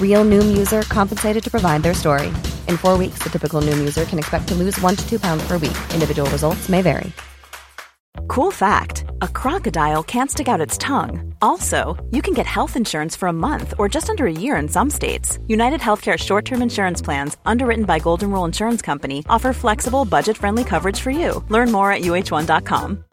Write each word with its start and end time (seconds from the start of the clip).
Real 0.00 0.24
Noom 0.24 0.58
user 0.58 0.82
compensated 0.82 1.44
to 1.44 1.50
provide 1.52 1.84
their 1.84 1.94
story. 1.94 2.32
In 2.66 2.76
four 2.76 2.98
weeks, 2.98 3.22
the 3.22 3.30
typical 3.30 3.62
Noom 3.62 3.78
user 3.78 4.04
can 4.06 4.18
expect 4.18 4.48
to 4.48 4.56
lose 4.56 4.76
one 4.80 4.96
to 4.96 5.08
two 5.08 5.20
pounds 5.20 5.46
per 5.46 5.56
week. 5.58 5.78
Individual 5.94 6.28
results 6.30 6.68
may 6.68 6.82
vary. 6.82 7.12
Cool 8.26 8.50
fact 8.50 9.04
a 9.22 9.28
crocodile 9.28 10.02
can't 10.02 10.30
stick 10.30 10.48
out 10.48 10.60
its 10.60 10.78
tongue. 10.78 11.34
Also, 11.40 11.96
you 12.10 12.22
can 12.22 12.34
get 12.34 12.46
health 12.46 12.76
insurance 12.76 13.16
for 13.16 13.28
a 13.28 13.32
month 13.32 13.74
or 13.78 13.88
just 13.88 14.10
under 14.10 14.26
a 14.26 14.32
year 14.32 14.56
in 14.56 14.68
some 14.68 14.90
states. 14.90 15.38
United 15.46 15.80
Healthcare 15.80 16.18
short 16.18 16.44
term 16.44 16.62
insurance 16.62 17.02
plans, 17.02 17.36
underwritten 17.46 17.84
by 17.84 17.98
Golden 17.98 18.30
Rule 18.30 18.44
Insurance 18.44 18.82
Company, 18.82 19.24
offer 19.28 19.52
flexible, 19.52 20.04
budget 20.04 20.36
friendly 20.36 20.64
coverage 20.64 21.00
for 21.00 21.10
you. 21.10 21.44
Learn 21.48 21.72
more 21.72 21.90
at 21.92 22.02
uh1.com. 22.02 23.04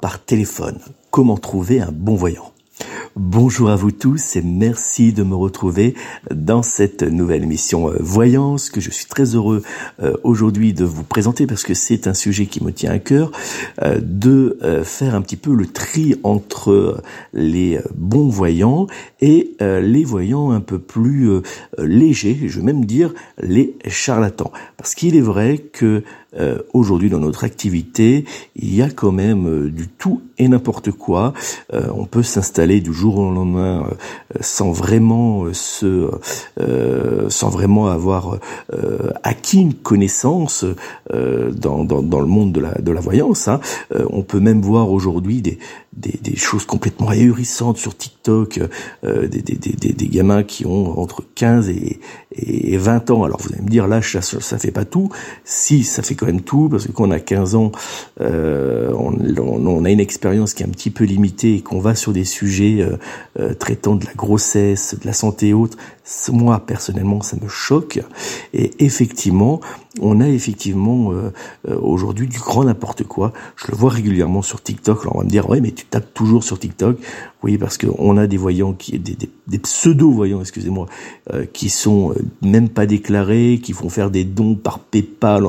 Par 0.00 0.18
téléphone, 0.24 0.80
comment 1.10 1.36
trouver 1.36 1.80
un 1.82 1.92
bon 1.92 2.16
voyant 2.16 2.54
Bonjour 3.16 3.70
à 3.70 3.76
vous 3.76 3.90
tous 3.90 4.36
et 4.36 4.42
merci 4.42 5.12
de 5.12 5.24
me 5.24 5.34
retrouver 5.34 5.96
dans 6.32 6.62
cette 6.62 7.02
nouvelle 7.02 7.42
émission 7.42 7.90
euh, 7.90 7.96
Voyance 7.98 8.70
que 8.70 8.80
je 8.80 8.88
suis 8.90 9.06
très 9.06 9.34
heureux 9.34 9.62
euh, 10.00 10.16
aujourd'hui 10.22 10.72
de 10.72 10.84
vous 10.84 11.02
présenter 11.02 11.48
parce 11.48 11.64
que 11.64 11.74
c'est 11.74 12.06
un 12.06 12.14
sujet 12.14 12.46
qui 12.46 12.62
me 12.62 12.70
tient 12.70 12.92
à 12.92 13.00
cœur 13.00 13.32
euh, 13.82 13.98
de 14.00 14.58
faire 14.84 15.16
un 15.16 15.22
petit 15.22 15.36
peu 15.36 15.52
le 15.52 15.66
tri 15.66 16.14
entre 16.22 17.02
les 17.32 17.80
bons 17.96 18.28
voyants 18.28 18.86
et 19.20 19.56
les 19.60 20.04
voyants 20.04 20.52
un 20.52 20.60
peu 20.60 20.78
plus 20.78 21.28
légers, 21.78 22.38
je 22.46 22.60
vais 22.60 22.64
même 22.64 22.84
dire 22.84 23.12
les 23.40 23.76
charlatans. 23.86 24.52
Parce 24.76 24.94
qu'il 24.94 25.16
est 25.16 25.20
vrai 25.20 25.58
que 25.58 26.04
euh, 26.38 26.58
aujourd'hui 26.72 27.10
dans 27.10 27.18
notre 27.18 27.42
activité, 27.42 28.24
il 28.54 28.72
y 28.72 28.82
a 28.82 28.90
quand 28.90 29.10
même 29.10 29.48
euh, 29.48 29.68
du 29.68 29.88
tout 29.88 30.22
et 30.38 30.46
n'importe 30.46 30.92
quoi. 30.92 31.32
Euh, 31.74 31.88
on 31.92 32.04
peut 32.04 32.22
s'installer 32.22 32.80
du 32.80 32.92
jour 32.92 33.18
au 33.18 33.32
lendemain 33.32 33.90
sans 34.40 34.70
vraiment 34.70 35.52
se, 35.52 36.10
sans 37.28 37.48
vraiment 37.48 37.88
avoir 37.88 38.38
acquis 39.22 39.60
une 39.60 39.74
connaissance 39.74 40.64
dans, 41.12 41.84
dans, 41.84 42.02
dans, 42.02 42.20
le 42.20 42.26
monde 42.26 42.52
de 42.52 42.60
la, 42.60 42.74
de 42.74 42.92
la 42.92 43.00
voyance. 43.00 43.48
Hein. 43.48 43.60
on 44.10 44.22
peut 44.22 44.40
même 44.40 44.62
voir 44.62 44.90
aujourd'hui 44.90 45.42
des, 45.42 45.58
des, 45.92 46.18
des, 46.22 46.36
choses 46.36 46.64
complètement 46.64 47.08
ahurissantes 47.08 47.76
sur 47.76 47.96
TikTok, 47.96 48.60
des, 49.02 49.28
des, 49.28 49.56
des, 49.56 49.92
des, 49.92 50.08
gamins 50.08 50.44
qui 50.44 50.64
ont 50.64 50.98
entre 50.98 51.24
15 51.34 51.68
et, 51.68 52.00
et 52.32 52.76
20 52.76 53.10
ans. 53.10 53.24
Alors 53.24 53.40
vous 53.40 53.52
allez 53.52 53.62
me 53.62 53.68
dire, 53.68 53.86
là, 53.86 54.00
ça, 54.02 54.20
ça 54.22 54.58
fait 54.58 54.70
pas 54.70 54.84
tout. 54.84 55.10
Si, 55.44 55.82
ça 55.84 56.02
fait 56.02 56.14
quand 56.14 56.26
même 56.26 56.42
tout, 56.42 56.68
parce 56.68 56.86
que 56.86 56.92
quand 56.92 57.08
on 57.08 57.10
a 57.10 57.20
15 57.20 57.54
ans, 57.54 57.72
euh, 58.20 58.92
on, 58.92 59.14
on, 59.38 59.84
a 59.84 59.90
une 59.90 60.00
expérience 60.00 60.54
qui 60.54 60.62
est 60.62 60.66
un 60.66 60.70
petit 60.70 60.90
peu 60.90 61.04
limitée 61.04 61.56
et 61.56 61.60
qu'on 61.62 61.80
va 61.80 61.94
sur 61.94 62.12
des 62.12 62.24
sujets 62.24 62.80
euh, 62.80 62.96
euh, 63.38 63.54
traitant 63.54 63.96
de 63.96 64.04
la 64.04 64.14
grossesse, 64.14 64.96
de 65.00 65.06
la 65.06 65.12
santé 65.12 65.48
et 65.48 65.54
autres, 65.54 65.76
moi 66.32 66.60
personnellement 66.60 67.20
ça 67.22 67.36
me 67.40 67.48
choque. 67.48 68.00
Et 68.52 68.70
effectivement 68.84 69.60
on 70.00 70.20
a 70.20 70.28
effectivement 70.28 71.12
euh, 71.12 71.32
euh, 71.68 71.78
aujourd'hui 71.80 72.28
du 72.28 72.38
grand 72.38 72.64
n'importe 72.64 73.04
quoi. 73.04 73.32
Je 73.56 73.70
le 73.70 73.76
vois 73.76 73.90
régulièrement 73.90 74.42
sur 74.42 74.62
TikTok. 74.62 75.00
Alors 75.02 75.16
on 75.16 75.18
va 75.18 75.24
me 75.24 75.30
dire 75.30 75.48
ouais 75.48 75.60
mais 75.60 75.72
tu 75.72 75.84
tapes 75.84 76.14
toujours 76.14 76.44
sur 76.44 76.58
TikTok. 76.58 76.98
Oui 77.42 77.58
parce 77.58 77.76
que 77.76 77.86
on 77.98 78.16
a 78.16 78.26
des 78.26 78.36
voyants 78.36 78.72
qui 78.72 78.98
des, 78.98 79.16
des, 79.46 79.58
pseudo 79.58 80.10
voyants 80.10 80.40
excusez-moi 80.40 80.86
euh, 81.32 81.44
qui 81.44 81.70
sont 81.70 82.14
même 82.42 82.68
pas 82.68 82.86
déclarés 82.86 83.60
qui 83.62 83.72
font 83.72 83.88
faire 83.88 84.10
des 84.10 84.24
dons 84.24 84.54
par 84.54 84.78
PayPal 84.78 85.48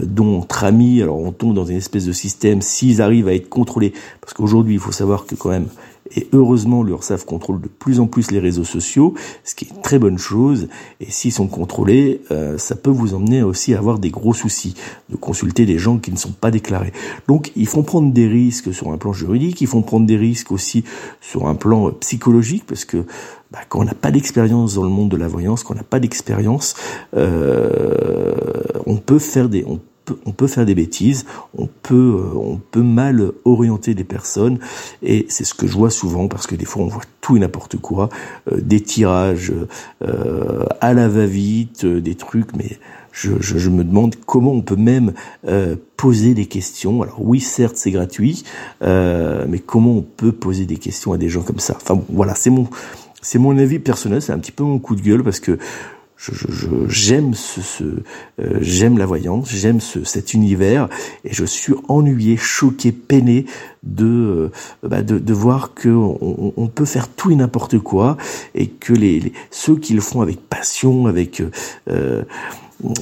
dons 0.00 0.38
entre 0.38 0.64
amis. 0.64 1.02
Alors 1.02 1.18
on 1.18 1.32
tombe 1.32 1.54
dans 1.54 1.66
une 1.66 1.76
espèce 1.76 2.06
de 2.06 2.12
système. 2.12 2.62
S'ils 2.62 3.02
arrivent 3.02 3.28
à 3.28 3.34
être 3.34 3.48
contrôlés 3.48 3.92
parce 4.20 4.32
qu'aujourd'hui 4.32 4.74
il 4.74 4.80
faut 4.80 4.92
savoir 4.92 5.26
que 5.26 5.34
quand 5.34 5.50
même 5.50 5.68
et 6.14 6.28
heureusement, 6.32 6.82
l'URSSAF 6.82 7.24
contrôle 7.24 7.60
de 7.60 7.68
plus 7.68 8.00
en 8.00 8.06
plus 8.06 8.30
les 8.30 8.40
réseaux 8.40 8.64
sociaux, 8.64 9.14
ce 9.44 9.54
qui 9.54 9.64
est 9.64 9.68
une 9.68 9.82
très 9.82 9.98
bonne 9.98 10.18
chose. 10.18 10.68
Et 11.00 11.10
s'ils 11.10 11.32
sont 11.32 11.46
contrôlés, 11.46 12.20
euh, 12.30 12.58
ça 12.58 12.74
peut 12.74 12.90
vous 12.90 13.14
emmener 13.14 13.42
aussi 13.42 13.74
à 13.74 13.78
avoir 13.78 13.98
des 13.98 14.10
gros 14.10 14.34
soucis 14.34 14.74
de 15.10 15.16
consulter 15.16 15.64
des 15.64 15.78
gens 15.78 15.98
qui 15.98 16.12
ne 16.12 16.16
sont 16.16 16.32
pas 16.32 16.50
déclarés. 16.50 16.92
Donc, 17.28 17.52
ils 17.56 17.68
font 17.68 17.82
prendre 17.82 18.12
des 18.12 18.26
risques 18.26 18.74
sur 18.74 18.90
un 18.92 18.98
plan 18.98 19.12
juridique, 19.12 19.60
ils 19.60 19.66
font 19.66 19.82
prendre 19.82 20.06
des 20.06 20.16
risques 20.16 20.52
aussi 20.52 20.84
sur 21.20 21.46
un 21.46 21.54
plan 21.54 21.90
psychologique, 21.92 22.64
parce 22.66 22.84
que 22.84 23.06
bah, 23.50 23.60
quand 23.68 23.80
on 23.80 23.84
n'a 23.84 23.94
pas 23.94 24.10
d'expérience 24.10 24.74
dans 24.74 24.84
le 24.84 24.90
monde 24.90 25.10
de 25.10 25.16
la 25.16 25.28
voyance, 25.28 25.62
quand 25.62 25.74
on 25.74 25.76
n'a 25.76 25.82
pas 25.82 26.00
d'expérience, 26.00 26.74
euh, 27.16 28.34
on 28.86 28.96
peut 28.96 29.18
faire 29.18 29.48
des, 29.48 29.64
on 29.66 29.78
on 30.26 30.32
peut 30.32 30.46
faire 30.46 30.66
des 30.66 30.74
bêtises, 30.74 31.24
on 31.56 31.68
peut, 31.82 31.94
euh, 32.18 32.36
on 32.36 32.56
peut 32.58 32.82
mal 32.82 33.32
orienter 33.44 33.94
des 33.94 34.04
personnes, 34.04 34.58
et 35.02 35.26
c'est 35.28 35.44
ce 35.44 35.54
que 35.54 35.66
je 35.66 35.74
vois 35.74 35.90
souvent 35.90 36.28
parce 36.28 36.46
que 36.46 36.54
des 36.54 36.64
fois 36.64 36.82
on 36.82 36.88
voit 36.88 37.02
tout 37.20 37.36
et 37.36 37.40
n'importe 37.40 37.76
quoi, 37.76 38.08
euh, 38.50 38.60
des 38.60 38.80
tirages 38.80 39.52
euh, 40.02 40.64
à 40.80 40.94
la 40.94 41.08
va-vite, 41.08 41.86
des 41.86 42.14
trucs, 42.14 42.54
mais 42.56 42.78
je, 43.12 43.32
je, 43.40 43.68
me 43.68 43.84
demande 43.84 44.16
comment 44.26 44.52
on 44.52 44.62
peut 44.62 44.76
même 44.76 45.12
poser 45.98 46.32
des 46.32 46.46
questions. 46.46 47.02
Alors 47.02 47.18
oui, 47.20 47.40
certes, 47.40 47.76
c'est 47.76 47.90
gratuit, 47.90 48.42
mais 48.80 49.58
comment 49.58 49.98
on 49.98 50.00
peut 50.00 50.32
poser 50.32 50.64
des 50.64 50.78
questions 50.78 51.12
à 51.12 51.18
des 51.18 51.28
gens 51.28 51.42
comme 51.42 51.58
ça? 51.58 51.76
Enfin 51.76 52.00
voilà, 52.08 52.34
c'est 52.34 52.48
mon, 52.48 52.68
c'est 53.20 53.38
mon 53.38 53.58
avis 53.58 53.80
personnel, 53.80 54.22
c'est 54.22 54.32
un 54.32 54.38
petit 54.38 54.50
peu 54.50 54.64
mon 54.64 54.78
coup 54.78 54.96
de 54.96 55.02
gueule 55.02 55.22
parce 55.22 55.40
que 55.40 55.58
j'aime 56.88 57.34
ce, 57.34 57.60
ce 57.60 57.84
euh, 57.84 58.58
j'aime 58.60 58.98
la 58.98 59.06
voyance, 59.06 59.48
j'aime 59.50 59.80
ce, 59.80 60.04
cet 60.04 60.34
univers 60.34 60.88
et 61.24 61.32
je 61.32 61.44
suis 61.44 61.74
ennuyé, 61.88 62.36
choqué, 62.36 62.92
peiné 62.92 63.46
de 63.82 64.06
euh, 64.06 64.50
bah 64.82 65.02
de, 65.02 65.18
de, 65.18 65.32
voir 65.32 65.74
que 65.74 65.88
on, 65.88 66.52
on, 66.56 66.68
peut 66.68 66.84
faire 66.84 67.08
tout 67.08 67.30
et 67.30 67.34
n'importe 67.34 67.78
quoi 67.78 68.16
et 68.54 68.68
que 68.68 68.92
les, 68.92 69.32
ceux 69.50 69.76
qui 69.76 69.94
le 69.94 70.00
font 70.00 70.20
avec 70.20 70.40
passion, 70.40 71.06
avec 71.06 71.42
euh, 71.90 72.22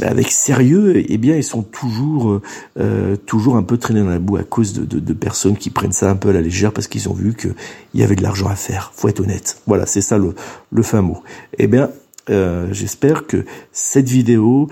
avec 0.03 0.31
sérieux, 0.31 1.03
eh 1.09 1.19
bien, 1.19 1.37
ils 1.37 1.45
sont 1.45 1.63
toujours, 1.63 2.41
euh, 2.79 3.17
toujours 3.17 3.57
un 3.57 3.63
peu 3.63 3.79
traînés 3.79 4.01
dans 4.01 4.11
la 4.11 4.19
boue 4.19 4.37
à 4.37 4.43
cause 4.43 4.73
de, 4.75 4.85
de, 4.85 4.99
de, 4.99 5.13
personnes 5.13 5.57
qui 5.57 5.71
prennent 5.71 5.93
ça 5.93 6.11
un 6.11 6.17
peu 6.17 6.29
à 6.29 6.33
la 6.33 6.43
légère 6.43 6.73
parce 6.73 6.87
qu'ils 6.87 7.09
ont 7.09 7.15
vu 7.15 7.35
qu'il 7.35 7.55
y 7.95 8.03
avait 8.03 8.17
de 8.17 8.23
l'argent 8.23 8.49
à 8.49 8.57
faire. 8.57 8.93
Faut 8.95 9.09
être 9.09 9.21
honnête. 9.21 9.63
Voilà, 9.67 9.87
c'est 9.87 10.03
ça 10.03 10.19
le, 10.19 10.35
le 10.71 10.83
fin 10.83 11.01
mot. 11.01 11.23
Eh 11.59 11.67
bien, 11.67 11.91
euh, 12.29 12.69
j'espère 12.73 13.27
que 13.27 13.45
cette 13.73 14.09
vidéo 14.09 14.69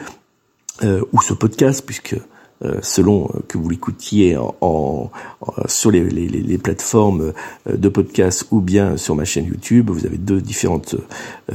euh, 0.83 1.03
ou 1.13 1.23
ce 1.23 1.33
podcast, 1.33 1.83
puisque 1.85 2.17
euh, 2.65 2.81
selon 2.83 3.31
que 3.47 3.57
vous 3.57 3.69
l'écoutiez 3.69 4.37
en, 4.61 5.11
sur 5.67 5.93
les, 5.93 6.59
plateformes 6.59 7.33
de 7.67 7.89
podcast 7.89 8.47
ou 8.51 8.61
bien 8.61 8.97
sur 8.97 9.15
ma 9.15 9.25
chaîne 9.25 9.47
YouTube, 9.47 9.91
vous 9.91 10.07
avez 10.07 10.19
deux 10.19 10.41
différentes 10.41 10.97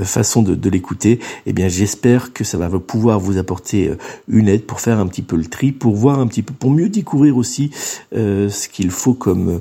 façons 0.01 0.41
de, 0.41 0.55
de 0.55 0.69
l'écouter. 0.69 1.19
Eh 1.45 1.51
bien, 1.51 1.67
j'espère 1.67 2.31
que 2.31 2.45
ça 2.45 2.57
va 2.57 2.69
pouvoir 2.79 3.19
vous 3.19 3.37
apporter 3.37 3.91
une 4.29 4.47
aide 4.47 4.65
pour 4.65 4.79
faire 4.79 4.97
un 4.97 5.07
petit 5.07 5.21
peu 5.21 5.35
le 5.35 5.45
tri, 5.45 5.73
pour 5.73 5.93
voir 5.93 6.19
un 6.19 6.27
petit 6.27 6.41
peu, 6.41 6.53
pour 6.53 6.71
mieux 6.71 6.87
découvrir 6.87 7.35
aussi 7.35 7.71
ce 8.13 8.67
qu'il 8.69 8.89
faut 8.89 9.13
comme 9.13 9.59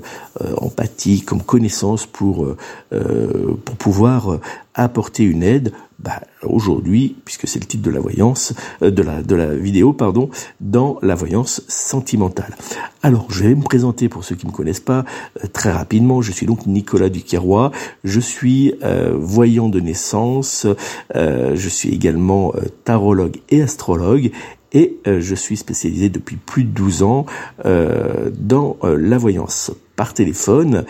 empathie, 0.57 1.21
comme 1.21 1.43
connaissance 1.43 2.05
pour 2.05 2.47
pour 2.89 3.75
pouvoir 3.75 4.39
apporter 4.75 5.23
une 5.23 5.43
aide 5.43 5.71
bah, 5.99 6.21
aujourd'hui, 6.41 7.15
puisque 7.23 7.47
c'est 7.47 7.59
le 7.59 7.65
titre 7.65 7.83
de 7.83 7.89
la 7.89 8.01
voyance, 8.01 8.53
euh, 8.81 8.91
de 8.91 9.01
la 9.01 9.21
de 9.21 9.35
la 9.35 9.55
vidéo, 9.55 9.93
pardon, 9.93 10.29
dans 10.59 10.97
la 11.01 11.15
voyance 11.15 11.63
sentimentale. 11.69 12.57
Alors, 13.01 13.27
je 13.29 13.43
vais 13.43 13.55
me 13.55 13.63
présenter 13.63 14.09
pour 14.09 14.25
ceux 14.25 14.35
qui 14.35 14.45
ne 14.45 14.51
me 14.51 14.55
connaissent 14.55 14.81
pas 14.81 15.05
euh, 15.41 15.47
très 15.53 15.71
rapidement. 15.71 16.21
Je 16.21 16.33
suis 16.33 16.45
donc 16.45 16.67
Nicolas 16.67 17.09
Duquerrois. 17.09 17.71
Je 18.03 18.19
suis 18.19 18.73
euh, 18.83 19.13
voyant 19.17 19.69
de 19.69 19.79
naissance. 19.79 20.67
je 21.15 21.69
suis 21.69 21.89
également 21.89 22.53
tarologue 22.83 23.37
et 23.49 23.61
astrologue. 23.61 24.31
Et 24.75 24.97
je 25.05 25.35
suis 25.35 25.55
spécialisé 25.55 26.09
depuis 26.09 26.35
plus 26.35 26.63
de 26.63 26.71
12 26.71 27.03
ans 27.03 27.27
dans 27.63 28.77
la 28.83 29.17
voyance 29.19 29.71
par 29.95 30.15
téléphone 30.15 30.83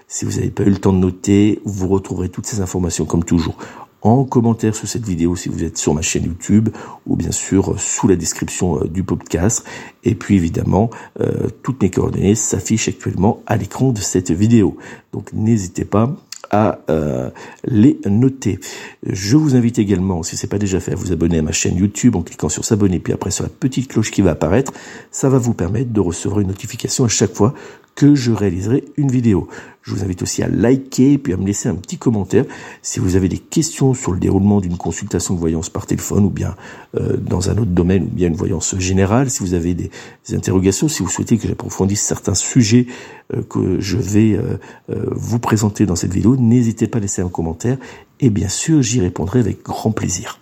Si 0.09 0.25
vous 0.25 0.33
n'avez 0.33 0.51
pas 0.51 0.65
eu 0.65 0.71
le 0.71 0.79
temps 0.79 0.93
de 0.93 0.99
noter, 0.99 1.61
vous 1.65 1.87
retrouverez 1.89 2.29
toutes 2.29 2.47
ces 2.47 2.61
informations 2.61 3.05
comme 3.05 3.23
toujours 3.25 3.57
en 4.03 4.25
commentaire 4.25 4.75
sous 4.75 4.87
cette 4.87 5.07
vidéo 5.07 5.37
si 5.37 5.49
vous 5.49 5.63
êtes 5.63 5.79
sur 5.79 5.95
ma 5.95 6.03
chaîne 6.03 6.25
YouTube 6.25 6.71
ou 7.07 7.15
bien 7.17 7.31
sûr 7.31 7.79
sous 7.79 8.09
la 8.09 8.17
description 8.17 8.81
euh, 8.81 8.89
du 8.89 9.05
podcast. 9.05 9.65
Et 10.05 10.17
puis 10.17 10.37
évidemment, 10.37 10.91
euh, 11.21 11.49
toutes 11.63 11.81
mes 11.83 11.91
coordonnées 11.91 12.35
s'affichent 12.35 12.89
actuellement 12.89 13.43
à 13.47 13.57
l'écran 13.57 13.93
de 13.93 14.01
cette 14.01 14.33
vidéo. 14.33 14.77
Donc 15.13 15.33
n'hésitez 15.33 15.85
pas 15.85 16.17
à 16.53 16.81
euh, 16.91 17.31
les 17.65 17.99
noter. 18.05 18.61
Je 19.05 19.37
vous 19.37 19.57
invite 19.57 19.79
également, 19.79 20.23
si 20.23 20.37
ce 20.37 20.47
n'est 20.47 20.51
pas 20.51 20.59
déjà 20.59 20.79
fait, 20.81 20.93
à 20.93 20.95
vous 20.95 21.11
abonner 21.11 21.39
à 21.39 21.43
ma 21.43 21.53
chaîne 21.53 21.77
YouTube 21.77 22.15
en 22.15 22.23
cliquant 22.23 22.51
sur 22.51 22.65
s'abonner, 22.65 22.99
puis 22.99 23.15
après 23.15 23.31
sur 23.31 23.43
la 23.43 23.51
petite 23.51 23.89
cloche 23.89 24.11
qui 24.11 24.21
va 24.21 24.33
apparaître. 24.33 24.73
Ça 25.11 25.29
va 25.31 25.39
vous 25.39 25.55
permettre 25.55 25.93
de 25.93 26.01
recevoir 26.01 26.41
une 26.41 26.49
notification 26.49 27.07
à 27.07 27.09
chaque 27.09 27.35
fois 27.35 27.55
que 27.95 28.15
je 28.15 28.33
réaliserai 28.33 28.85
une 28.97 29.11
vidéo. 29.11 29.49
Je 29.83 29.93
vous 29.93 30.05
invite 30.05 30.23
aussi 30.23 30.43
à 30.43 30.49
liker 30.49 31.19
puis 31.19 31.33
à 31.33 31.37
me 31.37 31.45
laisser 31.45 31.69
un 31.69 31.75
petit 31.75 31.99
commentaire 31.99 32.45
si 32.83 33.01
vous 33.01 33.17
avez 33.17 33.29
des 33.29 33.39
questions 33.39 33.95
sur 33.95 34.13
le 34.13 34.21
déroulement 34.21 34.61
d'une 34.61 34.77
consultation 34.77 35.35
de 35.35 35.41
voyance 35.41 35.71
par 35.71 35.87
téléphone 35.87 36.25
ou 36.25 36.31
bien 36.31 36.55
euh, 36.95 37.17
dans 37.17 37.51
un 37.51 37.59
autre 37.59 37.73
domaine 37.73 38.05
ou 38.05 38.11
bien 38.11 38.29
une 38.29 38.37
voyance 38.37 38.79
générale. 38.79 39.29
Si 39.29 39.41
vous 39.41 39.55
avez 39.55 39.75
des, 39.75 39.91
interrogations, 40.33 40.87
si 40.87 41.03
vous 41.03 41.09
souhaitez 41.09 41.37
que 41.37 41.49
j'approfondisse 41.49 42.01
certains 42.01 42.35
sujets 42.35 42.87
euh, 43.35 43.43
que 43.43 43.81
je 43.81 43.97
vais 43.97 44.35
euh, 44.35 44.57
vous 45.11 45.41
présenter 45.41 45.85
dans 45.85 45.97
cette 45.97 46.15
vidéo, 46.15 46.37
n'hésitez 46.37 46.87
pas 46.87 46.99
à 46.99 47.01
laisser 47.01 47.23
un 47.23 47.29
commentaire 47.29 47.77
et 48.21 48.31
bien 48.31 48.49
sûr 48.49 48.83
j'y 48.83 49.01
répondrai 49.01 49.41
avec 49.41 49.65
grand 49.65 49.91
plaisir. 49.91 50.39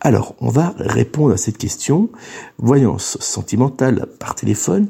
Alors, 0.00 0.34
on 0.40 0.48
va 0.48 0.74
répondre 0.78 1.34
à 1.34 1.36
cette 1.36 1.58
question. 1.58 2.08
Voyance 2.58 3.18
sentimentale 3.20 4.06
par 4.18 4.34
téléphone 4.34 4.88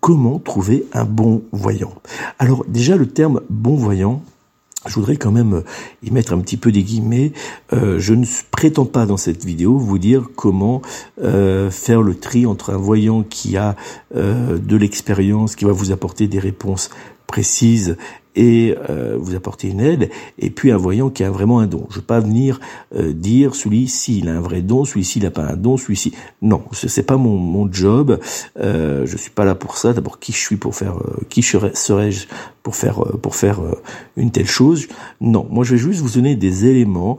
comment 0.00 0.38
trouver 0.38 0.86
un 0.92 1.04
bon 1.04 1.42
voyant 1.52 1.94
Alors 2.38 2.64
déjà 2.66 2.96
le 2.96 3.06
terme 3.06 3.40
bon 3.48 3.74
voyant, 3.74 4.22
je 4.86 4.94
voudrais 4.94 5.16
quand 5.16 5.30
même 5.30 5.54
euh, 5.54 5.64
y 6.02 6.10
mettre 6.10 6.32
un 6.32 6.38
petit 6.38 6.56
peu 6.56 6.72
des 6.72 6.82
guillemets. 6.82 7.32
Euh, 7.74 7.98
je 7.98 8.14
ne 8.14 8.24
prétends 8.50 8.86
pas 8.86 9.04
dans 9.04 9.18
cette 9.18 9.44
vidéo 9.44 9.76
vous 9.76 9.98
dire 9.98 10.28
comment 10.36 10.80
euh, 11.22 11.70
faire 11.70 12.00
le 12.00 12.14
tri 12.14 12.46
entre 12.46 12.70
un 12.70 12.78
voyant 12.78 13.22
qui 13.22 13.56
a 13.56 13.76
de 14.14 14.76
l'expérience, 14.76 15.54
qui 15.54 15.64
va 15.64 15.72
vous 15.72 15.92
apporter 15.92 16.26
des 16.26 16.38
réponses 16.38 16.90
précises 17.30 17.96
et 18.36 18.76
euh, 18.88 19.16
vous 19.18 19.34
apporter 19.34 19.68
une 19.68 19.80
aide, 19.80 20.08
et 20.38 20.50
puis 20.50 20.70
un 20.70 20.76
voyant 20.76 21.10
qui 21.10 21.24
a 21.24 21.30
vraiment 21.30 21.58
un 21.58 21.66
don. 21.66 21.86
Je 21.90 21.96
ne 21.96 22.00
vais 22.00 22.06
pas 22.06 22.20
venir 22.20 22.60
euh, 22.94 23.12
dire 23.12 23.54
celui-ci 23.54 24.18
il 24.18 24.28
a 24.28 24.32
un 24.32 24.40
vrai 24.40 24.62
don, 24.62 24.84
celui-ci 24.84 25.18
il 25.18 25.22
n'a 25.22 25.30
pas 25.30 25.42
un 25.42 25.56
don, 25.56 25.76
celui-ci 25.76 26.12
non, 26.42 26.62
c'est 26.72 27.02
pas 27.02 27.16
mon, 27.16 27.36
mon 27.36 27.70
job. 27.72 28.18
Euh, 28.58 29.04
je 29.04 29.16
suis 29.16 29.30
pas 29.30 29.44
là 29.44 29.54
pour 29.54 29.76
ça. 29.76 29.92
D'abord, 29.92 30.18
qui 30.20 30.32
je 30.32 30.38
suis 30.38 30.56
pour 30.56 30.74
faire, 30.74 30.96
euh, 30.98 31.26
qui 31.28 31.42
serais-je 31.42 32.26
pour 32.62 32.76
faire 32.76 33.00
pour 33.20 33.34
faire 33.34 33.60
une 34.16 34.30
telle 34.30 34.48
chose? 34.48 34.86
Non, 35.20 35.46
moi 35.50 35.64
je 35.64 35.72
vais 35.72 35.80
juste 35.80 36.00
vous 36.00 36.10
donner 36.10 36.36
des 36.36 36.66
éléments 36.66 37.16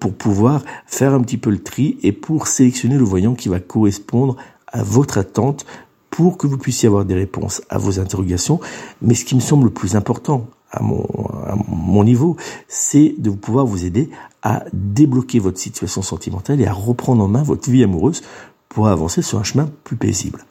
pour 0.00 0.12
pouvoir 0.14 0.64
faire 0.86 1.12
un 1.14 1.20
petit 1.22 1.38
peu 1.38 1.50
le 1.50 1.62
tri 1.62 1.98
et 2.02 2.12
pour 2.12 2.46
sélectionner 2.46 2.96
le 2.96 3.04
voyant 3.04 3.34
qui 3.34 3.48
va 3.48 3.60
correspondre 3.60 4.36
à 4.72 4.82
votre 4.82 5.18
attente 5.18 5.66
pour 6.10 6.36
que 6.36 6.46
vous 6.46 6.58
puissiez 6.58 6.88
avoir 6.88 7.04
des 7.04 7.14
réponses 7.14 7.62
à 7.70 7.78
vos 7.78 8.00
interrogations. 8.00 8.60
Mais 9.00 9.14
ce 9.14 9.24
qui 9.24 9.34
me 9.34 9.40
semble 9.40 9.64
le 9.64 9.70
plus 9.70 9.96
important 9.96 10.46
à 10.72 10.82
mon, 10.82 12.04
niveau, 12.04 12.36
c'est 12.68 13.14
de 13.18 13.30
pouvoir 13.30 13.66
vous 13.66 13.84
aider 13.84 14.10
à 14.42 14.64
débloquer 14.72 15.38
votre 15.38 15.58
situation 15.58 16.02
sentimentale 16.02 16.60
et 16.60 16.66
à 16.66 16.72
reprendre 16.72 17.24
en 17.24 17.28
main 17.28 17.42
votre 17.42 17.68
vie 17.68 17.82
amoureuse 17.82 18.22
pour 18.68 18.88
avancer 18.88 19.22
sur 19.22 19.38
un 19.38 19.42
chemin 19.42 19.68
plus 19.84 19.96
paisible. 19.96 20.44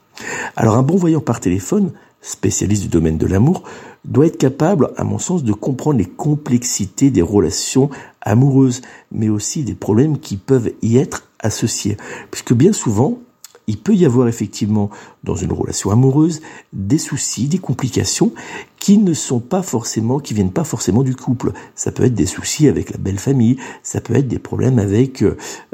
Alors 0.56 0.76
un 0.76 0.84
bon 0.84 0.98
voyant 0.98 1.22
par 1.22 1.40
téléphone, 1.40 1.94
spécialiste 2.22 2.82
du 2.82 2.90
domaine 2.90 3.18
de 3.18 3.26
l'amour, 3.26 3.64
doit 4.04 4.26
être 4.26 4.38
capable, 4.38 4.92
à 4.98 5.04
mon 5.04 5.20
sens, 5.20 5.44
de 5.44 5.54
comprendre 5.54 6.00
les 6.00 6.06
complexités 6.06 7.12
des 7.12 7.22
relations 7.22 7.90
amoureuses, 8.22 8.82
mais 9.12 9.30
aussi 9.30 9.64
des 9.64 9.76
problèmes 9.76 10.20
qui 10.20 10.36
peuvent 10.36 10.72
y 10.82 10.98
être 10.98 11.30
associés. 11.40 11.96
Puisque 12.30 12.54
bien 12.54 12.74
souvent, 12.74 13.20
il 13.68 13.78
peut 13.78 13.96
y 13.96 14.06
avoir 14.06 14.28
effectivement 14.28 14.90
dans 15.24 15.36
une 15.36 15.52
relation 15.52 15.92
amoureuse 15.92 16.42
des 16.74 16.98
soucis, 16.98 17.48
des 17.48 17.58
complications 17.58 18.32
qui 18.80 18.98
ne 18.98 19.14
sont 19.14 19.40
pas 19.40 19.62
forcément, 19.62 20.20
qui 20.20 20.34
viennent 20.34 20.52
pas 20.52 20.64
forcément 20.64 21.04
du 21.04 21.16
couple. 21.16 21.52
Ça 21.76 21.92
peut 21.92 22.06
être 22.06 22.14
des 22.14 22.26
soucis 22.26 22.68
avec 22.68 22.92
la 22.92 22.98
belle 22.98 23.20
famille, 23.20 23.58
ça 23.84 24.00
peut 24.00 24.16
être 24.16 24.28
des 24.28 24.40
problèmes 24.40 24.80
avec 24.80 25.22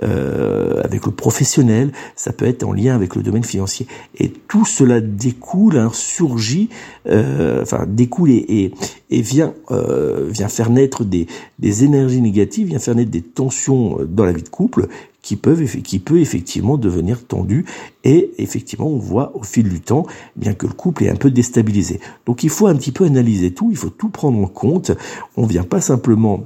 euh, 0.04 0.82
avec 0.84 1.06
le 1.06 1.12
professionnel, 1.12 1.92
ça 2.16 2.34
peut 2.34 2.46
être 2.46 2.64
en 2.64 2.74
lien 2.74 2.96
avec 2.96 3.16
le 3.16 3.22
domaine 3.22 3.44
financier. 3.44 3.86
Et 4.18 4.30
tout 4.30 4.66
cela 4.66 5.02
découle, 5.02 5.78
hein, 5.78 5.92
surgit, 5.94 6.70
euh, 7.08 7.62
enfin 7.62 7.86
découle 7.88 8.32
et, 8.32 8.72
et, 9.12 9.22
vient 9.22 9.54
euh, 9.72 10.28
vient 10.30 10.50
faire 10.50 10.72
naître 10.72 11.06
des 11.06 11.28
des 11.60 11.84
énergies 11.84 12.22
négatives, 12.22 12.68
vient 12.68 12.80
faire 12.80 12.96
naître 12.96 13.12
des 13.12 13.22
tensions 13.22 14.00
dans 14.08 14.26
la 14.26 14.32
vie 14.32 14.44
de 14.44 14.50
couple 14.50 14.88
qui 15.22 15.36
peuvent 15.36 15.64
qui 15.82 16.00
peut 16.00 16.20
effectivement 16.20 16.78
devenir 16.78 17.26
tendu 17.26 17.66
et 18.06 18.32
effectivement 18.38 18.88
on 18.88 18.98
voit 18.98 19.36
au 19.36 19.44
fil 19.44 19.68
du 19.68 19.82
temps 19.82 20.06
bien 20.36 20.54
que 20.54 20.68
le 20.68 20.74
couple 20.74 21.04
est 21.04 21.10
un 21.10 21.16
peu 21.16 21.32
déstabilisé. 21.32 22.00
Donc 22.26 22.44
il 22.44 22.50
faut 22.50 22.68
un 22.68 22.76
petit 22.76 22.92
peu 22.92 23.06
analyser 23.06 23.54
tout, 23.54 23.70
il 23.72 23.78
faut 23.78 23.90
tout 23.90 24.10
prendre 24.10 24.40
en 24.40 24.48
compte. 24.48 24.92
On 25.36 25.46
vient 25.46 25.64
pas 25.64 25.82
simplement 25.82 26.46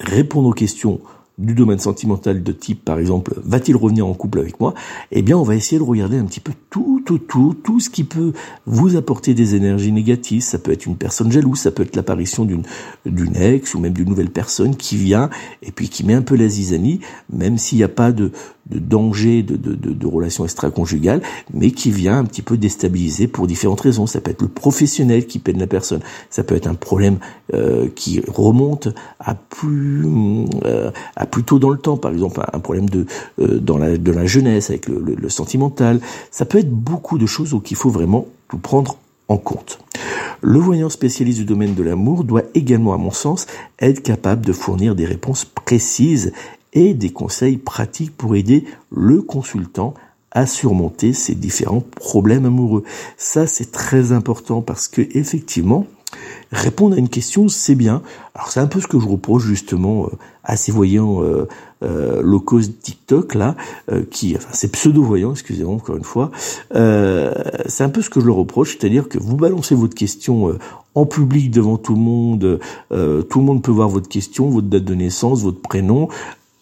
répondre 0.00 0.48
aux 0.48 0.52
questions 0.52 1.00
du 1.38 1.54
domaine 1.54 1.78
sentimental 1.78 2.42
de 2.42 2.52
type, 2.52 2.84
par 2.84 2.98
exemple, 2.98 3.34
va-t-il 3.44 3.76
revenir 3.76 4.06
en 4.06 4.14
couple 4.14 4.40
avec 4.40 4.60
moi? 4.60 4.74
Eh 5.12 5.22
bien, 5.22 5.38
on 5.38 5.44
va 5.44 5.54
essayer 5.54 5.78
de 5.78 5.84
regarder 5.84 6.18
un 6.18 6.24
petit 6.24 6.40
peu 6.40 6.52
tout 6.68 7.04
autour, 7.10 7.54
tout 7.62 7.80
ce 7.80 7.90
qui 7.90 8.04
peut 8.04 8.32
vous 8.66 8.96
apporter 8.96 9.34
des 9.34 9.54
énergies 9.54 9.92
négatives. 9.92 10.42
Ça 10.42 10.58
peut 10.58 10.72
être 10.72 10.86
une 10.86 10.96
personne 10.96 11.30
jalouse, 11.30 11.58
ça 11.60 11.70
peut 11.70 11.84
être 11.84 11.96
l'apparition 11.96 12.44
d'une 12.44 12.62
d'une 13.06 13.36
ex 13.36 13.74
ou 13.74 13.78
même 13.80 13.92
d'une 13.92 14.08
nouvelle 14.08 14.30
personne 14.30 14.76
qui 14.76 14.96
vient 14.96 15.30
et 15.62 15.70
puis 15.72 15.88
qui 15.88 16.04
met 16.04 16.14
un 16.14 16.22
peu 16.22 16.36
la 16.36 16.48
zizanie, 16.48 17.00
même 17.32 17.56
s'il 17.56 17.78
n'y 17.78 17.84
a 17.84 17.88
pas 17.88 18.12
de, 18.12 18.32
de 18.70 18.78
danger 18.78 19.42
de, 19.42 19.56
de, 19.56 19.74
de, 19.74 19.92
de 19.92 20.06
relations 20.06 20.44
extra-conjugales, 20.44 21.22
mais 21.54 21.70
qui 21.70 21.90
vient 21.90 22.18
un 22.18 22.24
petit 22.24 22.42
peu 22.42 22.56
déstabiliser 22.58 23.28
pour 23.28 23.46
différentes 23.46 23.80
raisons. 23.80 24.06
Ça 24.06 24.20
peut 24.20 24.30
être 24.30 24.42
le 24.42 24.48
professionnel 24.48 25.26
qui 25.26 25.38
peine 25.38 25.58
la 25.58 25.66
personne, 25.66 26.00
ça 26.30 26.42
peut 26.42 26.56
être 26.56 26.66
un 26.66 26.74
problème 26.74 27.18
euh, 27.54 27.88
qui 27.94 28.20
remonte 28.26 28.88
à 29.20 29.34
plus 29.34 30.04
euh, 30.64 30.90
plus 31.30 31.44
tôt 31.44 31.58
dans 31.58 31.70
le 31.70 31.78
temps, 31.78 31.96
par 31.96 32.12
exemple 32.12 32.42
un 32.52 32.60
problème 32.60 32.88
de 32.88 33.06
euh, 33.40 33.58
dans 33.58 33.78
la 33.78 33.96
de 33.96 34.12
la 34.12 34.26
jeunesse 34.26 34.70
avec 34.70 34.88
le, 34.88 35.28
sentimental. 35.28 36.00
Ça 36.30 36.44
peut 36.44 36.58
être 36.58 36.70
beaucoup 36.70 37.18
de 37.18 37.26
choses 37.26 37.54
qu'il 37.62 37.76
faut 37.76 37.90
vraiment 37.90 38.26
tout 38.48 38.58
prendre 38.58 38.96
en 39.28 39.36
compte. 39.36 39.78
Le 40.40 40.58
voyant 40.58 40.88
spécialiste 40.88 41.38
du 41.38 41.44
domaine 41.44 41.74
de 41.74 41.82
l'amour 41.82 42.24
doit 42.24 42.42
également, 42.54 42.94
à 42.94 42.96
mon 42.96 43.10
sens, 43.10 43.46
être 43.80 44.02
capable 44.02 44.46
de 44.46 44.52
fournir 44.52 44.94
des 44.94 45.04
réponses 45.04 45.44
précises 45.44 46.32
et 46.72 46.94
des 46.94 47.10
conseils 47.10 47.56
pratiques 47.56 48.16
pour 48.16 48.36
aider 48.36 48.64
le 48.90 49.20
consultant 49.20 49.94
à 50.30 50.46
surmonter 50.46 51.12
ces 51.12 51.34
différents 51.34 51.80
problèmes 51.80 52.46
amoureux. 52.46 52.84
Ça, 53.16 53.46
c'est 53.46 53.72
très 53.72 54.12
important 54.12 54.62
parce 54.62 54.86
que 54.88 55.02
effectivement, 55.12 55.86
Répondre 56.50 56.96
à 56.96 56.98
une 56.98 57.10
question, 57.10 57.48
c'est 57.48 57.74
bien. 57.74 58.02
Alors 58.34 58.50
c'est 58.50 58.60
un 58.60 58.66
peu 58.66 58.80
ce 58.80 58.86
que 58.86 58.98
je 58.98 59.06
reproche 59.06 59.44
justement 59.44 60.06
euh, 60.06 60.16
à 60.48 60.56
ces 60.56 60.72
voyants 60.72 61.22
euh, 61.22 61.46
euh, 61.82 62.22
locaux 62.22 62.60
TikTok 62.60 63.34
là, 63.34 63.54
euh, 63.92 64.02
qui, 64.10 64.34
enfin 64.34 64.48
ces 64.52 64.68
pseudo-voyants, 64.68 65.32
excusez-moi 65.32 65.74
encore 65.74 65.96
une 65.96 66.04
fois, 66.04 66.30
c'est 66.72 67.84
un 67.84 67.90
peu 67.90 68.00
ce 68.00 68.08
que 68.08 68.20
je 68.20 68.26
leur 68.26 68.36
reproche, 68.36 68.78
c'est-à-dire 68.78 69.08
que 69.08 69.18
vous 69.18 69.36
balancez 69.36 69.74
votre 69.74 69.94
question 69.94 70.58
en 70.94 71.06
public 71.06 71.50
devant 71.50 71.76
tout 71.76 71.94
le 71.94 72.00
monde, 72.00 72.60
tout 72.90 73.38
le 73.38 73.44
monde 73.44 73.62
peut 73.62 73.70
voir 73.70 73.90
votre 73.90 74.08
question, 74.08 74.48
votre 74.48 74.68
date 74.68 74.84
de 74.84 74.94
naissance, 74.94 75.42
votre 75.42 75.60
prénom, 75.60 76.08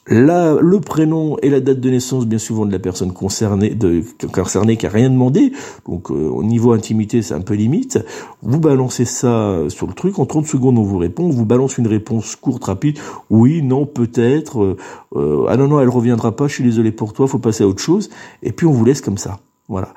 la, 0.09 0.57
le 0.61 0.81
prénom 0.81 1.37
et 1.43 1.51
la 1.51 1.61
date 1.61 1.81
de 1.81 1.91
naissance 1.91 2.27
bien 2.27 2.39
souvent 2.39 2.65
de 2.65 2.73
la 2.73 2.79
personne 2.79 3.13
concernée, 3.13 3.71
de, 3.71 4.03
concernée 4.33 4.77
qui 4.77 4.87
a 4.87 4.91
rien 4.91 5.11
demandé, 5.11 5.53
donc 5.87 6.11
euh, 6.11 6.29
au 6.29 6.45
niveau 6.45 6.73
intimité 6.73 7.23
c'est 7.23 7.35
un 7.35 7.41
peu 7.41 7.55
limite, 7.55 7.99
vous 8.43 8.61
balancez 8.61 9.05
ça 9.05 9.59
sur 9.69 9.87
le 9.87 9.95
truc, 9.95 10.19
en 10.19 10.27
30 10.27 10.47
secondes 10.47 10.79
on 10.79 10.83
vous 10.83 10.99
répond, 10.99 11.25
on 11.25 11.31
vous 11.31 11.47
balance 11.47 11.79
une 11.79 11.89
réponse 11.89 12.37
courte, 12.37 12.65
rapide, 12.65 12.99
oui, 13.31 13.63
non, 13.63 13.85
peut-être, 13.87 14.63
euh, 14.63 14.77
euh, 15.17 15.47
ah 15.49 15.57
non, 15.57 15.69
non, 15.69 15.81
elle 15.81 15.89
reviendra 15.89 16.35
pas, 16.37 16.47
je 16.47 16.55
suis 16.55 16.65
désolé 16.65 16.93
pour 16.93 17.13
toi, 17.13 17.27
faut 17.27 17.39
passer 17.39 17.65
à 17.65 17.67
autre 17.67 17.83
chose, 17.83 18.11
et 18.43 18.53
puis 18.53 18.67
on 18.67 18.73
vous 18.73 18.85
laisse 18.85 19.01
comme 19.01 19.19
ça, 19.19 19.41
voilà. 19.69 19.93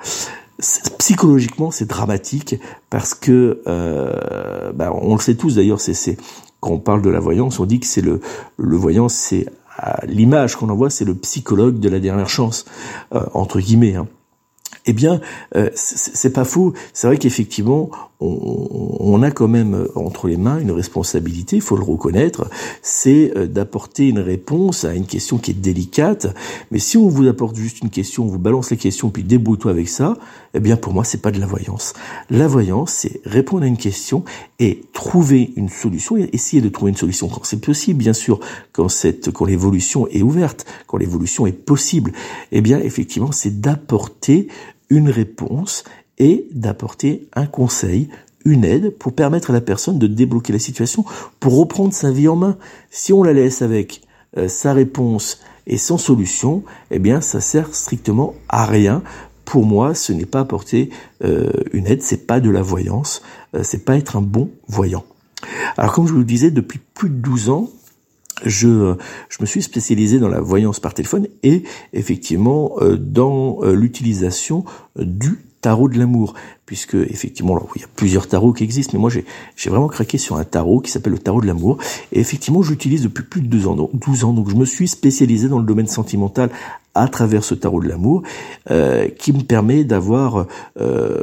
Psychologiquement 0.98 1.70
c'est 1.70 1.88
dramatique 1.88 2.56
parce 2.90 3.14
que 3.14 3.62
euh, 3.66 4.72
bah, 4.72 4.92
on 4.92 5.14
le 5.14 5.20
sait 5.20 5.34
tous 5.34 5.54
d'ailleurs 5.54 5.80
c'est 5.80 6.18
quand 6.60 6.72
on 6.72 6.78
parle 6.78 7.00
de 7.00 7.08
la 7.08 7.18
voyance 7.18 7.58
on 7.60 7.64
dit 7.64 7.80
que 7.80 7.86
c'est 7.86 8.02
le 8.02 8.20
le 8.58 8.76
voyant 8.76 9.08
c'est 9.08 9.46
l'image 10.06 10.56
qu'on 10.56 10.68
envoie, 10.68 10.90
c'est 10.90 11.04
le 11.04 11.14
psychologue 11.14 11.78
de 11.78 11.88
la 11.88 12.00
dernière 12.00 12.28
chance, 12.28 12.64
euh, 13.14 13.24
entre 13.34 13.60
guillemets. 13.60 13.96
Hein. 13.96 14.08
Eh 14.86 14.92
bien, 14.92 15.20
euh, 15.56 15.70
c'est 15.74 16.32
pas 16.32 16.44
faux. 16.44 16.72
C'est 16.92 17.06
vrai 17.06 17.18
qu'effectivement, 17.18 17.90
on, 18.20 19.22
a 19.22 19.30
quand 19.30 19.48
même 19.48 19.74
euh, 19.74 19.88
entre 19.96 20.28
les 20.28 20.36
mains 20.36 20.58
une 20.58 20.70
responsabilité, 20.70 21.56
il 21.56 21.62
faut 21.62 21.76
le 21.76 21.82
reconnaître, 21.82 22.48
c'est 22.82 23.32
euh, 23.36 23.46
d'apporter 23.46 24.08
une 24.08 24.18
réponse 24.18 24.84
à 24.84 24.94
une 24.94 25.06
question 25.06 25.38
qui 25.38 25.52
est 25.52 25.54
délicate. 25.54 26.26
Mais 26.70 26.78
si 26.78 26.96
on 26.96 27.08
vous 27.08 27.26
apporte 27.28 27.56
juste 27.56 27.80
une 27.80 27.90
question, 27.90 28.24
on 28.24 28.28
vous 28.28 28.38
balance 28.38 28.70
les 28.70 28.76
questions, 28.76 29.10
puis 29.10 29.24
débrouille-toi 29.24 29.70
avec 29.70 29.88
ça, 29.88 30.14
eh 30.54 30.60
bien 30.60 30.76
pour 30.76 30.92
moi, 30.92 31.04
c'est 31.04 31.22
pas 31.22 31.30
de 31.30 31.40
la 31.40 31.46
voyance. 31.46 31.94
La 32.28 32.46
voyance, 32.46 32.92
c'est 32.92 33.20
répondre 33.24 33.64
à 33.64 33.66
une 33.66 33.78
question 33.78 34.24
et 34.58 34.82
trouver 34.92 35.52
une 35.56 35.68
solution, 35.68 36.16
et 36.16 36.28
essayer 36.32 36.60
de 36.60 36.68
trouver 36.68 36.90
une 36.90 36.96
solution 36.96 37.28
quand 37.28 37.44
c'est 37.44 37.60
possible, 37.60 37.98
bien 37.98 38.12
sûr, 38.12 38.40
quand 38.72 38.88
cette, 38.88 39.30
quand 39.30 39.46
l'évolution 39.46 40.06
est 40.08 40.22
ouverte, 40.22 40.66
quand 40.86 40.98
l'évolution 40.98 41.46
est 41.46 41.52
possible. 41.52 42.12
Eh 42.52 42.60
bien, 42.60 42.78
effectivement, 42.80 43.32
c'est 43.32 43.60
d'apporter 43.60 44.48
une 44.90 45.08
réponse 45.08 45.84
et 46.20 46.46
d'apporter 46.52 47.26
un 47.34 47.46
conseil, 47.46 48.08
une 48.44 48.64
aide 48.64 48.90
pour 48.90 49.14
permettre 49.14 49.50
à 49.50 49.52
la 49.52 49.60
personne 49.60 49.98
de 49.98 50.06
débloquer 50.06 50.52
la 50.52 50.58
situation, 50.60 51.04
pour 51.40 51.56
reprendre 51.56 51.92
sa 51.92 52.12
vie 52.12 52.28
en 52.28 52.36
main. 52.36 52.56
Si 52.90 53.12
on 53.12 53.24
la 53.24 53.32
laisse 53.32 53.62
avec 53.62 54.02
euh, 54.36 54.46
sa 54.46 54.72
réponse 54.74 55.40
et 55.66 55.78
sans 55.78 55.98
solution, 55.98 56.62
eh 56.90 56.98
bien 56.98 57.20
ça 57.20 57.40
sert 57.40 57.74
strictement 57.74 58.34
à 58.48 58.66
rien. 58.66 59.02
Pour 59.44 59.64
moi, 59.66 59.94
ce 59.94 60.12
n'est 60.12 60.26
pas 60.26 60.40
apporter 60.40 60.90
euh, 61.24 61.50
une 61.72 61.86
aide, 61.86 62.02
c'est 62.02 62.26
pas 62.26 62.38
de 62.38 62.50
la 62.50 62.62
voyance, 62.62 63.22
euh, 63.56 63.62
c'est 63.64 63.84
pas 63.84 63.96
être 63.96 64.16
un 64.16 64.22
bon 64.22 64.50
voyant. 64.68 65.04
Alors 65.78 65.92
comme 65.92 66.06
je 66.06 66.12
vous 66.12 66.18
le 66.18 66.24
disais, 66.24 66.50
depuis 66.50 66.80
plus 66.94 67.08
de 67.08 67.14
12 67.14 67.48
ans, 67.48 67.70
je, 68.44 68.94
je 69.28 69.36
me 69.40 69.46
suis 69.46 69.62
spécialisé 69.62 70.18
dans 70.18 70.28
la 70.28 70.40
voyance 70.40 70.80
par 70.80 70.94
téléphone 70.94 71.26
et 71.42 71.62
effectivement 71.92 72.76
dans 72.98 73.60
l'utilisation 73.64 74.64
du 74.96 75.49
tarot 75.60 75.88
de 75.88 75.98
l'amour, 75.98 76.34
puisque 76.70 76.94
effectivement, 76.94 77.60
il 77.74 77.80
y 77.80 77.84
a 77.84 77.88
plusieurs 77.96 78.28
tarots 78.28 78.52
qui 78.52 78.62
existent, 78.62 78.92
mais 78.94 79.00
moi 79.00 79.10
j'ai, 79.10 79.24
vraiment 79.68 79.88
craqué 79.88 80.18
sur 80.18 80.36
un 80.36 80.44
tarot 80.44 80.78
qui 80.78 80.92
s'appelle 80.92 81.14
le 81.14 81.18
tarot 81.18 81.40
de 81.40 81.48
l'amour, 81.48 81.78
et 82.12 82.20
effectivement 82.20 82.62
j'utilise 82.62 83.02
depuis 83.02 83.24
plus 83.24 83.40
de 83.40 83.48
deux 83.48 83.66
ans, 83.66 83.74
donc 83.74 83.90
12 83.98 84.22
ans, 84.22 84.32
donc 84.32 84.48
je 84.48 84.54
me 84.54 84.64
suis 84.64 84.86
spécialisé 84.86 85.48
dans 85.48 85.58
le 85.58 85.64
domaine 85.64 85.88
sentimental 85.88 86.48
à 86.94 87.06
travers 87.06 87.44
ce 87.44 87.54
tarot 87.54 87.80
de 87.80 87.88
l'amour, 87.88 88.22
euh, 88.70 89.08
qui 89.08 89.32
me 89.32 89.42
permet 89.42 89.84
d'avoir, 89.84 90.46
euh, 90.80 91.20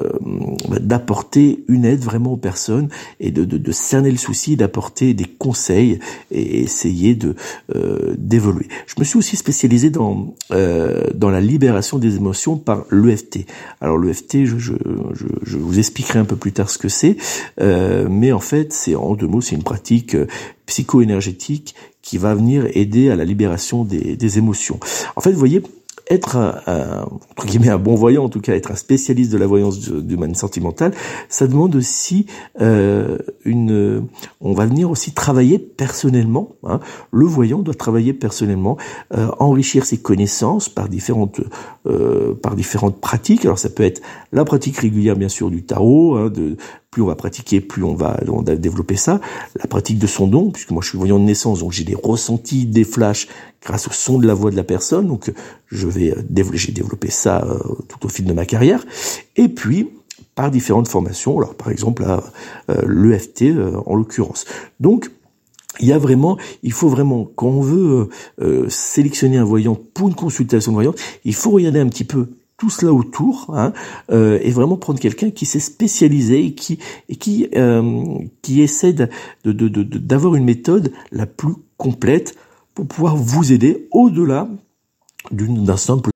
d'apporter 0.79 1.63
une 1.67 1.83
aide 1.83 1.99
vraiment 1.99 2.33
aux 2.33 2.37
personnes 2.37 2.89
et 3.19 3.31
de, 3.31 3.43
de, 3.43 3.57
de 3.57 3.71
cerner 3.71 4.11
le 4.11 4.17
souci, 4.17 4.55
d'apporter 4.55 5.13
des 5.13 5.25
conseils 5.25 5.99
et 6.31 6.61
essayer 6.61 7.15
de 7.15 7.35
euh, 7.75 8.15
d'évoluer. 8.17 8.67
Je 8.85 8.95
me 8.97 9.03
suis 9.03 9.17
aussi 9.17 9.35
spécialisé 9.35 9.89
dans 9.89 10.35
euh, 10.51 11.03
dans 11.13 11.29
la 11.29 11.41
libération 11.41 11.99
des 11.99 12.15
émotions 12.15 12.55
par 12.55 12.85
l'EFT. 12.89 13.45
Alors 13.81 13.97
l'EFT, 13.97 14.45
je, 14.45 14.57
je, 14.57 14.73
je, 15.13 15.25
je, 15.43 15.57
vous 15.57 15.79
expliquerai 15.79 16.19
un 16.19 16.25
peu 16.25 16.35
plus 16.35 16.51
tard 16.51 16.69
ce 16.69 16.77
que 16.77 16.89
c'est, 16.89 17.17
euh, 17.61 18.07
mais 18.09 18.31
en 18.31 18.39
fait, 18.39 18.73
c'est 18.73 18.95
en 18.95 19.15
deux 19.15 19.27
mots, 19.27 19.41
c'est 19.41 19.55
une 19.55 19.63
pratique 19.63 20.15
euh, 20.15 20.27
psycho-énergétique 20.65 21.75
qui 22.01 22.17
va 22.17 22.35
venir 22.35 22.67
aider 22.73 23.09
à 23.09 23.15
la 23.15 23.25
libération 23.25 23.83
des, 23.83 24.15
des 24.15 24.37
émotions. 24.37 24.79
En 25.15 25.21
fait, 25.21 25.31
vous 25.31 25.39
voyez, 25.39 25.61
être 26.09 26.37
un, 26.37 27.05
entre 27.31 27.45
guillemets 27.45 27.69
un 27.69 27.77
bon 27.77 27.95
voyant, 27.95 28.25
en 28.25 28.29
tout 28.29 28.41
cas 28.41 28.53
être 28.53 28.71
un 28.71 28.75
spécialiste 28.75 29.31
de 29.31 29.37
la 29.37 29.47
voyance 29.47 29.79
du, 29.79 30.01
domaine 30.01 30.35
sentimental, 30.35 30.93
ça 31.29 31.47
demande 31.47 31.75
aussi 31.75 32.25
euh, 32.61 33.17
une. 33.45 34.07
On 34.41 34.53
va 34.53 34.65
venir 34.65 34.89
aussi 34.89 35.11
travailler 35.11 35.59
personnellement. 35.59 36.49
Hein. 36.63 36.79
Le 37.11 37.25
voyant 37.25 37.59
doit 37.59 37.73
travailler 37.73 38.13
personnellement, 38.13 38.77
euh, 39.13 39.29
enrichir 39.39 39.85
ses 39.85 39.97
connaissances 39.97 40.69
par 40.69 40.89
différentes 40.89 41.41
euh, 41.85 42.33
par 42.35 42.55
différentes 42.55 42.99
pratiques. 42.99 43.45
Alors 43.45 43.59
ça 43.59 43.69
peut 43.69 43.83
être 43.83 44.01
la 44.31 44.45
pratique 44.45 44.77
régulière 44.77 45.15
bien 45.15 45.29
sûr 45.29 45.49
du 45.49 45.63
tarot, 45.63 46.15
hein, 46.15 46.29
de 46.29 46.57
plus 46.91 47.01
on 47.01 47.05
va 47.05 47.15
pratiquer, 47.15 47.61
plus 47.61 47.83
on 47.83 47.93
va, 47.93 48.19
on 48.27 48.41
va 48.41 48.55
développer 48.55 48.95
ça. 48.95 49.19
La 49.59 49.67
pratique 49.67 49.99
de 49.99 50.07
son 50.07 50.27
don, 50.27 50.51
puisque 50.51 50.71
moi 50.71 50.81
je 50.81 50.89
suis 50.89 50.97
voyant 50.97 51.19
de 51.19 51.25
naissance, 51.25 51.59
donc 51.59 51.71
j'ai 51.71 51.83
des 51.83 51.95
ressentis, 51.95 52.65
des 52.65 52.83
flashs 52.83 53.27
grâce 53.63 53.87
au 53.87 53.91
son 53.91 54.19
de 54.19 54.27
la 54.27 54.33
voix 54.33 54.51
de 54.51 54.55
la 54.55 54.63
personne. 54.63 55.07
Donc 55.07 55.31
je 55.67 55.87
vais 55.87 56.11
euh, 56.11 56.43
j'ai 56.53 56.71
développé 56.71 57.09
ça 57.09 57.43
euh, 57.43 57.57
tout 57.87 58.05
au 58.05 58.09
fil 58.09 58.25
de 58.25 58.33
ma 58.33 58.45
carrière. 58.45 58.85
Et 59.35 59.49
puis 59.49 59.89
par 60.35 60.51
différentes 60.51 60.87
formations, 60.87 61.37
alors 61.37 61.55
par 61.55 61.69
exemple 61.69 62.05
euh, 62.69 62.81
l'EFT 62.87 63.45
en 63.85 63.95
l'occurrence. 63.95 64.45
Donc 64.79 65.11
il 65.79 65.87
y 65.87 65.93
a 65.93 65.99
vraiment, 65.99 66.37
il 66.63 66.71
faut 66.71 66.89
vraiment, 66.89 67.29
quand 67.35 67.49
on 67.49 67.61
veut 67.61 68.09
sélectionner 68.67 69.37
un 69.37 69.43
voyant 69.43 69.77
pour 69.93 70.07
une 70.07 70.15
consultation 70.15 70.71
de 70.71 70.75
voyant, 70.75 70.95
il 71.23 71.35
faut 71.35 71.51
regarder 71.51 71.79
un 71.79 71.87
petit 71.87 72.03
peu 72.03 72.29
tout 72.57 72.71
cela 72.71 72.91
autour 72.91 73.53
hein, 73.55 73.71
euh, 74.11 74.39
et 74.41 74.51
vraiment 74.51 74.77
prendre 74.77 74.99
quelqu'un 74.99 75.29
qui 75.29 75.45
s'est 75.45 75.59
spécialisé 75.59 76.43
et 76.43 76.53
qui 76.53 76.79
et 77.07 77.15
qui 77.15 77.47
euh, 77.55 78.03
qui 78.41 78.61
essaie 78.61 78.95
d'avoir 79.43 80.35
une 80.35 80.43
méthode 80.43 80.91
la 81.11 81.27
plus 81.27 81.53
complète 81.77 82.35
pour 82.77 82.87
pouvoir 82.87 83.15
vous 83.15 83.51
aider 83.51 83.87
au-delà 83.91 84.47
d'un 85.31 85.77
simple 85.77 86.11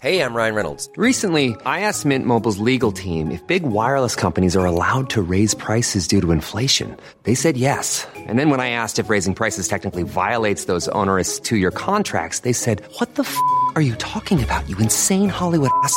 Hey, 0.00 0.20
I'm 0.20 0.34
Ryan 0.34 0.54
Reynolds. 0.54 0.88
Recently, 0.96 1.56
I 1.66 1.80
asked 1.80 2.04
Mint 2.04 2.24
Mobile's 2.26 2.58
legal 2.58 2.92
team 2.92 3.32
if 3.32 3.44
big 3.46 3.64
wireless 3.64 4.14
companies 4.14 4.54
are 4.54 4.66
allowed 4.66 5.08
to 5.10 5.22
raise 5.22 5.54
prices 5.54 6.06
due 6.06 6.20
to 6.20 6.30
inflation. 6.30 6.94
They 7.24 7.34
said 7.34 7.56
yes. 7.56 8.06
And 8.28 8.38
then 8.38 8.50
when 8.50 8.60
I 8.60 8.70
asked 8.70 8.98
if 9.00 9.08
raising 9.08 9.34
prices 9.34 9.66
technically 9.66 10.04
violates 10.04 10.66
those 10.66 10.88
onerous 10.88 11.40
2-year 11.40 11.72
contracts, 11.72 12.40
they 12.40 12.52
said, 12.52 12.82
"What 12.98 13.14
the 13.16 13.24
f*** 13.24 13.34
are 13.74 13.82
you 13.82 13.96
talking 13.96 14.42
about, 14.42 14.68
you 14.68 14.76
insane 14.78 15.30
Hollywood 15.30 15.70
ass? 15.82 15.96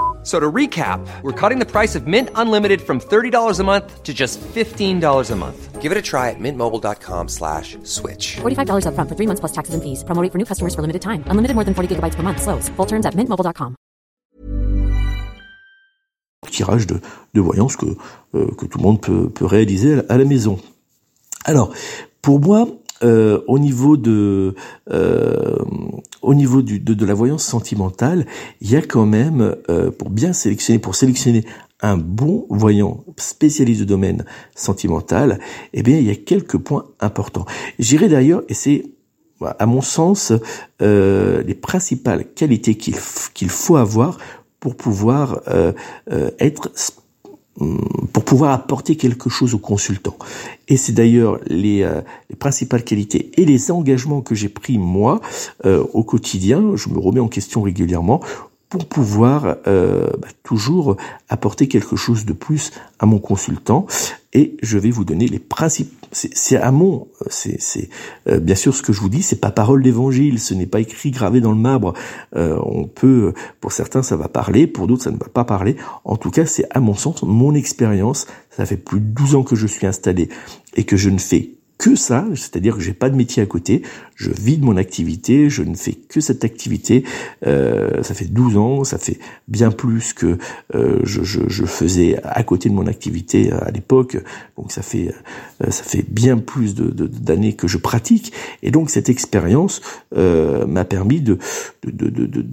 So 0.23 0.39
to 0.39 0.51
recap, 0.51 0.99
we're 1.23 1.31
cutting 1.31 1.57
the 1.57 1.65
price 1.65 1.95
of 1.95 2.05
Mint 2.05 2.29
Unlimited 2.35 2.81
from 2.81 2.99
$30 2.99 3.59
a 3.59 3.63
month 3.63 4.03
to 4.03 4.13
just 4.13 4.39
$15 4.39 5.31
a 5.31 5.35
month. 5.35 5.81
Give 5.81 5.91
it 5.91 5.97
a 5.97 6.01
try 6.01 6.29
at 6.29 6.39
mintmobile.com 6.39 7.27
slash 7.27 7.75
switch. 7.83 8.35
$45 8.41 8.85
up 8.85 8.93
front 8.93 9.09
for 9.09 9.15
three 9.15 9.25
months 9.25 9.39
plus 9.39 9.51
taxes 9.51 9.73
and 9.73 9.81
fees. 9.81 10.03
Promo 10.03 10.31
for 10.31 10.37
new 10.37 10.45
customers 10.45 10.75
for 10.75 10.81
limited 10.81 11.01
time. 11.01 11.23
Unlimited 11.25 11.55
more 11.55 11.63
than 11.63 11.73
40 11.73 11.95
gigabytes 11.95 12.13
per 12.13 12.21
month. 12.21 12.39
Slows. 12.39 12.69
Full 12.75 12.85
terms 12.85 13.07
at 13.07 13.15
mintmobile.com. 13.15 13.75
Tirage 16.51 16.85
de, 16.85 16.99
de 17.33 17.41
voyance 17.41 17.77
que, 17.77 17.85
euh, 18.35 18.47
que 18.57 18.65
tout 18.65 18.77
le 18.77 18.83
monde 18.83 19.01
peut, 19.01 19.29
peut 19.29 19.45
réaliser 19.45 20.01
à 20.09 20.17
la 20.17 20.25
maison. 20.25 20.59
Alors, 21.45 21.73
pour 22.21 22.39
moi, 22.39 22.67
euh, 23.03 23.41
au 23.47 23.59
niveau 23.59 23.97
de 23.97 24.55
euh, 24.91 25.57
au 26.21 26.33
niveau 26.33 26.61
du, 26.61 26.79
de, 26.79 26.93
de, 26.93 27.05
la 27.05 27.13
voyance 27.13 27.43
sentimentale, 27.43 28.25
il 28.61 28.69
y 28.69 28.75
a 28.75 28.81
quand 28.81 29.05
même 29.05 29.55
euh, 29.69 29.91
pour 29.91 30.09
bien 30.09 30.33
sélectionner 30.33 30.79
pour 30.79 30.95
sélectionner 30.95 31.45
un 31.81 31.97
bon 31.97 32.45
voyant 32.49 33.03
spécialiste 33.17 33.81
du 33.81 33.85
domaine 33.85 34.25
sentimental, 34.55 35.39
eh 35.73 35.81
bien, 35.81 35.97
il 35.97 36.05
y 36.05 36.11
a 36.11 36.15
quelques 36.15 36.57
points 36.57 36.85
importants. 36.99 37.45
J'irai 37.79 38.07
d'ailleurs, 38.07 38.43
et 38.49 38.53
c'est 38.53 38.85
à 39.59 39.65
mon 39.65 39.81
sens, 39.81 40.31
euh, 40.81 41.41
les 41.43 41.55
principales 41.55 42.25
qualités 42.33 42.75
qu'il 42.75 42.95
qu'il 43.33 43.49
faut 43.49 43.75
avoir 43.75 44.19
pour 44.59 44.75
pouvoir 44.75 45.41
euh, 45.47 45.73
euh, 46.11 46.29
être 46.39 46.71
pour 48.13 48.23
pouvoir 48.23 48.53
apporter 48.53 48.95
quelque 48.95 49.29
chose 49.29 49.53
au 49.53 49.59
consultant. 49.59 50.15
Et 50.67 50.77
c'est 50.77 50.93
d'ailleurs 50.93 51.39
les, 51.47 51.87
les, 52.29 52.35
principales 52.37 52.83
qualités 52.83 53.29
et 53.35 53.45
les 53.45 53.71
engagements 53.71 54.21
que 54.21 54.35
j'ai 54.35 54.49
pris 54.49 54.77
moi 54.77 55.19
au 55.65 56.03
quotidien. 56.03 56.75
Je 56.75 56.89
me 56.89 56.99
remets 56.99 57.19
en 57.19 57.27
question 57.27 57.61
régulièrement 57.61 58.21
pour 58.71 58.85
pouvoir 58.85 59.57
euh, 59.67 60.07
bah, 60.17 60.29
toujours 60.43 60.95
apporter 61.27 61.67
quelque 61.67 61.97
chose 61.97 62.25
de 62.25 62.31
plus 62.31 62.71
à 62.99 63.05
mon 63.05 63.19
consultant. 63.19 63.85
Et 64.31 64.55
je 64.63 64.77
vais 64.77 64.91
vous 64.91 65.03
donner 65.03 65.27
les 65.27 65.39
principes. 65.39 65.93
C'est 66.13 66.55
à 66.55 66.71
mon, 66.71 67.07
c'est 67.29 67.89
euh, 68.29 68.39
bien 68.39 68.55
sûr 68.55 68.73
ce 68.73 68.81
que 68.81 68.93
je 68.93 69.01
vous 69.01 69.09
dis, 69.09 69.23
c'est 69.23 69.39
pas 69.41 69.51
parole 69.51 69.83
d'évangile, 69.83 70.39
ce 70.39 70.53
n'est 70.53 70.65
pas 70.65 70.79
écrit 70.79 71.11
gravé 71.11 71.41
dans 71.41 71.51
le 71.51 71.57
marbre. 71.57 71.93
Euh, 72.37 72.57
on 72.63 72.85
peut, 72.85 73.33
pour 73.59 73.73
certains, 73.73 74.03
ça 74.03 74.15
va 74.15 74.29
parler, 74.29 74.67
pour 74.67 74.87
d'autres, 74.87 75.03
ça 75.03 75.11
ne 75.11 75.17
va 75.17 75.27
pas 75.27 75.43
parler. 75.43 75.75
En 76.05 76.15
tout 76.15 76.31
cas, 76.31 76.45
c'est 76.45 76.65
à 76.71 76.79
mon 76.79 76.95
sens, 76.95 77.23
mon 77.23 77.53
expérience. 77.53 78.25
Ça 78.51 78.65
fait 78.65 78.77
plus 78.77 79.01
de 79.01 79.05
12 79.05 79.35
ans 79.35 79.43
que 79.43 79.57
je 79.57 79.67
suis 79.67 79.85
installé 79.85 80.29
et 80.75 80.85
que 80.85 80.95
je 80.95 81.09
ne 81.09 81.17
fais 81.17 81.51
que 81.81 81.95
ça, 81.95 82.27
c'est-à-dire 82.35 82.75
que 82.75 82.83
j'ai 82.83 82.93
pas 82.93 83.09
de 83.09 83.15
métier 83.15 83.41
à 83.41 83.47
côté, 83.47 83.81
je 84.13 84.29
vis 84.29 84.59
de 84.59 84.63
mon 84.63 84.77
activité, 84.77 85.49
je 85.49 85.63
ne 85.63 85.73
fais 85.73 85.93
que 85.93 86.21
cette 86.21 86.45
activité. 86.45 87.03
Euh, 87.47 88.03
ça 88.03 88.13
fait 88.13 88.25
12 88.25 88.57
ans, 88.57 88.83
ça 88.83 88.99
fait 88.99 89.17
bien 89.47 89.71
plus 89.71 90.13
que 90.13 90.37
euh, 90.75 90.99
je, 91.03 91.23
je, 91.23 91.39
je, 91.47 91.65
faisais 91.65 92.21
à 92.23 92.43
côté 92.43 92.69
de 92.69 92.75
mon 92.75 92.85
activité 92.85 93.51
à 93.51 93.71
l'époque. 93.71 94.19
Donc 94.57 94.71
ça 94.71 94.83
fait 94.83 95.11
euh, 95.63 95.71
ça 95.71 95.83
fait 95.83 96.05
bien 96.07 96.37
plus 96.37 96.75
de, 96.75 97.07
d'années 97.07 97.53
que 97.53 97.67
je 97.67 97.79
pratique. 97.79 98.31
Et 98.61 98.69
donc 98.69 98.91
cette 98.91 99.09
expérience 99.09 99.81
euh, 100.15 100.67
m'a 100.67 100.85
permis 100.85 101.19
de 101.19 101.39
de, 101.81 102.09
de, 102.09 102.27
de 102.27 102.45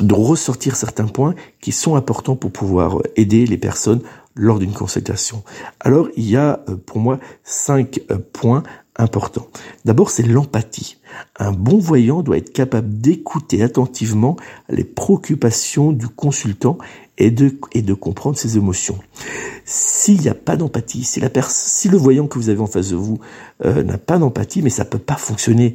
de 0.00 0.14
ressortir 0.14 0.76
certains 0.76 1.06
points 1.06 1.34
qui 1.60 1.72
sont 1.72 1.96
importants 1.96 2.36
pour 2.36 2.50
pouvoir 2.50 2.98
aider 3.16 3.46
les 3.46 3.56
personnes 3.56 4.02
lors 4.36 4.58
d'une 4.58 4.72
consultation. 4.72 5.42
Alors, 5.80 6.08
il 6.16 6.28
y 6.28 6.36
a 6.36 6.60
euh, 6.68 6.76
pour 6.76 6.98
moi 6.98 7.18
cinq 7.42 8.00
euh, 8.10 8.18
points 8.32 8.62
importants. 8.96 9.48
D'abord, 9.84 10.10
c'est 10.10 10.22
l'empathie. 10.22 10.98
Un 11.38 11.52
bon 11.52 11.78
voyant 11.78 12.22
doit 12.22 12.36
être 12.36 12.52
capable 12.52 13.00
d'écouter 13.00 13.62
attentivement 13.62 14.36
les 14.68 14.84
préoccupations 14.84 15.92
du 15.92 16.08
consultant 16.08 16.78
et 17.18 17.30
de, 17.30 17.58
et 17.72 17.82
de 17.82 17.94
comprendre 17.94 18.36
ses 18.36 18.56
émotions. 18.56 18.98
S'il 19.64 20.20
n'y 20.20 20.28
a 20.28 20.34
pas 20.34 20.56
d'empathie, 20.56 21.04
si, 21.04 21.20
la 21.20 21.30
si 21.48 21.88
le 21.88 21.96
voyant 21.96 22.26
que 22.26 22.38
vous 22.38 22.48
avez 22.48 22.60
en 22.60 22.66
face 22.66 22.90
de 22.90 22.96
vous 22.96 23.18
euh, 23.64 23.82
n'a 23.82 23.98
pas 23.98 24.18
d'empathie, 24.18 24.62
mais 24.62 24.70
ça 24.70 24.84
peut 24.84 24.98
pas 24.98 25.16
fonctionner 25.16 25.74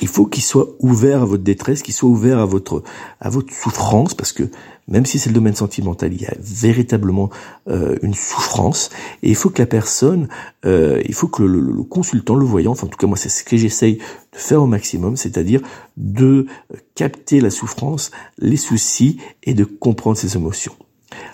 il 0.00 0.08
faut 0.08 0.26
qu'il 0.26 0.42
soit 0.42 0.68
ouvert 0.80 1.22
à 1.22 1.24
votre 1.24 1.44
détresse, 1.44 1.82
qu'il 1.82 1.94
soit 1.94 2.08
ouvert 2.08 2.38
à 2.38 2.46
votre 2.46 2.82
à 3.20 3.30
votre 3.30 3.54
souffrance, 3.54 4.14
parce 4.14 4.32
que 4.32 4.44
même 4.88 5.06
si 5.06 5.18
c'est 5.18 5.30
le 5.30 5.34
domaine 5.34 5.54
sentimental, 5.54 6.12
il 6.12 6.22
y 6.22 6.26
a 6.26 6.34
véritablement 6.38 7.30
euh, 7.68 7.96
une 8.02 8.14
souffrance, 8.14 8.90
et 9.22 9.30
il 9.30 9.34
faut 9.34 9.50
que 9.50 9.62
la 9.62 9.66
personne, 9.66 10.28
euh, 10.66 11.00
il 11.04 11.14
faut 11.14 11.28
que 11.28 11.42
le, 11.42 11.82
consultant, 11.84 12.34
le 12.34 12.44
voyant, 12.44 12.72
enfin 12.72 12.86
en 12.86 12.90
tout 12.90 12.98
cas 12.98 13.06
moi 13.06 13.16
c'est 13.16 13.28
ce 13.28 13.44
que 13.44 13.56
j'essaye 13.56 13.96
de 13.96 14.38
faire 14.38 14.62
au 14.62 14.66
maximum, 14.66 15.16
c'est-à-dire 15.16 15.60
de 15.96 16.46
capter 16.94 17.40
la 17.40 17.50
souffrance, 17.50 18.10
les 18.38 18.56
soucis 18.56 19.18
et 19.42 19.54
de 19.54 19.64
comprendre 19.64 20.16
ses 20.16 20.36
émotions. 20.36 20.74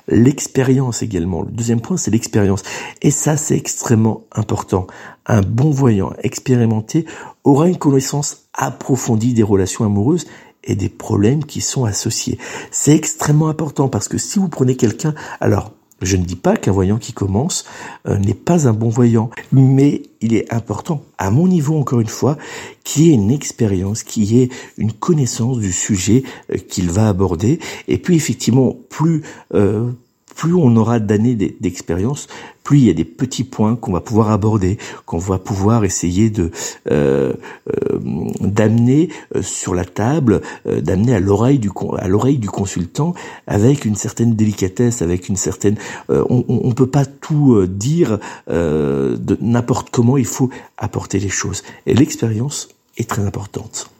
L'expérience 0.08 1.02
également. 1.02 1.42
Le 1.42 1.50
deuxième 1.50 1.80
point, 1.80 1.96
c'est 1.96 2.10
l'expérience. 2.10 2.62
Et 3.02 3.10
ça, 3.10 3.36
c'est 3.36 3.56
extrêmement 3.56 4.24
important. 4.32 4.86
Un 5.26 5.40
bon 5.40 5.70
voyant 5.70 6.12
expérimenté 6.22 7.06
aura 7.44 7.68
une 7.68 7.78
connaissance 7.78 8.48
approfondie 8.52 9.34
des 9.34 9.42
relations 9.42 9.84
amoureuses 9.84 10.26
et 10.64 10.74
des 10.74 10.88
problèmes 10.88 11.44
qui 11.44 11.60
sont 11.60 11.84
associés. 11.84 12.38
C'est 12.70 12.94
extrêmement 12.94 13.48
important 13.48 13.88
parce 13.88 14.08
que 14.08 14.18
si 14.18 14.38
vous 14.38 14.48
prenez 14.48 14.76
quelqu'un, 14.76 15.14
alors 15.40 15.72
je 16.02 16.16
ne 16.16 16.24
dis 16.24 16.36
pas 16.36 16.56
qu'un 16.56 16.72
voyant 16.72 16.98
qui 16.98 17.12
commence 17.12 17.64
euh, 18.08 18.16
n'est 18.16 18.34
pas 18.34 18.66
un 18.68 18.72
bon 18.72 18.88
voyant, 18.88 19.30
mais 19.52 20.02
il 20.20 20.34
est 20.34 20.52
important, 20.52 21.02
à 21.18 21.30
mon 21.30 21.46
niveau 21.46 21.76
encore 21.76 22.00
une 22.00 22.08
fois, 22.08 22.38
qu'il 22.84 23.04
y 23.04 23.10
ait 23.10 23.14
une 23.14 23.30
expérience, 23.30 24.02
qu'il 24.02 24.24
y 24.24 24.42
ait 24.42 24.48
une 24.78 24.92
connaissance 24.92 25.58
du 25.58 25.72
sujet 25.72 26.22
euh, 26.52 26.56
qu'il 26.56 26.90
va 26.90 27.08
aborder. 27.08 27.58
Et 27.86 27.98
puis 27.98 28.16
effectivement, 28.16 28.74
plus 28.88 29.22
euh, 29.54 29.90
plus 30.34 30.54
on 30.54 30.76
aura 30.76 30.98
d'années 30.98 31.34
d'expérience, 31.34 32.28
plus 32.64 32.78
il 32.78 32.84
y 32.84 32.90
a 32.90 32.94
des 32.94 33.04
petits 33.04 33.44
points 33.44 33.76
qu'on 33.76 33.92
va 33.92 34.00
pouvoir 34.00 34.30
aborder, 34.30 34.78
qu'on 35.06 35.18
va 35.18 35.38
pouvoir 35.38 35.84
essayer 35.84 36.30
de 36.30 36.50
euh, 36.90 37.32
euh, 37.68 37.98
d'amener 38.40 39.08
euh, 39.34 39.42
sur 39.42 39.74
la 39.74 39.84
table, 39.84 40.42
d'amener 40.66 41.14
à 41.14 41.20
l'oreille 41.20 41.58
du 41.58 41.70
à 41.98 42.08
l'oreille 42.08 42.38
du 42.38 42.48
consultant 42.48 43.14
avec 43.46 43.84
une 43.84 43.96
certaine 43.96 44.34
délicatesse, 44.34 45.02
avec 45.02 45.28
une 45.28 45.36
certaine. 45.36 45.76
on, 46.08 46.44
on 46.48 46.72
peut 46.72 46.86
pas 46.86 47.06
tout 47.06 47.66
dire 47.66 48.18
de 48.48 49.38
n'importe 49.40 49.90
comment. 49.90 50.16
Il 50.16 50.26
faut 50.26 50.50
apporter 50.76 51.18
les 51.18 51.28
choses. 51.28 51.62
Et 51.86 51.94
l'expérience 51.94 52.68
est 52.96 53.08
très 53.08 53.24
importante. 53.24 53.90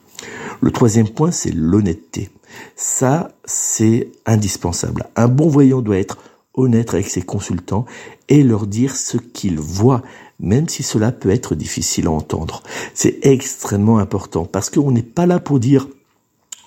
Le 0.61 0.71
troisième 0.71 1.09
point, 1.09 1.31
c'est 1.31 1.53
l'honnêteté. 1.53 2.29
Ça, 2.75 3.31
c'est 3.45 4.09
indispensable. 4.25 5.07
Un 5.15 5.27
bon 5.27 5.47
voyant 5.47 5.81
doit 5.81 5.97
être 5.97 6.17
honnête 6.53 6.93
avec 6.93 7.09
ses 7.09 7.21
consultants 7.21 7.85
et 8.29 8.43
leur 8.43 8.67
dire 8.67 8.95
ce 8.95 9.17
qu'ils 9.17 9.59
voient, 9.59 10.01
même 10.39 10.67
si 10.67 10.83
cela 10.83 11.11
peut 11.11 11.29
être 11.29 11.55
difficile 11.55 12.07
à 12.07 12.11
entendre. 12.11 12.63
C'est 12.93 13.25
extrêmement 13.25 13.99
important 13.99 14.45
parce 14.45 14.69
qu'on 14.69 14.91
n'est 14.91 15.01
pas 15.01 15.25
là 15.25 15.39
pour 15.39 15.59
dire 15.59 15.87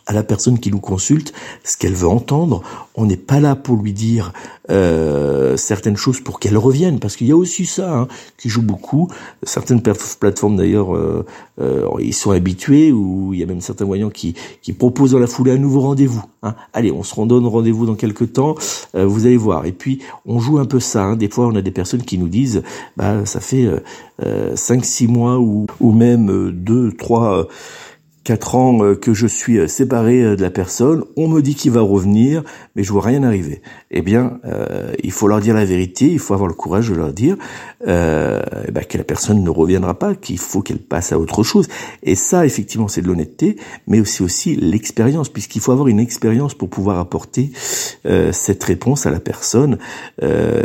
à 0.07 0.13
la 0.13 0.23
personne 0.23 0.59
qui 0.59 0.71
nous 0.71 0.81
consulte 0.81 1.33
ce 1.65 1.77
qu'elle 1.77 1.95
veut 1.95 2.09
entendre. 2.09 2.63
On 2.95 3.07
n'est 3.07 3.17
pas 3.17 3.41
là 3.41 3.57
pour 3.57 3.77
lui 3.77 3.93
dire 3.93 4.33
euh, 4.71 5.57
certaines 5.57 5.97
choses 5.97 6.21
pour 6.21 6.41
qu'elle 6.41 6.57
revienne, 6.57 6.99
parce 6.99 7.17
qu'il 7.17 7.27
y 7.27 7.33
a 7.33 7.37
aussi 7.37 7.67
ça 7.67 7.93
hein, 7.93 8.09
qui 8.39 8.49
joue 8.49 8.63
beaucoup. 8.63 9.09
Certaines 9.43 9.83
plateformes 9.83 10.57
d'ailleurs, 10.57 10.95
euh, 10.95 11.25
euh, 11.61 11.89
ils 12.01 12.15
sont 12.15 12.31
habitués, 12.31 12.93
ou 12.93 13.33
il 13.33 13.41
y 13.41 13.43
a 13.43 13.47
même 13.47 13.61
certains 13.61 13.85
voyants 13.85 14.11
qui, 14.11 14.35
qui 14.63 14.73
proposent 14.73 15.13
dans 15.13 15.19
la 15.19 15.27
foulée 15.27 15.53
un 15.53 15.59
nouveau 15.59 15.81
rendez-vous. 15.81 16.25
Hein. 16.43 16.55
Allez, 16.73 16.93
on 16.93 17.03
se 17.03 17.15
redonne 17.15 17.47
rendez-vous 17.47 17.87
dans 17.87 17.95
quelques 17.95 18.35
temps, 18.35 18.55
vous 18.95 19.27
allez 19.27 19.37
voir. 19.37 19.67
Et 19.67 19.73
puis 19.73 20.01
on 20.27 20.39
joue 20.39 20.59
un 20.59 20.67
peu 20.67 20.81
ça. 20.81 21.05
Hein. 21.05 21.17
Des 21.17 21.29
fois, 21.29 21.47
on 21.47 21.57
a 21.57 21.63
des 21.63 21.71
personnes 21.71 22.03
qui 22.03 22.19
nous 22.19 22.29
disent, 22.29 22.63
bah 22.97 23.25
ça 23.27 23.41
fait 23.41 23.69
cinq, 24.55 24.85
six 24.85 25.09
mois 25.09 25.39
ou, 25.39 25.67
ou 25.81 25.93
même 25.93 26.51
deux, 26.53 26.93
trois 28.25 28.37
quatre 28.37 28.55
ans 28.55 28.83
euh, 28.83 28.95
que 28.95 29.15
je 29.15 29.27
suis 29.27 29.59
euh, 29.59 29.69
séparé 29.69 30.23
euh, 30.23 30.37
de 30.37 30.43
la 30.43 30.51
personne, 30.51 31.05
on 31.17 31.29
me 31.29 31.43
dit 31.43 31.55
qu'il 31.55 31.71
va 31.73 31.83
revenir, 31.83 32.43
mais 32.75 32.83
je 32.83 32.93
vois 32.93 33.03
rien 33.03 33.23
arriver. 33.23 33.61
Eh 33.91 34.03
bien, 34.03 34.41
il 35.05 35.13
faut 35.13 35.29
leur 35.29 35.41
dire 35.41 35.55
la 35.55 35.65
vérité, 35.65 36.11
il 36.11 36.19
faut 36.19 36.35
avoir 36.35 36.49
le 36.49 36.55
courage 36.55 36.89
de 36.89 36.95
leur 36.95 37.13
dire 37.13 37.37
euh, 37.87 38.41
eh 38.67 38.71
ben, 38.71 38.85
que 38.85 38.97
la 38.97 39.05
personne 39.05 39.43
ne 39.45 39.51
reviendra 39.51 39.99
pas, 39.99 40.15
qu'il 40.15 40.39
faut 40.39 40.63
qu'elle 40.63 40.79
passe 40.79 41.13
à 41.13 41.19
autre 41.19 41.43
chose. 41.43 41.69
Et 42.03 42.15
ça, 42.15 42.47
effectivement, 42.47 42.89
c'est 42.89 43.03
de 43.03 43.09
l'honnêteté, 43.09 43.57
mais 43.87 44.01
aussi 44.01 44.23
aussi 44.23 44.57
l'expérience, 44.57 45.29
puisqu'il 45.29 45.61
faut 45.61 45.73
avoir 45.73 45.89
une 45.89 46.01
expérience 46.01 46.55
pour 46.55 46.71
pouvoir 46.71 46.99
apporter 46.99 47.51
euh, 48.07 48.33
cette 48.33 48.65
réponse 48.65 49.07
à 49.07 49.11
la 49.11 49.21
personne 49.21 49.79
euh, 50.23 50.63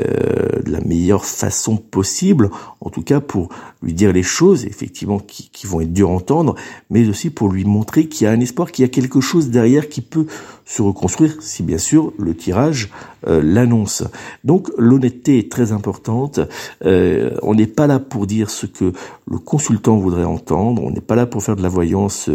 de 0.64 0.72
la 0.72 0.80
meilleure 0.82 1.26
façon 1.26 1.76
possible, 1.76 2.50
en 2.80 2.90
tout 2.90 3.04
cas 3.04 3.20
pour 3.20 3.50
lui 3.82 3.94
dire 3.94 4.14
les 4.14 4.24
choses, 4.24 4.66
effectivement, 4.66 5.20
qui, 5.20 5.50
qui 5.50 5.68
vont 5.68 5.82
être 5.82 5.92
dures 5.92 6.10
à 6.10 6.14
entendre, 6.14 6.56
mais 6.90 7.08
aussi 7.10 7.30
pour 7.30 7.49
lui 7.52 7.66
montrer 7.66 8.08
qu'il 8.08 8.26
y 8.26 8.28
a 8.28 8.32
un 8.32 8.40
espoir, 8.40 8.72
qu'il 8.72 8.84
y 8.84 8.86
a 8.86 8.90
quelque 8.90 9.22
chose 9.22 9.50
derrière 9.50 9.90
qui 9.90 10.02
peut 10.02 10.26
se 10.70 10.84
reconstruire, 10.84 11.36
si 11.40 11.64
bien 11.64 11.80
sûr 11.80 12.14
le 12.20 12.36
tirage 12.36 12.92
euh, 13.28 13.42
l'annonce. 13.44 14.04
Donc 14.44 14.70
l'honnêteté 14.78 15.40
est 15.40 15.52
très 15.52 15.72
importante. 15.72 16.40
Euh, 16.86 17.32
on 17.42 17.56
n'est 17.56 17.66
pas 17.66 17.88
là 17.88 17.98
pour 17.98 18.28
dire 18.28 18.52
ce 18.52 18.68
que 18.68 18.94
le 19.30 19.38
consultant 19.40 19.98
voudrait 19.98 20.26
entendre. 20.26 20.84
On 20.84 20.92
n'est 20.92 21.02
pas 21.02 21.16
là 21.16 21.26
pour 21.26 21.42
faire 21.42 21.56
de 21.56 21.64
la 21.64 21.70
voyance, 21.70 22.30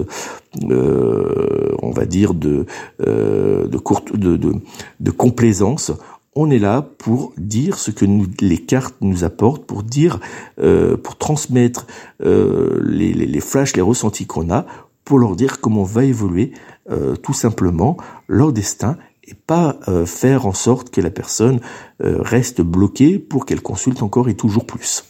euh, 0.69 1.77
on 1.81 1.93
va 1.93 2.07
dire 2.07 2.35
de 2.35 2.67
de 2.99 3.79
courte 3.79 4.17
de, 4.17 4.37
de, 4.37 5.11
complaisance 5.13 5.93
on 6.37 6.51
est 6.51 6.59
là 6.59 6.83
pour 6.99 7.33
dire 7.39 7.79
ce 7.79 7.93
que 7.93 8.05
les 8.41 8.59
cartes 8.59 8.97
nous 9.01 9.23
apportent, 9.23 9.67
pour 9.67 9.85
dire, 9.85 10.19
pour 10.57 11.17
transmettre 11.17 11.87
les, 12.21 13.41
flashs, 13.41 13.77
les 13.77 13.83
ressentis 13.83 14.27
qu'on 14.27 14.51
a, 14.51 14.67
pour 15.05 15.19
leur 15.19 15.37
dire 15.37 15.61
comment 15.61 15.83
va 15.83 16.05
évoluer 16.05 16.53
euh, 16.91 17.17
tout 17.17 17.33
simplement 17.33 17.97
leur 18.29 18.53
destin 18.53 18.97
et 19.23 19.35
pas 19.35 19.79
euh, 19.89 20.07
faire 20.07 20.47
en 20.47 20.53
sorte 20.53 20.91
que 20.91 21.01
la 21.01 21.11
personne 21.11 21.61
euh, 22.03 22.19
reste 22.21 22.61
bloquée 22.61 23.19
pour 23.19 23.47
qu'elle 23.47 23.63
consulte 23.63 24.03
encore 24.03 24.29
et 24.29 24.35
toujours 24.35 24.67
plus. 24.67 25.05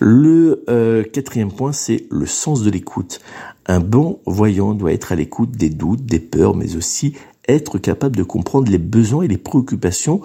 Le 0.00 0.64
quatrième 1.12 1.50
point, 1.50 1.72
c'est 1.72 2.06
le 2.10 2.26
sens 2.26 2.62
de 2.62 2.70
l'écoute. 2.70 3.20
Un 3.66 3.80
bon 3.80 4.20
voyant 4.26 4.74
doit 4.74 4.92
être 4.92 5.12
à 5.12 5.14
l'écoute 5.14 5.52
des 5.52 5.70
doutes, 5.70 6.04
des 6.04 6.20
peurs, 6.20 6.54
mais 6.54 6.76
aussi 6.76 7.14
être 7.48 7.78
capable 7.78 8.16
de 8.16 8.22
comprendre 8.22 8.70
les 8.70 8.78
besoins 8.78 9.24
et 9.24 9.28
les 9.28 9.38
préoccupations 9.38 10.20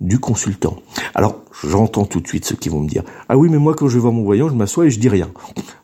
du 0.00 0.18
consultant. 0.18 0.76
Alors, 1.14 1.42
j'entends 1.62 2.04
tout 2.06 2.20
de 2.20 2.26
suite 2.26 2.44
ceux 2.44 2.56
qui 2.56 2.68
vont 2.68 2.80
me 2.80 2.88
dire 2.88 3.02
"Ah 3.28 3.36
oui, 3.36 3.48
mais 3.50 3.58
moi 3.58 3.74
quand 3.74 3.88
je 3.88 3.94
vais 3.94 4.00
voir 4.00 4.12
mon 4.12 4.22
voyant, 4.22 4.48
je 4.48 4.54
m'assois 4.54 4.86
et 4.86 4.90
je 4.90 4.98
dis 4.98 5.08
rien." 5.08 5.30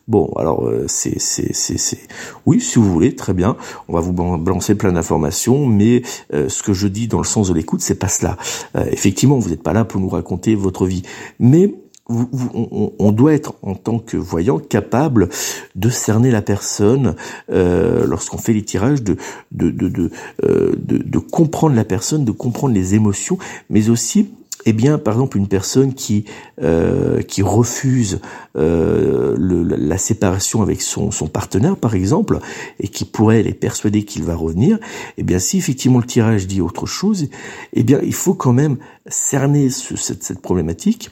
Bon, 0.07 0.31
alors 0.37 0.65
euh, 0.65 0.85
c'est 0.87 1.19
c'est 1.19 1.53
c'est 1.53 1.77
c'est 1.77 1.99
oui, 2.45 2.61
si 2.61 2.79
vous 2.79 2.91
voulez, 2.91 3.15
très 3.15 3.33
bien. 3.33 3.57
On 3.89 3.93
va 3.93 3.99
vous 3.99 4.13
balancer 4.13 4.75
plein 4.75 4.93
d'informations, 4.93 5.65
mais 5.65 6.01
euh, 6.33 6.47
ce 6.49 6.63
que 6.63 6.73
je 6.73 6.87
dis 6.87 7.07
dans 7.07 7.17
le 7.17 7.25
sens 7.25 7.49
de 7.49 7.53
l'écoute, 7.53 7.81
c'est 7.81 7.99
pas 7.99 8.07
cela. 8.07 8.37
Euh, 8.75 8.85
effectivement, 8.91 9.37
vous 9.37 9.49
n'êtes 9.49 9.63
pas 9.63 9.73
là 9.73 9.85
pour 9.85 9.99
nous 9.99 10.09
raconter 10.09 10.55
votre 10.55 10.85
vie, 10.85 11.03
mais 11.39 11.75
on, 12.09 13.11
doit 13.11 13.33
être 13.33 13.55
en 13.61 13.75
tant 13.75 13.99
que 13.99 14.17
voyant 14.17 14.59
capable 14.59 15.29
de 15.75 15.89
cerner 15.89 16.31
la 16.31 16.41
personne 16.41 17.15
euh, 17.51 18.05
lorsqu'on 18.05 18.37
fait 18.37 18.53
les 18.53 18.63
tirages, 18.63 19.03
de 19.03 19.17
de, 19.51 19.69
de, 19.71 20.11
euh, 20.43 20.73
de, 20.77 20.97
de, 20.97 21.19
comprendre 21.19 21.75
la 21.75 21.83
personne, 21.83 22.25
de 22.25 22.31
comprendre 22.31 22.73
les 22.73 22.95
émotions, 22.95 23.37
mais 23.69 23.89
aussi 23.89 24.29
eh 24.65 24.73
bien, 24.73 24.97
par 24.97 25.13
exemple, 25.13 25.37
une 25.37 25.47
personne 25.47 25.93
qui 25.93 26.25
euh, 26.61 27.21
qui 27.21 27.41
refuse 27.41 28.19
le, 28.55 29.35
la 29.63 29.97
séparation 29.97 30.61
avec 30.61 30.81
son, 30.81 31.11
son 31.11 31.27
partenaire, 31.27 31.77
par 31.77 31.93
exemple, 31.93 32.39
et 32.79 32.87
qui 32.87 33.05
pourrait 33.05 33.43
les 33.43 33.53
persuader 33.53 34.03
qu'il 34.03 34.23
va 34.23 34.35
revenir, 34.35 34.79
eh 35.17 35.23
bien, 35.23 35.39
si 35.39 35.57
effectivement 35.57 35.99
le 35.99 36.05
tirage 36.05 36.47
dit 36.47 36.59
autre 36.59 36.85
chose, 36.85 37.29
eh 37.73 37.83
bien, 37.83 37.99
il 38.01 38.13
faut 38.13 38.33
quand 38.33 38.53
même 38.53 38.77
cerner 39.07 39.69
cette, 39.69 40.23
cette 40.23 40.41
problématique 40.41 41.11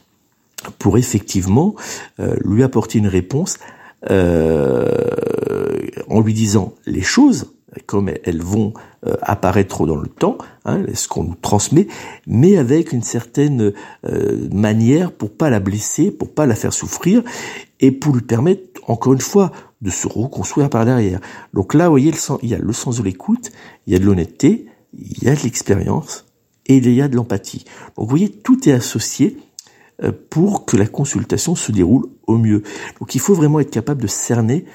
pour 0.71 0.97
effectivement 0.97 1.75
euh, 2.19 2.35
lui 2.43 2.63
apporter 2.63 2.99
une 2.99 3.07
réponse 3.07 3.57
euh, 4.09 4.89
en 6.09 6.21
lui 6.21 6.33
disant 6.33 6.73
les 6.85 7.01
choses 7.01 7.51
comme 7.87 8.09
elles 8.23 8.41
vont 8.41 8.73
euh, 9.05 9.15
apparaître 9.21 9.85
dans 9.85 9.97
le 9.97 10.07
temps, 10.07 10.37
hein, 10.63 10.83
ce 10.93 11.09
qu'on 11.09 11.23
nous 11.23 11.35
transmet, 11.35 11.87
mais 12.25 12.57
avec 12.57 12.93
une 12.93 13.03
certaine 13.03 13.73
manière 14.53 15.11
pour 15.11 15.31
pas 15.35 15.49
la 15.49 15.59
blesser, 15.59 16.09
pour 16.09 16.33
pas 16.33 16.45
la 16.45 16.55
faire 16.55 16.71
souffrir, 16.71 17.21
et 17.81 17.91
pour 17.91 18.15
lui 18.15 18.21
permettre, 18.21 18.79
encore 18.87 19.11
une 19.11 19.19
fois, 19.19 19.51
de 19.81 19.89
se 19.89 20.07
reconstruire 20.07 20.69
par 20.69 20.85
derrière. 20.85 21.19
Donc 21.53 21.73
là, 21.73 21.85
vous 21.85 21.93
voyez, 21.93 22.13
il 22.43 22.49
y 22.49 22.55
a 22.55 22.59
le 22.59 22.73
sens 22.73 22.99
de 22.99 23.03
l'écoute, 23.03 23.51
il 23.87 23.93
y 23.93 23.95
a 23.97 23.99
de 23.99 24.05
l'honnêteté, 24.05 24.67
il 24.97 25.23
y 25.23 25.27
a 25.27 25.35
de 25.35 25.41
l'expérience, 25.41 26.25
et 26.67 26.77
il 26.77 26.93
y 26.93 27.01
a 27.01 27.07
de 27.07 27.15
l'empathie. 27.15 27.65
Donc 27.95 28.05
vous 28.05 28.09
voyez, 28.09 28.29
tout 28.29 28.67
est 28.67 28.71
associé 28.73 29.37
euh, 29.37 29.41
pour 30.29 30.65
que 30.65 30.77
la 30.77 30.87
consultation 30.87 31.55
se 31.55 31.71
déroule 31.71 32.07
au 32.27 32.37
mieux. 32.37 32.63
Donc 32.99 33.15
il 33.15 33.21
faut 33.21 33.33
vraiment 33.33 33.59
être 33.59 33.71
capable 33.71 34.01
de 34.01 34.07
cerner, 34.07 34.65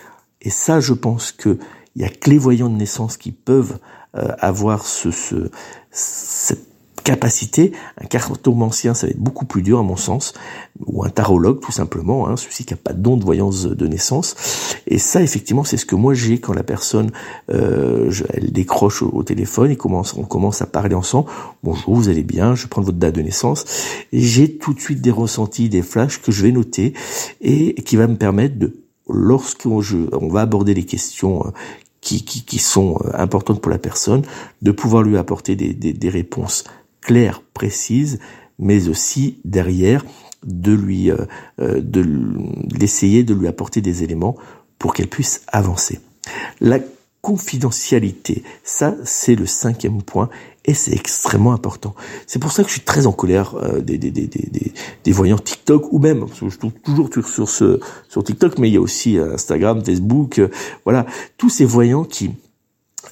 et 0.40 0.50
ça 0.50 0.80
je 0.80 0.94
pense 0.94 1.32
qu'il 1.32 1.58
y 1.96 2.04
a 2.04 2.08
que 2.08 2.30
les 2.30 2.38
voyants 2.38 2.70
de 2.70 2.76
naissance 2.76 3.16
qui 3.16 3.32
peuvent 3.32 3.78
euh, 4.16 4.32
avoir 4.38 4.86
ce, 4.86 5.10
ce, 5.10 5.50
cette 5.90 6.69
capacité. 7.02 7.72
Un 8.00 8.06
cartomancien, 8.06 8.94
ça 8.94 9.06
va 9.06 9.10
être 9.10 9.18
beaucoup 9.18 9.44
plus 9.44 9.62
dur 9.62 9.78
à 9.78 9.82
mon 9.82 9.96
sens, 9.96 10.34
ou 10.86 11.04
un 11.04 11.08
tarologue 11.08 11.60
tout 11.60 11.72
simplement, 11.72 12.28
hein, 12.28 12.36
celui 12.36 12.64
qui 12.64 12.72
n'a 12.72 12.78
pas 12.82 12.92
de 12.92 13.00
don 13.00 13.16
de 13.16 13.24
voyance 13.24 13.66
de 13.66 13.86
naissance. 13.86 14.36
Et 14.86 14.98
ça, 14.98 15.22
effectivement, 15.22 15.64
c'est 15.64 15.76
ce 15.76 15.86
que 15.86 15.94
moi 15.94 16.14
j'ai 16.14 16.38
quand 16.38 16.52
la 16.52 16.62
personne, 16.62 17.10
euh, 17.50 18.10
elle 18.32 18.52
décroche 18.52 19.02
au, 19.02 19.22
téléphone, 19.22 19.70
et 19.70 19.76
commence, 19.76 20.14
on 20.16 20.24
commence 20.24 20.62
à 20.62 20.66
parler 20.66 20.94
ensemble. 20.94 21.28
Bonjour, 21.62 21.94
vous 21.94 22.08
allez 22.08 22.22
bien 22.22 22.54
Je 22.54 22.66
prends 22.66 22.82
votre 22.82 22.98
date 22.98 23.14
de 23.14 23.22
naissance. 23.22 23.64
J'ai 24.12 24.56
tout 24.56 24.74
de 24.74 24.80
suite 24.80 25.00
des 25.00 25.10
ressentis, 25.10 25.68
des 25.68 25.82
flashs 25.82 26.20
que 26.20 26.32
je 26.32 26.42
vais 26.42 26.52
noter 26.52 26.94
et 27.40 27.74
qui 27.82 27.96
va 27.96 28.06
me 28.06 28.16
permettre 28.16 28.58
de 28.58 28.76
lorsqu'on 29.12 29.80
on 30.12 30.28
va 30.28 30.42
aborder 30.42 30.74
les 30.74 30.84
questions 30.84 31.46
euh, 31.46 31.50
qui, 32.00 32.24
qui, 32.24 32.44
qui, 32.44 32.58
sont 32.58 32.98
euh, 33.04 33.10
importantes 33.14 33.60
pour 33.60 33.70
la 33.70 33.78
personne, 33.78 34.22
de 34.62 34.70
pouvoir 34.70 35.02
lui 35.02 35.16
apporter 35.16 35.56
des, 35.56 35.74
des, 35.74 35.92
des 35.92 36.08
réponses 36.08 36.64
claire, 37.00 37.42
précise, 37.54 38.18
mais 38.58 38.88
aussi 38.88 39.38
derrière 39.44 40.04
de 40.44 40.72
lui, 40.72 41.10
euh, 41.10 41.16
euh, 41.60 41.80
de 41.82 42.04
l'essayer 42.78 43.24
de 43.24 43.34
lui 43.34 43.48
apporter 43.48 43.80
des 43.80 44.02
éléments 44.02 44.36
pour 44.78 44.94
qu'elle 44.94 45.08
puisse 45.08 45.42
avancer. 45.48 46.00
La 46.60 46.78
confidentialité, 47.20 48.42
ça 48.64 48.94
c'est 49.04 49.34
le 49.34 49.44
cinquième 49.44 50.02
point 50.02 50.30
et 50.64 50.72
c'est 50.72 50.92
extrêmement 50.92 51.52
important. 51.52 51.94
C'est 52.26 52.38
pour 52.38 52.52
ça 52.52 52.62
que 52.62 52.68
je 52.68 52.74
suis 52.74 52.84
très 52.84 53.06
en 53.06 53.12
colère 53.12 53.54
euh, 53.56 53.80
des, 53.80 53.98
des, 53.98 54.10
des, 54.10 54.26
des, 54.26 54.72
des 55.04 55.12
voyants 55.12 55.38
TikTok 55.38 55.92
ou 55.92 55.98
même, 55.98 56.20
parce 56.20 56.40
que 56.40 56.48
je 56.48 56.58
trouve 56.58 56.72
toujours 56.82 57.10
sur, 57.26 57.48
sur 58.08 58.24
TikTok, 58.24 58.58
mais 58.58 58.68
il 58.68 58.74
y 58.74 58.78
a 58.78 58.80
aussi 58.80 59.18
Instagram, 59.18 59.84
Facebook, 59.84 60.40
voilà, 60.84 61.04
tous 61.36 61.50
ces 61.50 61.66
voyants 61.66 62.04
qui 62.04 62.30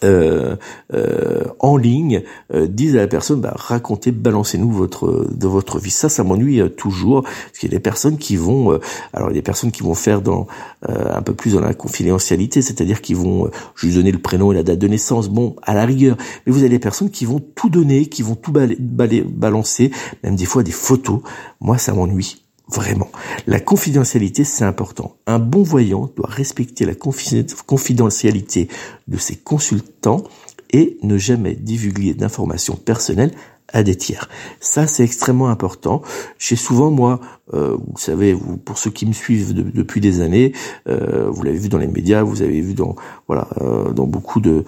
euh, 0.04 0.56
euh, 0.94 1.44
en 1.58 1.76
ligne 1.76 2.22
euh, 2.54 2.66
disent 2.66 2.96
à 2.96 3.00
la 3.00 3.08
personne 3.08 3.40
bah, 3.40 3.52
racontez 3.56 4.12
balancez-nous 4.12 4.70
votre 4.70 5.26
de 5.30 5.46
votre 5.46 5.78
vie. 5.78 5.90
Ça 5.90 6.08
ça 6.08 6.24
m'ennuie 6.24 6.60
euh, 6.60 6.68
toujours 6.68 7.22
parce 7.22 7.58
qu'il 7.58 7.70
y 7.70 7.74
a 7.74 7.76
des 7.76 7.82
personnes 7.82 8.18
qui 8.18 8.36
vont 8.36 8.78
alors 9.12 9.30
il 9.30 9.34
y 9.34 9.38
a 9.38 9.40
des 9.40 9.42
personnes 9.42 9.70
qui 9.70 9.82
vont 9.82 9.94
faire 9.94 10.22
dans 10.22 10.46
un 10.86 11.22
peu 11.22 11.34
plus 11.34 11.54
dans 11.54 11.60
la 11.60 11.74
confidentialité 11.74 12.62
c'est-à-dire 12.62 13.00
qui 13.00 13.14
vont 13.14 13.50
juste 13.74 13.96
donner 13.96 14.12
le 14.12 14.18
prénom 14.18 14.52
et 14.52 14.54
la 14.54 14.62
date 14.62 14.78
de 14.78 14.88
naissance 14.88 15.28
bon 15.28 15.56
à 15.62 15.74
la 15.74 15.84
rigueur. 15.84 16.16
Mais 16.46 16.52
vous 16.52 16.60
avez 16.60 16.68
des 16.68 16.78
personnes 16.78 17.10
qui 17.10 17.24
vont 17.24 17.40
tout 17.40 17.70
donner 17.70 18.06
qui 18.06 18.22
vont 18.22 18.34
tout 18.34 18.52
balancer 18.52 19.90
même 20.22 20.36
des 20.36 20.46
fois 20.46 20.62
des 20.62 20.72
photos. 20.72 21.20
Moi 21.60 21.78
ça 21.78 21.92
m'ennuie 21.92 22.47
Vraiment. 22.70 23.10
La 23.46 23.60
confidentialité, 23.60 24.44
c'est 24.44 24.64
important. 24.64 25.16
Un 25.26 25.38
bon 25.38 25.62
voyant 25.62 26.10
doit 26.16 26.28
respecter 26.28 26.84
la 26.84 26.94
confidentialité 26.94 28.68
de 29.06 29.16
ses 29.16 29.36
consultants 29.36 30.24
et 30.70 30.98
ne 31.02 31.16
jamais 31.16 31.54
divulguer 31.54 32.12
d'informations 32.12 32.76
personnelles 32.76 33.32
à 33.72 33.82
des 33.82 33.96
tiers. 33.96 34.28
Ça, 34.60 34.86
c'est 34.86 35.04
extrêmement 35.04 35.48
important. 35.48 36.02
J'ai 36.38 36.56
souvent, 36.56 36.90
moi, 36.90 37.20
euh, 37.54 37.76
vous 37.76 37.98
savez, 37.98 38.32
vous, 38.34 38.56
pour 38.56 38.78
ceux 38.78 38.90
qui 38.90 39.06
me 39.06 39.12
suivent 39.12 39.54
depuis 39.54 40.00
des 40.00 40.20
années, 40.20 40.52
euh, 40.88 41.28
vous 41.30 41.42
l'avez 41.42 41.58
vu 41.58 41.68
dans 41.68 41.78
les 41.78 41.86
médias, 41.86 42.22
vous 42.22 42.42
avez 42.42 42.60
vu 42.60 42.74
dans 42.74 42.96
voilà, 43.26 43.48
euh, 43.60 43.92
dans 43.92 44.06
beaucoup 44.06 44.40
de 44.40 44.64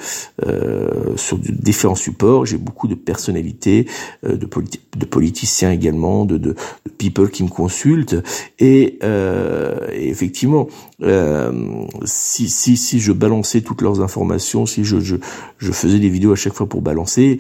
sur 1.17 1.39
différents 1.39 1.95
supports. 1.95 2.47
J'ai 2.47 2.57
beaucoup 2.57 2.89
de 2.89 2.95
personnalités, 2.95 3.87
de, 4.23 4.37
de 4.37 5.05
politiciens 5.05 5.71
également, 5.71 6.25
de, 6.25 6.39
de, 6.39 6.51
de, 6.51 6.91
people 6.99 7.31
qui 7.31 7.43
me 7.43 7.49
consultent. 7.49 8.17
Et, 8.59 8.99
et 9.93 10.09
effectivement, 10.09 10.69
si 12.05 12.49
si 12.49 12.77
si 12.77 13.01
je 13.01 13.13
balançais 13.13 13.61
toutes 13.61 13.83
leurs 13.83 14.01
informations, 14.01 14.67
si 14.67 14.85
je 14.85 15.01
je, 15.01 15.17
je 15.59 15.73
faisais 15.73 15.99
des 15.99 16.09
vidéos 16.09 16.33
à 16.33 16.37
chaque 16.37 16.55
fois 16.55 16.69
pour 16.69 16.83
balancer, 16.83 17.39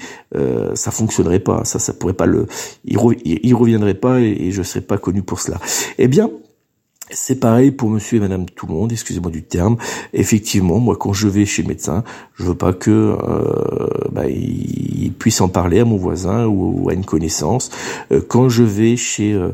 ça 0.74 0.90
fonctionnerait 0.90 1.40
pas 1.40 1.49
ça, 1.64 1.78
ça 1.78 1.92
pourrait 1.92 2.14
pas 2.14 2.26
le, 2.26 2.46
il, 2.84 3.54
reviendrait 3.54 3.94
pas 3.94 4.20
et, 4.20 4.30
et 4.30 4.52
je 4.52 4.62
serais 4.62 4.80
pas 4.80 4.98
connu 4.98 5.22
pour 5.22 5.40
cela. 5.40 5.58
Eh 5.98 6.08
bien, 6.08 6.30
c'est 7.12 7.40
pareil 7.40 7.70
pour 7.70 7.90
monsieur 7.90 8.18
et 8.18 8.20
madame 8.20 8.46
tout 8.46 8.66
le 8.66 8.74
monde, 8.74 8.92
excusez-moi 8.92 9.30
du 9.30 9.42
terme. 9.42 9.76
Effectivement, 10.12 10.78
moi 10.78 10.96
quand 10.98 11.12
je 11.12 11.28
vais 11.28 11.44
chez 11.44 11.62
le 11.62 11.68
médecin, 11.68 12.04
je 12.34 12.44
veux 12.44 12.54
pas 12.54 12.72
que 12.72 12.90
euh, 12.90 14.08
bah, 14.12 14.28
il 14.28 15.12
puisse 15.20 15.40
en 15.40 15.48
parler 15.48 15.78
à 15.78 15.84
mon 15.84 15.96
voisin 15.96 16.46
ou, 16.46 16.88
à 16.88 16.94
une 16.94 17.04
connaissance. 17.04 17.70
Euh, 18.10 18.20
quand 18.26 18.48
je 18.48 18.64
vais 18.64 18.96
chez 18.96 19.32
euh, 19.32 19.50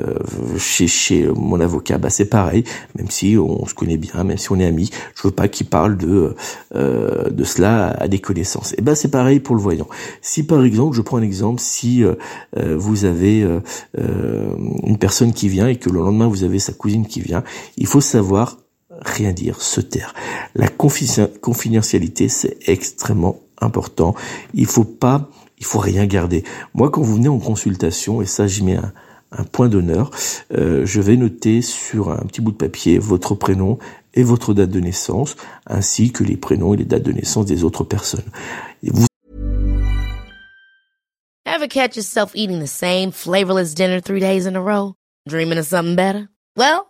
euh, 0.00 0.14
chez 0.56 0.86
chez 0.86 1.28
mon 1.28 1.60
avocat, 1.60 1.98
bah 1.98 2.10
c'est 2.10 2.26
pareil, 2.26 2.64
même 2.96 3.10
si 3.10 3.36
on 3.36 3.66
se 3.66 3.74
connaît 3.74 3.96
bien, 3.96 4.24
même 4.24 4.38
si 4.38 4.50
on 4.52 4.58
est 4.58 4.64
amis, 4.64 4.90
je 5.16 5.28
veux 5.28 5.34
pas 5.34 5.48
qu'il 5.48 5.66
parle 5.66 5.96
de 5.96 6.34
de 6.72 7.44
cela 7.44 7.90
à 7.90 8.08
des 8.08 8.20
connaissances. 8.20 8.72
Et 8.78 8.82
ben 8.82 8.94
c'est 8.94 9.10
pareil 9.10 9.40
pour 9.40 9.56
le 9.56 9.60
voyant. 9.60 9.88
Si 10.22 10.44
par 10.44 10.64
exemple, 10.64 10.96
je 10.96 11.02
prends 11.02 11.16
un 11.16 11.22
exemple, 11.22 11.60
si 11.60 12.04
vous 12.56 13.04
avez 13.04 13.44
une 13.96 14.98
personne 14.98 15.32
qui 15.32 15.48
vient 15.48 15.66
et 15.66 15.76
que 15.76 15.90
le 15.90 15.98
lendemain 15.98 16.28
vous 16.28 16.44
avez 16.44 16.60
sa 16.60 16.72
cousine 16.72 16.99
qui 17.06 17.20
vient, 17.20 17.44
il 17.76 17.86
faut 17.86 18.00
savoir 18.00 18.58
rien 19.00 19.32
dire, 19.32 19.60
se 19.62 19.80
taire. 19.80 20.14
La 20.54 20.68
confidentialité, 20.68 22.28
c'est 22.28 22.58
extrêmement 22.66 23.40
important. 23.60 24.14
Il 24.54 24.66
faut 24.66 24.84
pas, 24.84 25.28
il 25.58 25.64
faut 25.64 25.78
rien 25.78 26.06
garder. 26.06 26.44
Moi, 26.74 26.90
quand 26.90 27.02
vous 27.02 27.16
venez 27.16 27.28
en 27.28 27.38
consultation, 27.38 28.22
et 28.22 28.26
ça, 28.26 28.46
j'y 28.46 28.64
mets 28.64 28.76
un, 28.76 28.92
point 29.52 29.68
d'honneur. 29.68 30.10
Euh, 30.52 30.84
je 30.84 31.00
vais 31.00 31.16
noter 31.16 31.62
sur 31.62 32.10
un 32.10 32.24
petit 32.26 32.40
bout 32.40 32.50
de 32.50 32.56
papier 32.56 32.98
votre 32.98 33.36
prénom 33.36 33.78
et 34.12 34.24
votre 34.24 34.54
date 34.54 34.70
de 34.70 34.80
naissance, 34.80 35.36
ainsi 35.68 36.10
que 36.10 36.24
les 36.24 36.36
prénoms 36.36 36.74
et 36.74 36.78
les 36.78 36.84
dates 36.84 37.04
de 37.04 37.12
naissance 37.12 37.46
des 37.46 37.62
autres 37.62 37.84
personnes. 37.84 38.24
Ever 41.46 41.68
catch 41.68 41.96
yourself 41.96 42.32
eating 42.34 42.58
the 42.58 42.66
same 42.66 43.12
flavorless 43.12 43.72
dinner 43.72 44.00
three 44.00 44.20
days 44.20 44.46
in 44.46 44.56
a 44.56 44.60
row? 44.60 44.94
Dreaming 45.28 45.58
of 45.58 45.66
something 45.66 45.94
better? 45.94 46.28
Well, 46.56 46.89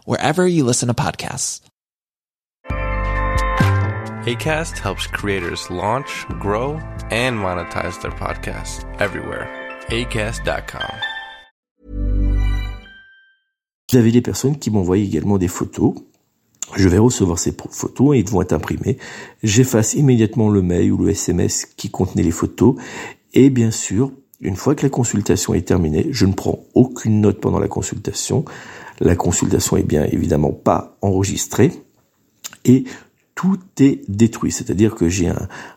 wherever 0.05 0.47
you 0.47 0.63
listen 0.63 0.87
to 0.87 0.93
podcasts. 0.93 1.61
ACAST 4.25 4.77
helps 4.77 5.07
creators 5.07 5.67
launch, 5.71 6.27
grow, 6.39 6.79
and 7.09 7.35
monetize 7.35 7.99
their 8.01 8.11
podcasts 8.11 8.85
everywhere. 8.99 9.49
ACAST.com. 9.89 10.91
Avez 13.93 14.11
des 14.11 14.21
personnes 14.21 14.57
qui 14.57 14.69
m'envoient 14.69 14.99
également 14.99 15.37
des 15.37 15.47
photos. 15.47 15.95
Je 16.75 16.87
vais 16.87 16.99
recevoir 16.99 17.39
ces 17.39 17.53
photos 17.71 18.15
et 18.15 18.19
ils 18.19 18.29
vont 18.29 18.41
être 18.41 18.53
imprimées. 18.53 18.97
J'efface 19.43 19.95
immédiatement 19.95 20.49
le 20.49 20.61
mail 20.61 20.91
ou 20.91 20.97
le 20.97 21.09
SMS 21.09 21.65
qui 21.65 21.89
contenait 21.89 22.23
les 22.23 22.31
photos. 22.31 22.75
Et 23.33 23.49
bien 23.49 23.71
sûr, 23.71 24.11
une 24.39 24.55
fois 24.55 24.75
que 24.75 24.83
la 24.83 24.89
consultation 24.89 25.53
est 25.53 25.67
terminée, 25.67 26.07
je 26.11 26.25
ne 26.25 26.33
prends 26.33 26.59
aucune 26.73 27.21
note 27.21 27.41
pendant 27.41 27.59
la 27.59 27.67
consultation. 27.67 28.45
La 29.01 29.15
consultation 29.15 29.77
est 29.77 29.83
bien 29.83 30.05
évidemment 30.05 30.51
pas 30.51 30.97
enregistrée. 31.01 31.71
Et 32.63 32.85
tout 33.41 33.59
est 33.79 34.01
détruit. 34.07 34.51
C'est-à-dire 34.51 34.93
que 34.93 35.09
j'ai 35.09 35.31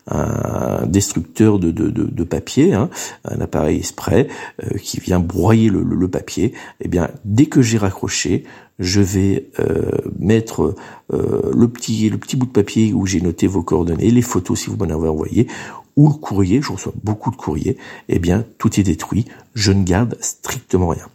un, 0.07 0.85
destructeur 0.85 1.57
de, 1.57 2.23
papier, 2.23 2.75
hein, 2.75 2.91
un 3.23 3.41
appareil 3.41 3.81
spray 3.81 4.27
euh, 4.63 4.77
qui 4.77 4.99
vient 4.99 5.19
broyer 5.19 5.69
le, 5.69 6.07
papier. 6.07 6.53
Eh 6.79 6.87
bien, 6.87 7.09
dès 7.23 7.47
que 7.47 7.63
j'ai 7.63 7.79
raccroché, 7.79 8.43
je 8.77 9.01
vais 9.01 9.49
euh, 9.59 9.89
mettre 10.19 10.75
euh, 11.11 11.51
le 11.55 11.67
petit 11.67 12.07
le 12.09 12.19
petit 12.19 12.35
bout 12.35 12.45
de 12.45 12.51
papier 12.51 12.93
où 12.93 13.07
j'ai 13.07 13.19
noté 13.19 13.47
vos 13.47 13.63
coordonnées, 13.63 14.11
les 14.11 14.21
photos 14.21 14.59
si 14.59 14.69
vous 14.69 14.75
m'en 14.75 14.93
avez 14.93 15.09
envoyé, 15.09 15.47
ou 15.95 16.09
le 16.09 16.13
courrier. 16.13 16.61
Je 16.61 16.71
reçois 16.71 16.93
beaucoup 17.03 17.31
de 17.31 17.35
courriers. 17.35 17.77
Eh 18.09 18.19
bien, 18.19 18.45
tout 18.59 18.79
est 18.79 18.83
détruit. 18.83 19.25
Je 19.55 19.71
ne 19.71 19.83
garde 19.83 20.17
strictement 20.21 20.89
rien. 20.89 21.07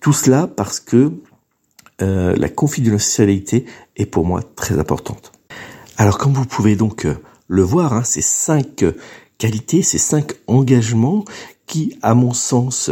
Tout 0.00 0.12
cela 0.12 0.46
parce 0.46 0.78
que 0.78 1.12
la 2.00 2.48
confidentialité 2.48 3.66
est 3.96 4.06
pour 4.06 4.24
moi 4.24 4.42
très 4.56 4.78
importante. 4.78 5.32
Alors 6.00 6.16
comme 6.16 6.32
vous 6.32 6.46
pouvez 6.46 6.76
donc 6.76 7.04
euh, 7.04 7.18
le 7.46 7.60
voir, 7.60 7.92
hein, 7.92 8.04
ces 8.04 8.22
cinq 8.22 8.84
euh, 8.84 8.92
qualités, 9.36 9.82
ces 9.82 9.98
cinq 9.98 10.32
engagements 10.46 11.26
qui, 11.66 11.98
à 12.00 12.14
mon 12.14 12.32
sens, 12.32 12.90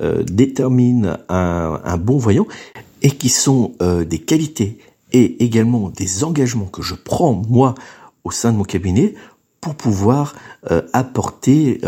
euh, 0.00 0.24
déterminent 0.24 1.16
un, 1.28 1.96
bon 1.96 2.18
voyant 2.18 2.48
et 3.02 3.12
qui 3.12 3.28
sont 3.28 3.74
des 3.80 4.18
qualités 4.18 4.78
et 5.12 5.44
également 5.44 5.90
des 5.90 6.24
engagements 6.24 6.66
que 6.66 6.82
je 6.82 6.96
prends 6.96 7.34
moi 7.48 7.76
au 8.24 8.32
sein 8.32 8.50
de 8.50 8.58
mon 8.58 8.64
cabinet 8.64 9.14
pour 9.60 9.76
pouvoir 9.76 10.34
apporter 10.92 11.80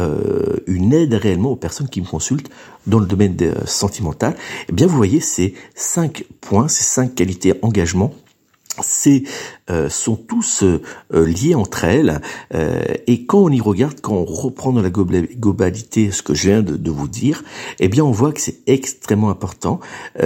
une 0.66 0.94
aide 0.94 1.12
réellement 1.12 1.50
aux 1.50 1.56
personnes 1.56 1.88
qui 1.88 2.00
me 2.00 2.06
consultent 2.06 2.48
dans 2.86 2.98
le 2.98 3.06
domaine 3.06 3.36
sentimental. 3.66 4.34
Eh 4.68 4.72
bien, 4.72 4.86
vous 4.86 4.96
voyez 4.96 5.20
ces 5.20 5.54
cinq 5.74 6.24
points, 6.40 6.68
ces 6.68 6.84
cinq 6.84 7.14
qualités 7.14 7.54
engagements 7.62 8.12
c'est 8.80 9.24
euh, 9.70 9.88
sont 9.88 10.16
tous 10.16 10.62
euh, 10.62 10.80
liés 11.12 11.54
entre 11.54 11.84
elles 11.84 12.20
euh, 12.54 12.82
et 13.06 13.26
quand 13.26 13.40
on 13.40 13.50
y 13.50 13.60
regarde, 13.60 14.00
quand 14.00 14.14
on 14.14 14.24
reprend 14.24 14.72
dans 14.72 14.82
la 14.82 14.90
globalité 14.90 16.10
ce 16.10 16.22
que 16.22 16.34
je 16.34 16.48
viens 16.48 16.62
de, 16.62 16.90
vous 16.90 17.08
dire, 17.08 17.44
eh 17.80 17.88
bien 17.88 18.04
on 18.04 18.12
voit 18.12 18.32
que 18.32 18.40
c'est 18.40 18.60
extrêmement 18.66 19.30
important 19.30 19.80
et, 20.18 20.24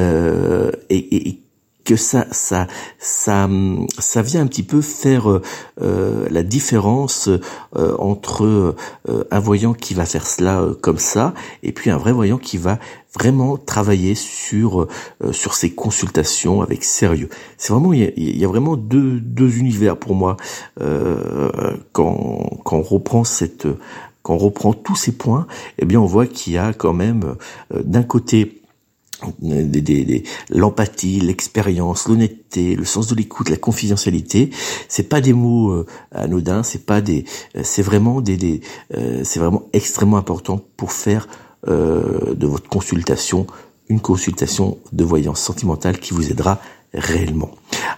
et, 0.90 1.40
que 1.86 1.96
ça, 1.96 2.26
ça, 2.32 2.66
ça, 2.98 3.48
ça 3.98 4.22
vient 4.22 4.42
un 4.42 4.46
petit 4.48 4.64
peu 4.64 4.82
faire 4.82 5.40
euh, 5.80 6.26
la 6.30 6.42
différence 6.42 7.28
euh, 7.28 7.96
entre 7.98 8.44
euh, 8.44 8.74
un 9.30 9.38
voyant 9.38 9.72
qui 9.72 9.94
va 9.94 10.04
faire 10.04 10.26
cela 10.26 10.66
comme 10.82 10.98
ça 10.98 11.32
et 11.62 11.72
puis 11.72 11.90
un 11.90 11.96
vrai 11.96 12.12
voyant 12.12 12.38
qui 12.38 12.58
va 12.58 12.78
vraiment 13.14 13.56
travailler 13.56 14.14
sur 14.14 14.88
sur 15.30 15.54
ses 15.54 15.70
consultations 15.70 16.60
avec 16.60 16.84
sérieux. 16.84 17.30
C'est 17.56 17.72
vraiment 17.72 17.94
il 17.94 18.12
y, 18.16 18.44
a, 18.44 18.48
vraiment 18.48 18.76
deux 18.76 19.20
deux 19.20 19.56
univers 19.56 19.96
pour 19.96 20.14
moi 20.14 20.36
quand 21.92 22.60
quand 22.64 22.76
on 22.76 22.82
reprend 22.82 23.24
cette 23.24 23.66
quand 24.22 24.34
on 24.34 24.38
reprend 24.38 24.74
tous 24.74 24.96
ces 24.96 25.12
points, 25.12 25.46
eh 25.78 25.86
bien 25.86 25.98
on 25.98 26.04
voit 26.04 26.26
qu'il 26.26 26.52
y 26.52 26.58
a 26.58 26.74
quand 26.74 26.92
même 26.92 27.36
d'un 27.72 28.02
côté 28.02 28.60
l'empathie, 30.50 31.20
l'expérience, 31.20 32.08
l'honnêteté, 32.08 32.76
le 32.76 32.84
sens 32.84 33.06
de 33.06 33.14
l'écoute, 33.14 33.48
la 33.48 33.56
confidentialité, 33.56 34.50
c'est 34.88 35.08
pas 35.08 35.20
des 35.20 35.32
mots 35.32 35.70
euh, 35.70 35.86
anodins, 36.12 36.62
c'est 36.62 36.84
pas 36.84 37.00
des, 37.00 37.24
euh, 37.56 37.60
c'est 37.64 37.82
vraiment 37.82 38.20
des, 38.20 38.60
euh, 38.94 39.22
c'est 39.24 39.40
vraiment 39.40 39.64
extrêmement 39.72 40.16
important 40.16 40.60
pour 40.76 40.92
faire 40.92 41.28
de 41.66 42.46
votre 42.46 42.68
consultation 42.68 43.48
une 43.88 44.00
consultation 44.00 44.78
de 44.92 45.02
voyance 45.04 45.40
sentimentale 45.40 45.98
qui 45.98 46.14
vous 46.14 46.30
aidera 46.30 46.60
réellement. 46.94 47.50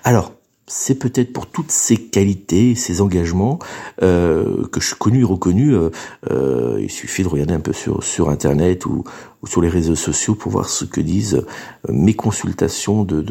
Alors, 0.05 0.33
c'est 0.69 0.97
peut-être 0.97 1.33
pour 1.33 1.47
toutes 1.47 1.73
ces 1.73 1.97
qualités, 1.97 2.75
ces 2.75 3.01
engagements 3.01 3.59
euh, 4.03 4.67
que 4.69 4.81
je 4.81 4.89
suis 4.89 4.97
connu 4.97 5.23
et 5.23 5.25
reconnu. 5.25 5.75
Euh, 5.75 5.91
euh, 6.31 6.79
il 6.81 6.91
suffit 6.91 7.23
de 7.23 7.29
regarder 7.29 7.55
un 7.55 7.61
peu 7.61 7.73
sur 7.73 8.05
sur 8.05 8.29
internet 8.29 8.87
ou, 8.87 9.03
sur 9.47 9.63
les 9.63 9.69
réseaux 9.69 9.95
sociaux 9.95 10.35
pour 10.35 10.53
voir 10.53 10.69
ce 10.69 10.85
que 10.85 11.01
disent 11.01 11.45
mes 11.89 12.15
consultations 12.15 13.05
de, 13.05 13.25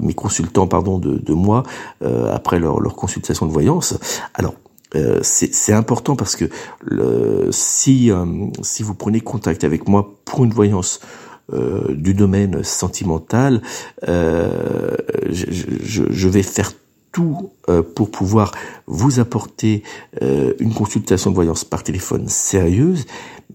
mes 0.00 0.12
consultants 0.12 0.66
pardon 0.66 0.98
de, 0.98 1.32
moi 1.32 1.62
après 2.00 2.58
leur, 2.58 2.80
leur 2.80 2.96
consultation 2.96 3.46
de 3.46 3.52
voyance. 3.52 3.94
Alors 4.34 4.54
c'est 5.22 5.72
important 5.72 6.16
parce 6.16 6.34
que 6.34 6.46
si 7.52 8.10
si 8.62 8.82
vous 8.82 8.94
prenez 8.94 9.20
contact 9.20 9.62
avec 9.62 9.88
moi 9.88 10.18
pour 10.24 10.44
une 10.44 10.52
voyance 10.52 10.98
du 11.90 12.14
domaine 12.14 12.64
sentimental, 12.64 13.62
euh, 14.08 14.96
je, 15.30 15.46
je, 15.50 16.02
je, 16.10 16.28
vais 16.28 16.42
faire 16.42 16.72
tout 17.12 17.52
euh, 17.68 17.82
pour 17.82 18.10
pouvoir 18.10 18.52
vous 18.86 19.20
apporter 19.20 19.82
euh, 20.22 20.54
une 20.58 20.74
consultation 20.74 21.30
de 21.30 21.34
voyance 21.34 21.64
par 21.64 21.82
téléphone 21.82 22.28
sérieuse 22.28 23.06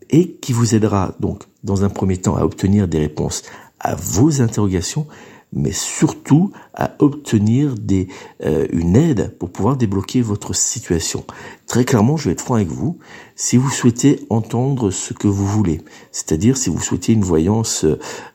et 0.10 0.32
qui 0.32 0.54
vous 0.54 0.76
aidera 0.76 1.16
donc 1.20 1.44
dans 1.64 1.84
un 1.84 1.90
premier 1.90 2.18
temps 2.18 2.36
à 2.36 2.44
obtenir 2.44 2.88
des 2.88 3.00
réponses 3.00 3.44
à 3.80 3.96
vos 3.96 4.42
interrogations, 4.42 5.08
mais 5.54 5.72
surtout 5.72 6.52
à 6.74 6.92
obtenir 7.00 7.76
des, 7.76 8.08
euh, 8.44 8.68
une 8.72 8.96
aide 8.96 9.36
pour 9.40 9.50
pouvoir 9.50 9.78
débloquer 9.78 10.22
votre 10.22 10.54
situation. 10.54 11.24
Très 11.68 11.86
clairement, 11.86 12.18
je 12.18 12.26
vais 12.26 12.34
être 12.34 12.42
franc 12.42 12.56
avec 12.56 12.68
vous, 12.68 12.98
si 13.36 13.58
vous 13.58 13.70
souhaitez 13.70 14.26
entendre 14.30 14.92
ce 14.92 15.14
que 15.14 15.28
vous 15.28 15.46
voulez, 15.46 15.82
c'est-à-dire 16.12 16.58
si 16.58 16.70
vous 16.70 16.80
souhaitez 16.80 17.14
une 17.14 17.24
voyance 17.24 17.86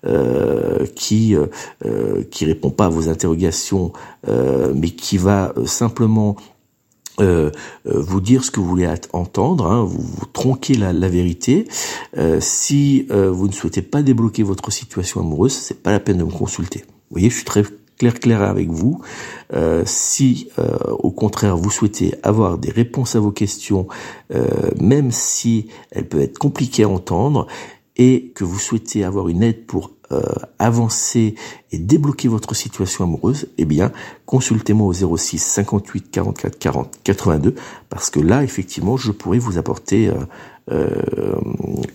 euh, 0.06 0.86
qui 0.94 1.36
euh, 1.36 2.24
qui 2.30 2.44
répond 2.44 2.70
pas 2.70 2.86
à 2.86 2.88
vos 2.88 3.08
interrogations, 3.08 3.92
euh, 4.28 4.72
mais 4.74 4.90
qui 4.90 5.18
va 5.18 5.54
simplement 5.66 6.36
euh, 7.20 7.50
vous 7.84 8.20
dire 8.20 8.42
ce 8.42 8.50
que 8.50 8.58
vous 8.58 8.66
voulez 8.66 8.88
entendre, 9.12 9.66
hein, 9.66 9.84
vous, 9.84 10.00
vous, 10.00 10.26
tronquez 10.32 10.74
la, 10.74 10.92
la 10.92 11.08
vérité. 11.08 11.68
Euh, 12.16 12.38
si 12.40 13.06
vous 13.10 13.46
ne 13.48 13.52
souhaitez 13.52 13.82
pas 13.82 14.02
débloquer 14.02 14.42
votre 14.42 14.72
situation 14.72 15.20
amoureuse, 15.20 15.52
c'est 15.52 15.82
pas 15.82 15.90
la 15.90 16.00
peine 16.00 16.18
de 16.18 16.24
me 16.24 16.30
consulter. 16.30 16.84
Vous 17.12 17.16
voyez, 17.16 17.28
je 17.28 17.36
suis 17.36 17.44
très 17.44 17.62
clair 17.98 18.18
clair 18.18 18.40
avec 18.40 18.70
vous. 18.70 19.02
Euh, 19.52 19.82
si 19.84 20.48
euh, 20.58 20.78
au 20.98 21.10
contraire 21.10 21.58
vous 21.58 21.70
souhaitez 21.70 22.14
avoir 22.22 22.56
des 22.56 22.70
réponses 22.70 23.16
à 23.16 23.20
vos 23.20 23.32
questions, 23.32 23.86
euh, 24.34 24.48
même 24.80 25.12
si 25.12 25.68
elles 25.90 26.08
peuvent 26.08 26.22
être 26.22 26.38
compliquées 26.38 26.84
à 26.84 26.88
entendre, 26.88 27.48
et 27.96 28.32
que 28.34 28.44
vous 28.44 28.58
souhaitez 28.58 29.04
avoir 29.04 29.28
une 29.28 29.42
aide 29.42 29.66
pour 29.66 29.92
avancer 30.58 31.36
et 31.70 31.78
débloquer 31.78 32.28
votre 32.28 32.54
situation 32.54 33.04
amoureuse, 33.04 33.48
eh 33.56 33.64
bien, 33.64 33.92
consultez-moi 34.26 34.86
au 34.86 35.16
06 35.16 35.38
58 35.38 36.10
44 36.10 36.58
40 36.58 36.98
82 37.02 37.54
parce 37.88 38.10
que 38.10 38.20
là, 38.20 38.42
effectivement, 38.42 38.98
je 38.98 39.10
pourrais 39.10 39.38
vous 39.38 39.56
apporter 39.56 40.12
euh, 40.70 41.40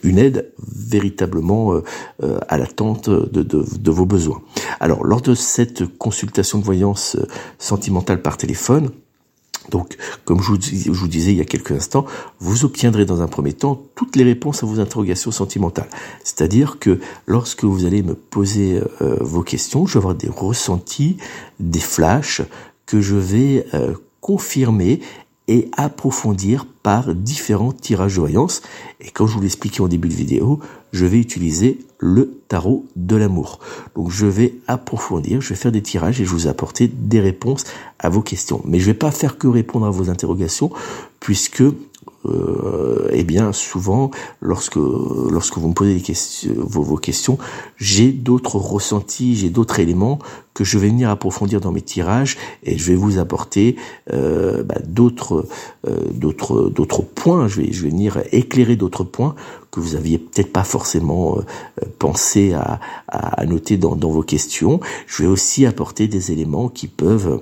une 0.03 0.17
aide 0.17 0.51
véritablement 0.59 1.73
euh, 1.73 1.83
euh, 2.21 2.37
à 2.49 2.57
l'attente 2.57 3.09
de, 3.09 3.41
de, 3.41 3.63
de, 3.63 3.91
vos 3.91 4.05
besoins. 4.05 4.41
Alors, 4.81 5.05
lors 5.05 5.21
de 5.21 5.35
cette 5.35 5.85
consultation 5.97 6.59
de 6.59 6.65
voyance 6.65 7.15
sentimentale 7.59 8.21
par 8.21 8.35
téléphone, 8.35 8.91
Donc, 9.69 9.97
comme 10.25 10.41
je 10.41 10.51
vous, 10.91 11.07
disais 11.07 11.31
il 11.31 11.37
y 11.37 11.41
a 11.41 11.45
quelques 11.45 11.71
instants, 11.71 12.05
vous 12.39 12.65
obtiendrez 12.65 13.05
dans 13.05 13.21
un 13.21 13.27
premier 13.27 13.53
temps 13.53 13.81
toutes 13.95 14.15
les 14.15 14.23
réponses 14.23 14.63
à 14.63 14.65
vos 14.65 14.79
interrogations 14.79 15.31
sentimentales. 15.31 15.89
C'est-à-dire 16.23 16.79
que 16.79 16.99
lorsque 17.25 17.63
vous 17.63 17.85
allez 17.85 18.03
me 18.03 18.15
poser 18.15 18.81
euh, 19.01 19.17
vos 19.21 19.43
questions, 19.43 19.85
je 19.85 19.93
vais 19.93 19.99
avoir 19.99 20.15
des 20.15 20.29
ressentis, 20.29 21.17
des 21.59 21.79
flashs 21.79 22.41
que 22.85 23.01
je 23.01 23.15
vais 23.15 23.65
euh, 23.73 23.93
confirmer 24.21 25.01
et 25.47 25.69
approfondir 25.77 26.65
par 26.65 27.13
différents 27.15 27.71
tirages 27.71 28.15
de 28.15 28.19
voyance. 28.19 28.61
Et 28.99 29.11
comme 29.11 29.27
je 29.27 29.33
vous 29.33 29.41
l'expliquais 29.41 29.81
en 29.81 29.87
début 29.87 30.09
de 30.09 30.13
vidéo, 30.13 30.59
je 30.91 31.05
vais 31.05 31.19
utiliser 31.19 31.79
le 31.99 32.41
tarot 32.47 32.85
de 32.95 33.15
l'amour. 33.15 33.59
Donc 33.95 34.11
je 34.11 34.25
vais 34.25 34.55
approfondir, 34.67 35.41
je 35.41 35.49
vais 35.49 35.55
faire 35.55 35.71
des 35.71 35.81
tirages 35.81 36.21
et 36.21 36.25
je 36.25 36.29
vous 36.29 36.47
apporter 36.47 36.87
des 36.87 37.19
réponses 37.19 37.63
à 37.99 38.09
vos 38.09 38.21
questions. 38.21 38.61
Mais 38.65 38.79
je 38.79 38.87
ne 38.87 38.93
vais 38.93 38.97
pas 38.97 39.11
faire 39.11 39.37
que 39.37 39.47
répondre 39.47 39.85
à 39.85 39.89
vos 39.89 40.09
interrogations 40.09 40.71
puisque 41.19 41.63
euh, 42.27 43.09
eh 43.11 43.23
bien 43.23 43.53
souvent 43.53 44.11
lorsque 44.41 44.75
lorsque 44.77 45.57
vous 45.57 45.69
me 45.69 45.73
posez 45.73 45.99
questions, 46.01 46.51
vos, 46.57 46.97
questions, 46.97 47.37
j'ai 47.77 48.11
d'autres 48.11 48.57
ressentis, 48.57 49.35
j'ai 49.35 49.49
d'autres 49.49 49.79
éléments 49.79 50.19
que 50.53 50.63
je 50.63 50.77
vais 50.79 50.87
venir 50.87 51.09
approfondir 51.09 51.61
dans 51.61 51.71
mes 51.71 51.81
tirages 51.81 52.37
et 52.63 52.77
je 52.77 52.91
vais 52.91 52.95
vous 52.95 53.19
apporter 53.19 53.75
euh, 54.11 54.63
bah, 54.63 54.79
d'autres 54.85 55.45
euh, 55.87 55.97
d'autres 56.13 56.69
d'autres 56.69 57.03
points. 57.03 57.47
Je 57.47 57.61
vais 57.61 57.71
je 57.71 57.83
vais 57.83 57.89
venir 57.89 58.19
éclairer 58.31 58.75
d'autres 58.75 59.03
points 59.03 59.35
que 59.71 59.79
vous 59.79 59.95
aviez 59.95 60.17
peut-être 60.17 60.51
pas 60.51 60.63
forcément 60.63 61.37
euh, 61.37 61.85
pensé 61.99 62.53
à, 62.53 62.79
à, 63.07 63.45
noter 63.45 63.77
dans, 63.77 63.95
dans 63.95 64.09
vos 64.09 64.23
questions. 64.23 64.79
Je 65.05 65.23
vais 65.23 65.29
aussi 65.29 65.65
apporter 65.65 66.07
des 66.07 66.31
éléments 66.31 66.69
qui 66.69 66.87
peuvent 66.87 67.41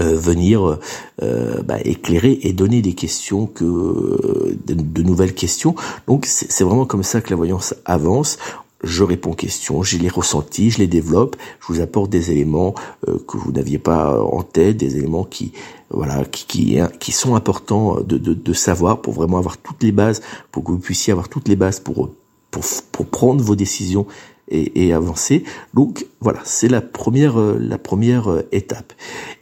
euh, 0.00 0.16
venir 0.16 0.78
euh, 1.22 1.62
bah, 1.62 1.76
éclairer 1.84 2.38
et 2.42 2.52
donner 2.52 2.80
des 2.80 2.94
questions 2.94 3.46
que 3.46 4.56
de, 4.64 5.02
nouvelles 5.02 5.34
questions. 5.34 5.74
Donc 6.06 6.24
c'est 6.26 6.64
vraiment 6.64 6.86
comme 6.86 7.02
ça 7.02 7.20
que 7.20 7.30
la 7.30 7.36
voyance 7.36 7.74
avance. 7.84 8.38
Je 8.82 9.04
réponds 9.04 9.32
aux 9.32 9.36
questions, 9.36 9.82
j'ai 9.82 9.98
les 9.98 10.08
ressentis, 10.08 10.70
je 10.70 10.78
les 10.78 10.88
développe, 10.88 11.36
je 11.60 11.72
vous 11.72 11.80
apporte 11.80 12.10
des 12.10 12.32
éléments 12.32 12.74
euh, 13.06 13.18
que 13.28 13.36
vous 13.36 13.52
n'aviez 13.52 13.78
pas 13.78 14.20
en 14.20 14.42
tête, 14.42 14.76
des 14.76 14.96
éléments 14.96 15.24
qui 15.24 15.52
voilà 15.90 16.24
qui 16.24 16.46
qui, 16.46 16.78
qui 16.98 17.12
sont 17.12 17.36
importants 17.36 18.00
de, 18.00 18.16
de, 18.18 18.34
de 18.34 18.52
savoir 18.52 19.02
pour 19.02 19.12
vraiment 19.12 19.38
avoir 19.38 19.58
toutes 19.58 19.82
les 19.82 19.92
bases, 19.92 20.22
pour 20.50 20.64
que 20.64 20.72
vous 20.72 20.78
puissiez 20.78 21.12
avoir 21.12 21.28
toutes 21.28 21.48
les 21.48 21.56
bases 21.56 21.80
pour 21.80 22.10
pour, 22.50 22.62
pour 22.92 23.06
prendre 23.06 23.42
vos 23.42 23.56
décisions 23.56 24.06
et, 24.52 24.92
avancer. 24.92 25.44
Donc 25.74 26.06
voilà, 26.20 26.40
c'est 26.44 26.68
la 26.68 26.80
première 26.80 27.36
la 27.38 27.78
première 27.78 28.42
étape. 28.52 28.92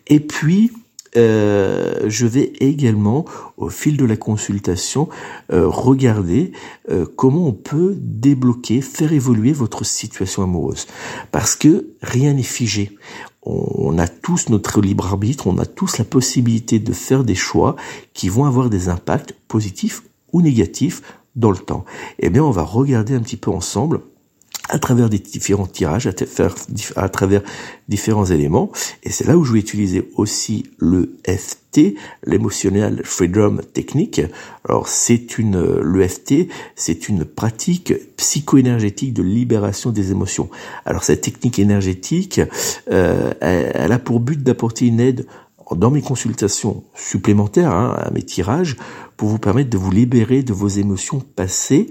Et 0.06 0.20
puis, 0.20 0.70
euh, 1.16 2.02
je 2.06 2.26
vais 2.26 2.52
également, 2.60 3.24
au 3.56 3.68
fil 3.68 3.96
de 3.96 4.04
la 4.04 4.16
consultation, 4.16 5.08
euh, 5.52 5.66
regarder 5.66 6.52
euh, 6.90 7.04
comment 7.16 7.48
on 7.48 7.52
peut 7.52 7.96
débloquer, 7.98 8.80
faire 8.80 9.12
évoluer 9.12 9.52
votre 9.52 9.84
situation 9.84 10.42
amoureuse. 10.42 10.86
Parce 11.32 11.56
que 11.56 11.88
rien 12.02 12.34
n'est 12.34 12.42
figé. 12.42 12.96
On 13.42 13.98
a 13.98 14.06
tous 14.06 14.50
notre 14.50 14.80
libre 14.80 15.06
arbitre, 15.06 15.46
on 15.46 15.58
a 15.58 15.66
tous 15.66 15.98
la 15.98 16.04
possibilité 16.04 16.78
de 16.78 16.92
faire 16.92 17.24
des 17.24 17.34
choix 17.34 17.74
qui 18.12 18.28
vont 18.28 18.44
avoir 18.44 18.70
des 18.70 18.88
impacts 18.88 19.34
positifs 19.48 20.02
ou 20.32 20.42
négatifs 20.42 21.02
dans 21.36 21.50
le 21.50 21.56
temps. 21.56 21.84
Eh 22.18 22.28
bien, 22.28 22.44
on 22.44 22.50
va 22.50 22.62
regarder 22.62 23.14
un 23.14 23.20
petit 23.20 23.38
peu 23.38 23.50
ensemble 23.50 24.02
à 24.70 24.78
travers 24.78 25.10
des 25.10 25.18
différents 25.18 25.66
tirages, 25.66 26.08
à, 26.96 27.08
travers 27.08 27.42
différents 27.88 28.24
éléments. 28.24 28.70
Et 29.02 29.10
c'est 29.10 29.26
là 29.26 29.36
où 29.36 29.44
je 29.44 29.52
vais 29.52 29.58
utiliser 29.58 30.08
aussi 30.14 30.70
le 30.78 31.16
FT, 31.26 31.96
l'Emotional 32.24 33.02
Freedom 33.04 33.58
Technique. 33.74 34.22
Alors 34.68 34.86
c'est 34.86 35.38
une, 35.38 35.60
l'EFT, 35.80 36.48
c'est 36.76 37.08
une 37.08 37.24
pratique 37.24 37.94
psycho-énergétique 38.16 39.12
de 39.12 39.24
libération 39.24 39.90
des 39.90 40.12
émotions. 40.12 40.48
Alors 40.86 41.02
cette 41.02 41.22
technique 41.22 41.58
énergétique, 41.58 42.40
euh, 42.92 43.32
elle, 43.40 43.92
a 43.92 43.98
pour 43.98 44.20
but 44.20 44.40
d'apporter 44.40 44.86
une 44.86 45.00
aide 45.00 45.26
dans 45.76 45.90
mes 45.90 46.02
consultations 46.02 46.82
supplémentaires, 46.94 47.72
hein, 47.72 47.96
à 47.98 48.10
mes 48.10 48.22
tirages, 48.22 48.76
pour 49.16 49.28
vous 49.28 49.38
permettre 49.38 49.70
de 49.70 49.76
vous 49.76 49.90
libérer 49.90 50.42
de 50.42 50.52
vos 50.52 50.68
émotions 50.68 51.20
passées, 51.20 51.90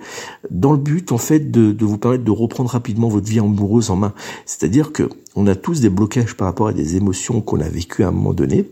dans 0.50 0.72
le 0.72 0.80
but 0.80 1.12
en 1.12 1.18
fait 1.18 1.52
de, 1.52 1.76
vous 1.86 1.98
permettre 1.98 2.24
de 2.24 2.32
reprendre 2.32 2.72
rapidement 2.72 3.08
votre 3.08 3.28
vie 3.28 3.40
amoureuse 3.40 3.92
en 3.92 3.96
main. 3.96 4.14
C'est-à-dire 4.46 4.92
que 4.92 5.10
on 5.36 5.46
a 5.48 5.56
tous 5.56 5.80
des 5.80 5.90
blocages 5.90 6.36
par 6.36 6.48
rapport 6.48 6.68
à 6.68 6.74
des 6.74 6.96
émotions 6.96 7.42
qu'on 7.42 7.62
a 7.62 7.70
vécues 7.70 8.04
à 8.04 8.08
un 8.08 8.12
moment 8.12 8.34
donné, 8.34 8.70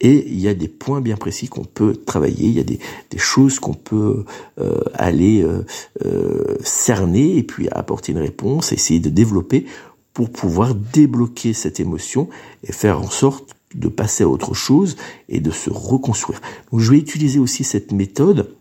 et 0.00 0.26
il 0.28 0.38
y 0.38 0.48
a 0.48 0.54
des 0.54 0.68
points 0.68 1.00
bien 1.00 1.16
précis 1.16 1.48
qu'on 1.48 1.64
peut 1.64 1.96
travailler, 1.96 2.46
il 2.46 2.54
y 2.54 2.60
a 2.60 2.64
des, 2.64 2.78
des 3.10 3.18
choses 3.18 3.58
qu'on 3.58 3.74
peut 3.74 4.24
euh, 4.60 4.80
aller 4.94 5.42
euh, 5.42 5.66
euh, 6.04 6.56
cerner 6.62 7.36
et 7.36 7.42
puis 7.42 7.68
apporter 7.70 8.12
une 8.12 8.18
réponse, 8.18 8.72
essayer 8.72 9.00
de 9.00 9.10
développer 9.10 9.66
pour 10.14 10.30
pouvoir 10.30 10.74
débloquer 10.74 11.52
cette 11.52 11.80
émotion 11.80 12.28
et 12.62 12.72
faire 12.72 13.00
en 13.00 13.10
sorte 13.10 13.57
de 13.74 13.88
passer 13.88 14.24
à 14.24 14.28
autre 14.28 14.54
chose 14.54 14.96
et 15.28 15.40
de 15.40 15.50
se 15.50 15.70
reconstruire. 15.70 16.40
Donc 16.72 16.80
je 16.80 16.90
vais 16.90 16.98
utiliser 16.98 17.38
aussi 17.38 17.64
cette 17.64 17.92
méthode 17.92 18.54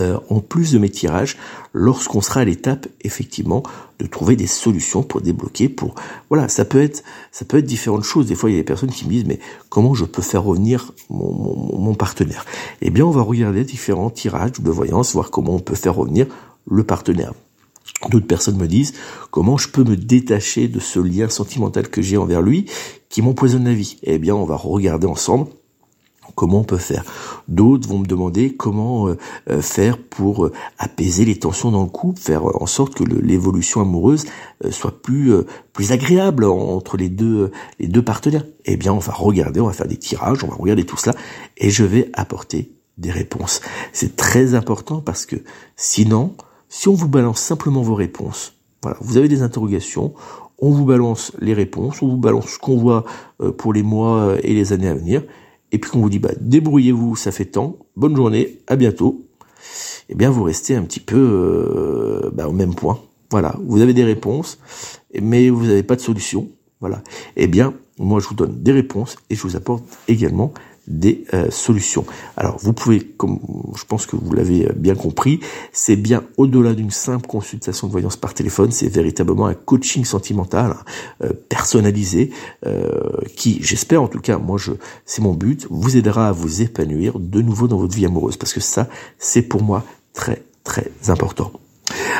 euh, 0.00 0.18
en 0.30 0.40
plus 0.40 0.72
de 0.72 0.78
mes 0.78 0.88
tirages 0.88 1.36
lorsqu'on 1.72 2.20
sera 2.20 2.40
à 2.40 2.44
l'étape 2.44 2.86
effectivement 3.02 3.62
de 3.98 4.06
trouver 4.06 4.34
des 4.34 4.46
solutions 4.46 5.02
pour 5.02 5.20
débloquer 5.20 5.68
pour 5.68 5.94
voilà 6.30 6.48
ça 6.48 6.64
peut 6.64 6.80
être 6.80 7.02
ça 7.32 7.44
peut 7.44 7.58
être 7.58 7.66
différentes 7.66 8.04
choses. 8.04 8.26
Des 8.26 8.34
fois 8.34 8.50
il 8.50 8.54
y 8.54 8.56
a 8.56 8.60
des 8.60 8.64
personnes 8.64 8.90
qui 8.90 9.04
me 9.04 9.10
disent 9.10 9.26
mais 9.26 9.40
comment 9.68 9.94
je 9.94 10.06
peux 10.06 10.22
faire 10.22 10.44
revenir 10.44 10.92
mon, 11.10 11.32
mon, 11.32 11.78
mon 11.78 11.94
partenaire? 11.94 12.46
Eh 12.80 12.90
bien 12.90 13.04
on 13.04 13.10
va 13.10 13.22
regarder 13.22 13.64
différents 13.64 14.10
tirages 14.10 14.52
de 14.52 14.70
voyance 14.70 15.12
voir 15.12 15.30
comment 15.30 15.56
on 15.56 15.60
peut 15.60 15.74
faire 15.74 15.96
revenir 15.96 16.26
le 16.70 16.84
partenaire 16.84 17.34
D'autres 18.10 18.26
personnes 18.26 18.56
me 18.56 18.66
disent 18.66 18.94
comment 19.30 19.58
je 19.58 19.68
peux 19.68 19.84
me 19.84 19.96
détacher 19.96 20.68
de 20.68 20.80
ce 20.80 20.98
lien 20.98 21.28
sentimental 21.28 21.88
que 21.88 22.02
j'ai 22.02 22.16
envers 22.16 22.42
lui 22.42 22.66
qui 23.08 23.22
m'empoisonne 23.22 23.64
la 23.64 23.74
vie? 23.74 23.98
Eh 24.02 24.18
bien, 24.18 24.34
on 24.34 24.44
va 24.44 24.56
regarder 24.56 25.06
ensemble 25.06 25.48
comment 26.34 26.60
on 26.60 26.64
peut 26.64 26.78
faire. 26.78 27.04
D'autres 27.48 27.88
vont 27.88 27.98
me 27.98 28.06
demander 28.06 28.54
comment 28.54 29.08
euh, 29.08 29.18
euh, 29.50 29.60
faire 29.60 29.98
pour 29.98 30.46
euh, 30.46 30.52
apaiser 30.78 31.24
les 31.24 31.38
tensions 31.38 31.70
dans 31.70 31.82
le 31.82 31.90
couple, 31.90 32.20
faire 32.20 32.44
en 32.44 32.66
sorte 32.66 32.94
que 32.94 33.04
l'évolution 33.04 33.80
amoureuse 33.80 34.24
soit 34.70 35.02
plus 35.02 35.32
plus 35.72 35.92
agréable 35.92 36.44
entre 36.44 36.96
les 36.96 37.08
deux 37.08 37.50
les 37.78 37.88
deux 37.88 38.02
partenaires. 38.02 38.44
Eh 38.64 38.76
bien, 38.76 38.92
on 38.92 38.98
va 38.98 39.12
regarder, 39.12 39.60
on 39.60 39.66
va 39.66 39.72
faire 39.72 39.88
des 39.88 39.96
tirages, 39.96 40.44
on 40.44 40.48
va 40.48 40.56
regarder 40.56 40.84
tout 40.84 40.96
cela 40.96 41.14
et 41.56 41.70
je 41.70 41.84
vais 41.84 42.10
apporter 42.12 42.72
des 42.98 43.10
réponses. 43.10 43.60
C'est 43.92 44.16
très 44.16 44.54
important 44.54 45.00
parce 45.00 45.26
que 45.26 45.36
sinon, 45.76 46.34
si 46.70 46.88
on 46.88 46.94
vous 46.94 47.08
balance 47.08 47.40
simplement 47.40 47.82
vos 47.82 47.94
réponses, 47.94 48.54
voilà, 48.82 48.96
vous 49.02 49.18
avez 49.18 49.28
des 49.28 49.42
interrogations, 49.42 50.14
on 50.58 50.70
vous 50.70 50.86
balance 50.86 51.32
les 51.40 51.52
réponses, 51.52 52.00
on 52.00 52.08
vous 52.08 52.16
balance 52.16 52.46
ce 52.46 52.58
qu'on 52.58 52.78
voit 52.78 53.04
euh, 53.42 53.52
pour 53.52 53.74
les 53.74 53.82
mois 53.82 54.36
et 54.42 54.54
les 54.54 54.72
années 54.72 54.88
à 54.88 54.94
venir, 54.94 55.22
et 55.72 55.78
puis 55.78 55.90
qu'on 55.90 56.00
vous 56.00 56.08
dit 56.08 56.20
bah 56.20 56.30
débrouillez-vous, 56.40 57.16
ça 57.16 57.32
fait 57.32 57.44
temps, 57.44 57.76
bonne 57.96 58.16
journée, 58.16 58.60
à 58.68 58.76
bientôt. 58.76 59.26
Eh 60.08 60.14
bien 60.14 60.30
vous 60.30 60.44
restez 60.44 60.76
un 60.76 60.82
petit 60.82 61.00
peu 61.00 61.18
euh, 61.18 62.30
bah, 62.32 62.48
au 62.48 62.52
même 62.52 62.74
point. 62.74 63.00
Voilà, 63.30 63.56
vous 63.64 63.80
avez 63.80 63.92
des 63.92 64.04
réponses, 64.04 64.58
mais 65.20 65.50
vous 65.50 65.66
n'avez 65.66 65.82
pas 65.82 65.96
de 65.96 66.00
solution. 66.00 66.48
Voilà. 66.80 67.02
Eh 67.36 67.46
bien, 67.46 67.74
moi 67.98 68.20
je 68.20 68.28
vous 68.28 68.34
donne 68.34 68.62
des 68.62 68.72
réponses 68.72 69.16
et 69.28 69.34
je 69.34 69.42
vous 69.42 69.56
apporte 69.56 69.84
également 70.08 70.52
des 70.90 71.24
euh, 71.32 71.50
solutions. 71.50 72.04
Alors 72.36 72.58
vous 72.58 72.72
pouvez, 72.72 73.00
comme 73.00 73.38
je 73.76 73.84
pense 73.84 74.06
que 74.06 74.16
vous 74.16 74.32
l'avez 74.32 74.66
euh, 74.66 74.72
bien 74.74 74.94
compris, 74.94 75.40
c'est 75.72 75.96
bien 75.96 76.24
au-delà 76.36 76.74
d'une 76.74 76.90
simple 76.90 77.26
consultation 77.26 77.86
de 77.86 77.92
voyance 77.92 78.16
par 78.16 78.34
téléphone, 78.34 78.72
c'est 78.72 78.88
véritablement 78.88 79.46
un 79.46 79.54
coaching 79.54 80.04
sentimental 80.04 80.74
euh, 81.22 81.32
personnalisé 81.48 82.30
qui, 83.36 83.58
j'espère 83.62 84.02
en 84.02 84.08
tout 84.08 84.20
cas, 84.20 84.38
moi 84.38 84.58
je, 84.58 84.72
c'est 85.04 85.22
mon 85.22 85.32
but, 85.32 85.66
vous 85.70 85.96
aidera 85.96 86.28
à 86.28 86.32
vous 86.32 86.62
épanouir 86.62 87.18
de 87.18 87.40
nouveau 87.40 87.68
dans 87.68 87.78
votre 87.78 87.94
vie 87.94 88.04
amoureuse 88.04 88.36
parce 88.36 88.52
que 88.52 88.60
ça, 88.60 88.88
c'est 89.18 89.42
pour 89.42 89.62
moi 89.62 89.84
très 90.12 90.42
très 90.64 90.90
important. 91.08 91.52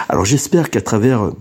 Alors 0.08 0.24
j'espère 0.24 0.70
qu'à 0.70 0.80
travers 0.80 1.32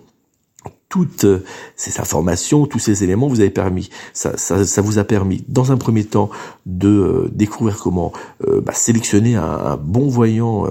toutes 0.90 1.24
euh, 1.26 1.44
ces 1.76 2.02
informations, 2.02 2.66
tous 2.66 2.80
ces 2.80 3.04
éléments, 3.04 3.28
vous 3.28 3.40
avez 3.40 3.52
permis, 3.52 3.90
ça, 4.14 4.36
ça, 4.38 4.82
vous 4.82 4.98
a 4.98 5.04
permis, 5.04 5.44
dans 5.48 5.72
un 5.72 5.78
premier 5.78 6.04
temps, 6.04 6.32
de 6.66 6.90
euh, 6.90 7.30
découvrir 7.32 7.78
comment 7.78 8.12
euh, 8.48 8.60
bah, 8.60 8.74
sélectionner 8.74 9.36
un, 9.36 9.78
bon 9.78 10.08
voyant 10.08 10.68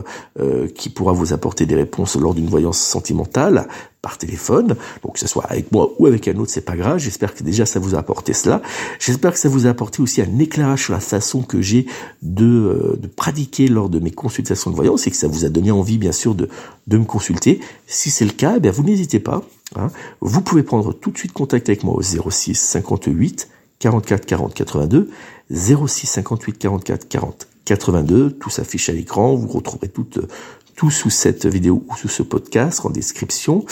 qui 0.74 0.90
pourra 0.90 1.12
vous 1.12 1.32
apporter 1.32 1.66
des 1.66 1.74
réponses 1.74 2.16
lors 2.16 2.34
d'une 2.34 2.48
voyance 2.48 2.78
sentimentale 2.78 3.68
par 4.02 4.18
téléphone. 4.18 4.76
Donc 5.02 5.14
que 5.14 5.20
ce 5.20 5.28
soit 5.28 5.44
avec 5.44 5.70
moi 5.72 5.92
ou 5.98 6.06
avec 6.06 6.26
un 6.28 6.36
autre, 6.36 6.50
c'est 6.50 6.64
pas 6.64 6.76
grave. 6.76 6.98
J'espère 6.98 7.34
que 7.34 7.42
déjà 7.42 7.66
ça 7.66 7.78
vous 7.78 7.94
a 7.94 7.98
apporté 7.98 8.32
cela. 8.32 8.60
J'espère 8.98 9.32
que 9.32 9.38
ça 9.38 9.48
vous 9.48 9.66
a 9.66 9.70
apporté 9.70 10.02
aussi 10.02 10.20
un 10.20 10.38
éclairage 10.38 10.84
sur 10.84 10.92
la 10.92 11.00
façon 11.00 11.42
que 11.42 11.60
j'ai 11.60 11.86
de, 12.22 12.98
de 13.00 13.06
pratiquer 13.06 13.68
lors 13.68 13.88
de 13.88 13.98
mes 14.00 14.10
consultations 14.10 14.70
de 14.70 14.76
voyance 14.76 15.06
et 15.06 15.10
que 15.10 15.16
ça 15.16 15.28
vous 15.28 15.44
a 15.44 15.48
donné 15.48 15.70
envie, 15.70 15.98
bien 15.98 16.12
sûr, 16.12 16.34
de, 16.34 16.48
de 16.86 16.98
me 16.98 17.04
consulter. 17.04 17.60
Si 17.86 18.10
c'est 18.10 18.24
le 18.24 18.32
cas, 18.32 18.54
eh 18.56 18.60
bien 18.60 18.72
vous 18.72 18.82
n'hésitez 18.82 19.20
pas 19.20 19.42
Hein. 19.76 19.88
Vous 20.20 20.40
pouvez 20.40 20.62
prendre 20.62 20.92
tout 20.92 21.10
de 21.10 21.18
suite 21.18 21.32
contact 21.32 21.68
avec 21.68 21.84
moi 21.84 21.94
au 21.94 22.02
06 22.02 22.54
58 22.54 23.48
44 23.78 24.26
40 24.26 24.54
82, 24.54 25.10
06 25.50 26.06
58 26.06 26.58
44 26.58 27.08
40 27.08 27.48
82, 27.64 28.32
tout 28.32 28.50
s'affiche 28.50 28.88
à 28.88 28.92
l'écran, 28.92 29.34
vous 29.34 29.48
retrouverez 29.48 29.88
toutes 29.88 30.18
tout 30.78 30.90
sous 30.92 31.10
cette 31.10 31.44
vidéo 31.46 31.82
ou 31.88 31.96
sous 31.96 32.06
ce 32.06 32.22
podcast 32.22 32.82
en 32.84 32.90
description, 32.90 33.64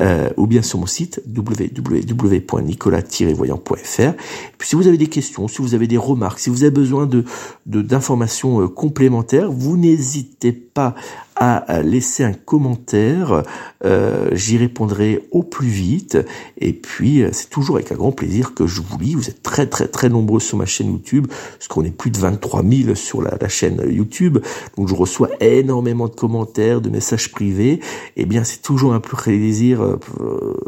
euh, 0.00 0.28
ou 0.36 0.48
bien 0.48 0.60
sur 0.60 0.80
mon 0.80 0.86
site 0.86 1.22
www.nicolas-voyant.fr. 1.32 4.12
Si 4.60 4.74
vous 4.74 4.88
avez 4.88 4.98
des 4.98 5.06
questions, 5.06 5.46
si 5.46 5.62
vous 5.62 5.76
avez 5.76 5.86
des 5.86 5.96
remarques, 5.96 6.40
si 6.40 6.50
vous 6.50 6.64
avez 6.64 6.72
besoin 6.72 7.06
de 7.06 7.24
d'informations 7.64 8.60
euh, 8.60 8.66
complémentaires, 8.66 9.52
vous 9.52 9.76
n'hésitez 9.76 10.50
pas 10.50 10.96
à 11.38 11.82
laisser 11.82 12.24
un 12.24 12.32
commentaire. 12.32 13.44
Euh, 13.84 14.28
J'y 14.32 14.58
répondrai 14.58 15.28
au 15.30 15.42
plus 15.42 15.68
vite. 15.68 16.18
Et 16.58 16.72
puis, 16.72 17.22
euh, 17.22 17.30
c'est 17.32 17.48
toujours 17.48 17.76
avec 17.76 17.92
un 17.92 17.94
grand 17.94 18.12
plaisir 18.12 18.54
que 18.54 18.66
je 18.66 18.80
vous 18.80 18.98
lis. 18.98 19.14
Vous 19.14 19.28
êtes 19.28 19.42
très, 19.42 19.66
très, 19.66 19.86
très 19.86 20.08
nombreux 20.08 20.40
sur 20.40 20.58
ma 20.58 20.66
chaîne 20.66 20.90
YouTube, 20.90 21.28
parce 21.28 21.68
qu'on 21.68 21.84
est 21.84 21.96
plus 21.96 22.10
de 22.10 22.18
23 22.18 22.62
000 22.64 22.94
sur 22.94 23.22
la, 23.22 23.36
la, 23.40 23.48
chaîne 23.48 23.82
YouTube. 23.88 24.38
Donc, 24.76 24.88
je 24.88 24.94
reçois 24.94 25.30
énormément 25.40 26.08
de 26.08 26.14
commentaires, 26.14 26.80
de 26.80 26.90
messages 26.90 27.30
privés. 27.30 27.80
Eh 28.16 28.26
bien, 28.26 28.42
c'est 28.42 28.62
toujours 28.62 28.92
un 28.92 29.00
plaisir, 29.00 29.82
euh, 29.82 29.98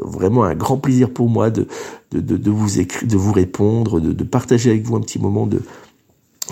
vraiment 0.02 0.44
un 0.44 0.54
grand 0.54 0.78
plaisir 0.78 1.10
pour 1.10 1.28
moi 1.28 1.50
de, 1.50 1.66
de, 2.12 2.20
de, 2.20 2.36
de 2.36 2.50
vous 2.50 2.78
écrire, 2.78 3.08
de 3.08 3.16
vous 3.16 3.32
répondre, 3.32 4.00
de, 4.00 4.12
de 4.12 4.24
partager 4.24 4.70
avec 4.70 4.82
vous 4.82 4.96
un 4.96 5.00
petit 5.00 5.18
moment 5.18 5.46
de 5.46 5.62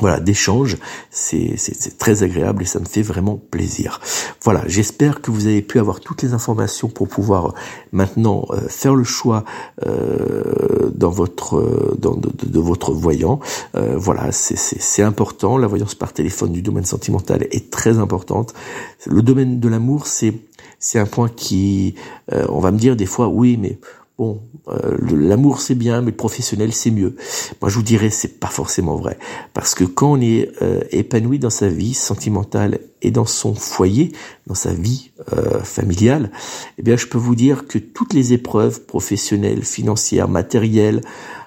voilà, 0.00 0.20
d'échange. 0.20 0.78
C'est, 1.10 1.56
très 1.98 2.22
agréable 2.22 2.62
et 2.62 2.66
ça 2.66 2.78
me 2.78 2.84
fait 2.84 3.02
vraiment 3.02 3.40
plaisir. 3.50 4.00
Voilà, 4.42 4.62
j'espère 4.66 5.20
que 5.20 5.30
vous 5.30 5.46
avez 5.46 5.62
pu 5.62 5.78
avoir 5.78 6.00
toutes 6.00 6.22
les 6.22 6.32
informations 6.32 6.88
pour 6.88 7.08
pouvoir 7.08 7.46
euh, 7.46 7.52
maintenant 7.92 8.46
euh, 8.50 8.68
faire 8.68 8.94
le 8.94 9.04
choix 9.04 9.44
euh, 9.86 10.90
dans 10.94 11.10
votre 11.10 11.96
dans, 11.98 12.16
de, 12.16 12.60
votre 12.60 12.92
voyant. 12.92 13.40
voilà, 13.74 14.32
c'est, 14.32 15.02
important. 15.02 15.58
La 15.58 15.66
voyance 15.66 15.94
par 15.94 16.12
téléphone 16.12 16.52
du 16.52 16.62
domaine 16.62 16.84
sentimental 16.84 17.46
est 17.50 17.70
très 17.70 17.98
importante. 17.98 18.54
Le 19.06 19.22
domaine 19.22 19.60
de 19.60 19.68
l'amour, 19.68 20.06
c'est 20.06 20.34
c'est 20.80 20.98
un 20.98 21.06
point 21.06 21.28
qui, 21.28 21.94
on 22.30 22.60
va 22.60 22.70
me 22.70 22.78
dire 22.78 22.94
des 22.94 23.06
fois, 23.06 23.28
oui, 23.28 23.56
mais 23.60 23.78
Bon, 24.18 24.42
euh, 24.66 24.96
l'amour 25.00 25.60
c'est 25.60 25.76
bien, 25.76 26.00
mais 26.00 26.10
le 26.10 26.16
professionnel 26.16 26.72
c'est 26.72 26.90
mieux. 26.90 27.14
Moi 27.62 27.70
je 27.70 27.76
vous 27.76 27.84
dirais 27.84 28.10
c'est 28.10 28.40
pas 28.40 28.48
forcément 28.48 28.96
vrai, 28.96 29.16
parce 29.54 29.76
que 29.76 29.84
quand 29.84 30.14
on 30.14 30.20
est 30.20 30.50
euh, 30.60 30.80
épanoui 30.90 31.38
dans 31.38 31.50
sa 31.50 31.68
vie 31.68 31.94
sentimentale 31.94 32.80
et 33.00 33.12
dans 33.12 33.26
son 33.26 33.54
foyer, 33.54 34.10
dans 34.48 34.56
sa 34.56 34.72
vie 34.72 35.12
euh, 35.32 35.60
familiale, 35.60 36.32
eh 36.78 36.82
bien 36.82 36.96
je 36.96 37.06
peux 37.06 37.16
vous 37.16 37.36
dire 37.36 37.68
que 37.68 37.78
toutes 37.78 38.12
les 38.12 38.32
épreuves 38.32 38.82
professionnelles, 38.86 39.62
financières, 39.62 40.26
matérielles, 40.26 41.00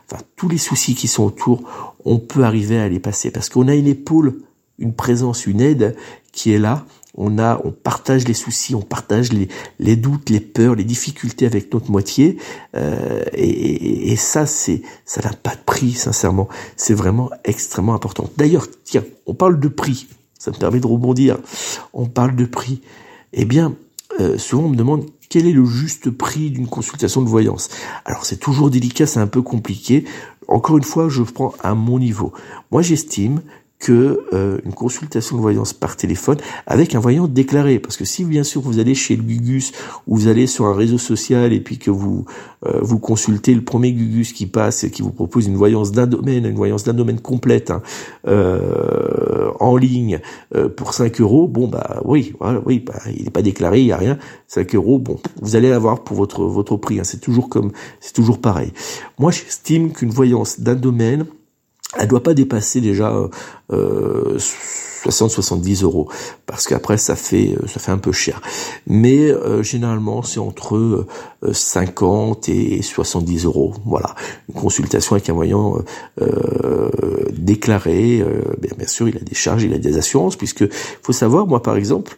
enfin 0.10 0.24
tous 0.38 0.48
les 0.48 0.58
soucis 0.58 0.96
qui 0.96 1.10
sont 1.10 1.26
autour, 1.26 1.94
on 2.06 2.20
peut 2.20 2.44
arriver 2.44 2.80
à 2.80 2.88
les 2.88 3.02
passer, 3.02 3.32
parce 3.32 3.50
qu'on 3.50 3.68
a 3.68 3.76
une 3.76 3.88
épaule, 3.88 4.44
une 4.80 4.94
présence, 4.94 5.46
une 5.46 5.60
aide 5.60 5.98
qui 6.32 6.54
est 6.54 6.60
là 6.60 6.86
on 7.16 7.40
a, 7.40 7.60
on 7.64 7.72
partage 7.72 8.28
les 8.28 8.34
soucis, 8.34 8.76
on 8.76 8.82
partage 8.82 9.30
les, 9.80 9.96
doutes, 9.96 10.30
les 10.30 10.40
peurs, 10.40 10.76
les 10.76 10.84
difficultés 10.84 11.46
avec 11.46 11.74
notre 11.74 11.92
moitié, 11.92 12.38
euh, 12.76 13.24
et, 13.34 14.12
et, 14.12 14.16
ça, 14.16 14.46
c'est, 14.46 14.82
ça 15.06 15.22
n'a 15.22 15.34
pas 15.34 15.56
de 15.56 15.62
prix, 15.66 15.92
sincèrement. 15.92 16.48
C'est 16.78 16.94
vraiment 16.94 17.30
extrêmement 17.44 17.94
important. 17.94 18.30
D'ailleurs, 18.38 18.68
tiens, 18.84 19.04
on 19.26 19.34
parle 19.34 19.60
de 19.60 19.68
prix. 19.68 20.08
Ça 20.40 20.52
me 20.52 20.56
permet 20.56 20.80
de 20.80 20.88
rebondir. 20.88 21.38
On 21.94 22.08
parle 22.08 22.36
de 22.36 22.46
prix. 22.46 22.82
Eh 23.34 23.46
bien, 23.46 23.76
euh, 24.20 24.38
souvent 24.38 24.64
on 24.64 24.70
me 24.70 24.76
demande 24.76 25.06
quel 25.30 25.48
est 25.48 25.54
le 25.54 25.66
juste 25.66 26.10
prix 26.10 26.50
d'une 26.50 26.68
consultation 26.68 27.22
de 27.22 27.30
voyance. 27.30 27.70
Alors 28.06 28.26
c'est 28.26 28.38
toujours 28.38 28.70
délicat, 28.70 29.06
c'est 29.06 29.20
un 29.20 29.28
peu 29.28 29.42
compliqué. 29.42 30.06
Encore 30.48 30.78
une 30.78 30.84
fois, 30.84 31.08
je 31.08 31.24
prends 31.24 31.54
à 31.62 31.76
mon 31.76 32.00
niveau. 32.00 32.34
Moi, 32.72 32.82
j'estime 32.82 33.42
que 33.82 34.26
euh, 34.32 34.60
une 34.64 34.74
consultation 34.74 35.36
de 35.36 35.42
voyance 35.42 35.74
par 35.74 35.98
téléphone 35.98 36.38
avec 36.68 36.96
un 36.96 37.00
voyant 37.00 37.28
déclaré. 37.28 37.80
Parce 37.80 37.98
que 37.98 38.06
si 38.06 38.24
bien 38.24 38.44
sûr 38.44 38.62
vous 38.62 38.80
allez 38.80 38.96
chez 38.96 39.16
le 39.16 39.24
Gugus 39.24 39.74
ou 40.08 40.16
vous 40.16 40.28
allez 40.28 40.48
sur 40.48 40.66
un 40.66 40.76
réseau 40.76 41.00
social 41.00 41.52
et 41.52 41.60
puis 41.60 41.80
que 41.80 41.90
vous 41.90 42.26
euh, 42.66 42.80
vous 42.82 43.00
consultez 43.00 43.56
le 43.56 43.64
premier 43.64 43.92
Gugus 43.92 44.34
qui 44.34 44.46
passe 44.46 44.84
et 44.84 44.92
qui 44.92 45.02
vous 45.02 45.12
propose 45.12 45.48
une 45.48 45.58
voyance 45.58 45.92
d'un 45.92 46.06
domaine, 46.06 46.46
une 46.46 46.56
voyance 46.56 46.84
d'un 46.84 46.94
domaine 46.94 47.20
complète 47.20 47.72
hein, 47.72 47.82
euh, 48.28 49.50
en 49.60 49.76
ligne 49.76 50.20
pour 50.78 50.94
5 50.94 51.20
euros, 51.20 51.48
bon 51.48 51.68
bah 51.68 52.02
oui, 52.06 52.34
voilà, 52.40 52.62
oui, 52.66 52.80
bah, 52.80 53.00
il 53.18 53.24
n'est 53.24 53.32
pas 53.32 53.42
déclaré, 53.42 53.80
il 53.82 53.86
n'y 53.86 53.92
a 53.92 53.98
rien. 53.98 54.20
5 54.48 54.76
euros, 54.76 55.00
bon, 55.00 55.20
vous 55.42 55.56
allez 55.56 55.70
l'avoir 55.70 56.04
pour 56.04 56.16
votre 56.16 56.46
votre 56.46 56.78
prix. 56.78 57.00
Hein, 57.00 57.04
c'est 57.04 57.20
toujours 57.20 57.50
comme 57.50 57.72
c'est 58.00 58.14
toujours 58.14 58.40
pareil. 58.40 58.72
Moi, 59.18 59.32
j'estime 59.32 59.92
qu'une 59.92 60.12
voyance 60.12 60.60
d'un 60.60 60.76
domaine 60.76 61.26
elle 61.98 62.08
doit 62.08 62.24
pas 62.24 62.34
dépasser 62.34 62.80
déjà 62.80 63.14
euh, 63.72 64.38
60-70 65.10 65.84
euros 65.84 66.10
parce 66.46 66.68
qu'après 66.68 66.98
ça 66.98 67.16
fait 67.16 67.56
euh, 67.56 67.68
ça 67.68 67.80
fait 67.80 67.92
un 67.92 67.98
peu 67.98 68.12
cher. 68.12 68.42
Mais 68.88 69.32
euh, 69.32 69.64
généralement 69.64 70.22
c'est 70.22 70.40
entre 70.40 71.08
50 71.52 72.50
euh, 72.50 72.52
et 72.52 72.82
70 72.82 73.46
euros. 73.46 73.74
Voilà, 73.86 74.16
une 74.50 74.56
consultation 74.56 75.16
avec 75.16 75.30
un 75.30 75.34
voyant 75.34 75.80
euh, 76.22 76.90
déclaré. 77.34 78.24
bien, 78.60 78.72
bien, 78.78 78.88
sûr, 78.88 79.08
il 79.10 79.18
a 79.18 79.22
des 79.22 79.36
charges, 79.36 79.64
il 79.64 79.74
a 79.74 79.78
des 79.78 79.98
assurances 79.98 80.36
puisque 80.36 80.66
faut 81.02 81.14
savoir 81.14 81.48
moi 81.48 81.62
par 81.62 81.78
exemple 81.78 82.18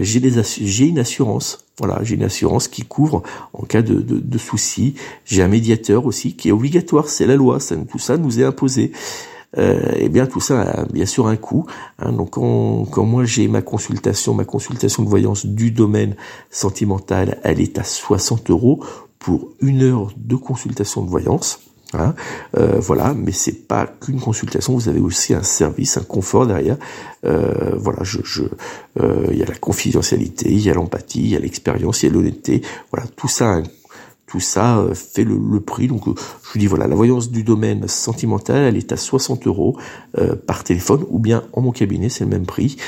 j'ai 0.00 0.20
des 0.20 0.42
j'ai 0.60 0.86
une 0.86 0.98
assurance. 0.98 1.64
Voilà, 1.78 2.00
j'ai 2.04 2.16
une 2.16 2.22
assurance 2.22 2.68
qui 2.68 2.82
couvre 2.82 3.22
en 3.54 3.64
cas 3.64 3.80
de, 3.80 3.94
de, 3.94 4.18
de 4.18 4.38
soucis. 4.38 4.94
J'ai 5.24 5.42
un 5.42 5.48
médiateur 5.48 6.04
aussi 6.04 6.36
qui 6.36 6.50
est 6.50 6.52
obligatoire, 6.52 7.08
c'est 7.08 7.26
la 7.26 7.34
loi. 7.34 7.58
Ça, 7.60 7.76
nous 8.18 8.40
est 8.40 8.44
imposé 8.44 8.92
euh, 8.92 9.31
eh 9.56 10.08
bien 10.08 10.26
tout 10.26 10.40
ça 10.40 10.62
a 10.62 10.84
bien 10.86 11.06
sûr 11.06 11.26
un 11.26 11.36
coût. 11.36 11.66
Hein. 11.98 12.12
donc 12.12 12.30
quand, 12.30 12.86
quand 12.90 13.04
moi 13.04 13.24
j'ai 13.24 13.48
ma 13.48 13.62
consultation, 13.62 14.34
ma 14.34 14.44
consultation 14.44 15.02
de 15.02 15.08
voyance 15.08 15.46
du 15.46 15.70
domaine 15.70 16.16
sentimental, 16.50 17.38
elle 17.42 17.60
est 17.60 17.78
à 17.78 17.84
60 17.84 18.50
euros 18.50 18.82
pour 19.18 19.50
une 19.60 19.82
heure 19.82 20.12
de 20.16 20.36
consultation 20.36 21.02
de 21.02 21.08
voyance. 21.08 21.60
Hein. 21.94 22.14
Euh, 22.56 22.80
voilà, 22.80 23.14
mais 23.14 23.32
c'est 23.32 23.66
pas 23.68 23.86
qu'une 23.86 24.20
consultation, 24.20 24.74
vous 24.74 24.88
avez 24.88 25.00
aussi 25.00 25.34
un 25.34 25.42
service, 25.42 25.96
un 25.96 26.02
confort 26.02 26.46
derrière. 26.46 26.76
Euh, 27.24 27.74
voilà, 27.76 28.02
je, 28.02 28.18
je, 28.24 28.44
euh, 29.00 29.26
il 29.30 29.36
y 29.36 29.42
a 29.42 29.46
la 29.46 29.54
confidentialité, 29.54 30.50
il 30.50 30.60
y 30.60 30.70
a 30.70 30.74
l'empathie, 30.74 31.20
il 31.20 31.28
y 31.28 31.36
a 31.36 31.38
l'expérience, 31.38 32.02
il 32.02 32.06
y 32.06 32.08
a 32.10 32.12
l'honnêteté. 32.12 32.62
Voilà, 32.90 33.06
tout 33.14 33.28
ça 33.28 33.50
a 33.50 33.54
un 33.56 33.62
tout 34.32 34.40
ça 34.40 34.78
euh, 34.78 34.94
fait 34.94 35.24
le, 35.24 35.60
prix. 35.60 35.88
Donc 35.88 36.08
euh, 36.08 36.14
je 36.16 36.52
vous 36.52 36.58
dis 36.58 36.66
voilà, 36.66 36.86
la 36.86 36.94
voyance 36.94 37.30
du 37.30 37.44
domaine 37.44 37.86
sentimental, 37.86 38.62
elle 38.62 38.78
est 38.78 38.90
à 38.90 38.96
60 38.96 39.46
euros 39.46 39.76
euh, 40.16 40.34
par 40.34 40.64
téléphone 40.64 41.04
ou 41.10 41.18
bien 41.18 41.42
en 41.52 41.60
mon 41.60 41.70
cabinet, 41.70 42.08
c'est 42.08 42.24
le 42.24 42.30
même 42.30 42.46
prix. 42.46 42.78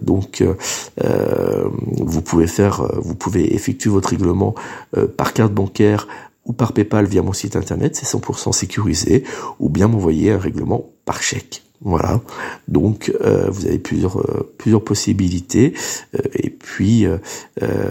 donc 0.00 0.44
vous 2.00 2.22
pouvez 2.22 2.46
faire, 2.46 2.82
vous 3.02 3.16
pouvez 3.16 3.54
effectuer 3.54 3.90
votre 3.90 4.10
règlement 4.10 4.54
par 5.16 5.32
carte 5.32 5.52
bancaire 5.52 6.06
ou 6.44 6.52
par 6.52 6.72
PayPal 6.72 7.06
via 7.06 7.22
mon 7.22 7.32
site 7.32 7.56
internet, 7.56 7.96
c'est 7.96 8.06
100% 8.06 8.52
sécurisé, 8.52 9.24
ou 9.58 9.68
bien 9.68 9.88
m'envoyer 9.88 10.32
un 10.32 10.38
règlement 10.38 10.90
par 11.04 11.22
chèque. 11.22 11.62
Voilà. 11.84 12.22
Donc 12.66 13.12
euh, 13.20 13.50
vous 13.50 13.66
avez 13.66 13.78
plusieurs 13.78 14.18
euh, 14.18 14.54
plusieurs 14.56 14.82
possibilités 14.82 15.74
euh, 16.14 16.20
et 16.32 16.48
puis 16.48 17.06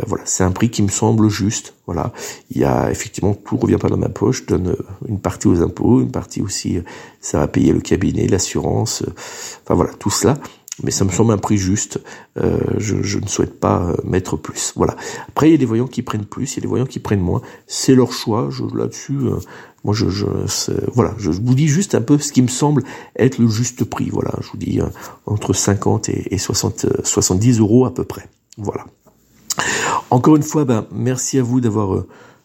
voilà, 0.07 0.23
c'est 0.25 0.43
un 0.43 0.51
prix 0.51 0.69
qui 0.71 0.81
me 0.81 0.87
semble 0.87 1.29
juste. 1.29 1.75
Voilà. 1.85 2.11
Il 2.49 2.57
y 2.59 2.63
a 2.63 2.89
effectivement 2.89 3.35
tout 3.35 3.57
revient 3.57 3.77
pas 3.77 3.89
dans 3.89 3.97
ma 3.97 4.09
poche, 4.09 4.41
je 4.41 4.47
donne 4.47 4.75
une 5.07 5.19
partie 5.19 5.47
aux 5.47 5.61
impôts, 5.61 6.01
une 6.01 6.11
partie 6.11 6.41
aussi 6.41 6.79
ça 7.21 7.37
va 7.37 7.47
payer 7.47 7.71
le 7.71 7.81
cabinet, 7.81 8.27
l'assurance, 8.27 9.03
enfin 9.63 9.75
voilà, 9.75 9.91
tout 9.93 10.09
cela 10.09 10.37
mais 10.81 10.91
ça 10.91 11.05
me 11.05 11.11
semble 11.11 11.33
un 11.33 11.37
prix 11.37 11.57
juste. 11.57 11.99
Euh, 12.37 12.57
je, 12.77 13.19
ne 13.19 13.27
souhaite 13.27 13.59
pas 13.59 13.83
euh, 13.83 13.95
mettre 14.03 14.37
plus. 14.37 14.73
Voilà. 14.75 14.95
Après, 15.27 15.49
il 15.49 15.51
y 15.51 15.55
a 15.55 15.57
des 15.57 15.65
voyants 15.65 15.87
qui 15.87 16.01
prennent 16.01 16.25
plus, 16.25 16.53
il 16.53 16.55
y 16.57 16.59
a 16.59 16.61
des 16.61 16.67
voyants 16.67 16.85
qui 16.85 16.99
prennent 16.99 17.21
moins. 17.21 17.41
C'est 17.67 17.93
leur 17.93 18.11
choix. 18.11 18.47
Je, 18.49 18.63
là-dessus, 18.75 19.17
euh, 19.17 19.37
moi, 19.83 19.93
je, 19.93 20.09
je 20.09 20.25
voilà, 20.93 21.13
je 21.17 21.29
vous 21.29 21.55
dis 21.55 21.67
juste 21.67 21.93
un 21.93 22.01
peu 22.01 22.17
ce 22.17 22.31
qui 22.31 22.41
me 22.41 22.47
semble 22.47 22.83
être 23.15 23.37
le 23.37 23.47
juste 23.47 23.83
prix. 23.83 24.09
Voilà, 24.09 24.31
je 24.41 24.47
vous 24.49 24.57
dis 24.57 24.79
entre 25.25 25.53
50 25.53 26.09
et, 26.09 26.33
et 26.33 26.37
60, 26.37 27.03
70 27.03 27.59
euros 27.59 27.85
à 27.85 27.93
peu 27.93 28.03
près. 28.03 28.27
Voilà. 28.57 28.85
Encore 30.09 30.35
une 30.35 30.43
fois, 30.43 30.65
ben, 30.65 30.87
merci 30.91 31.37
à 31.37 31.43
vous 31.43 31.61
d'avoir 31.61 32.03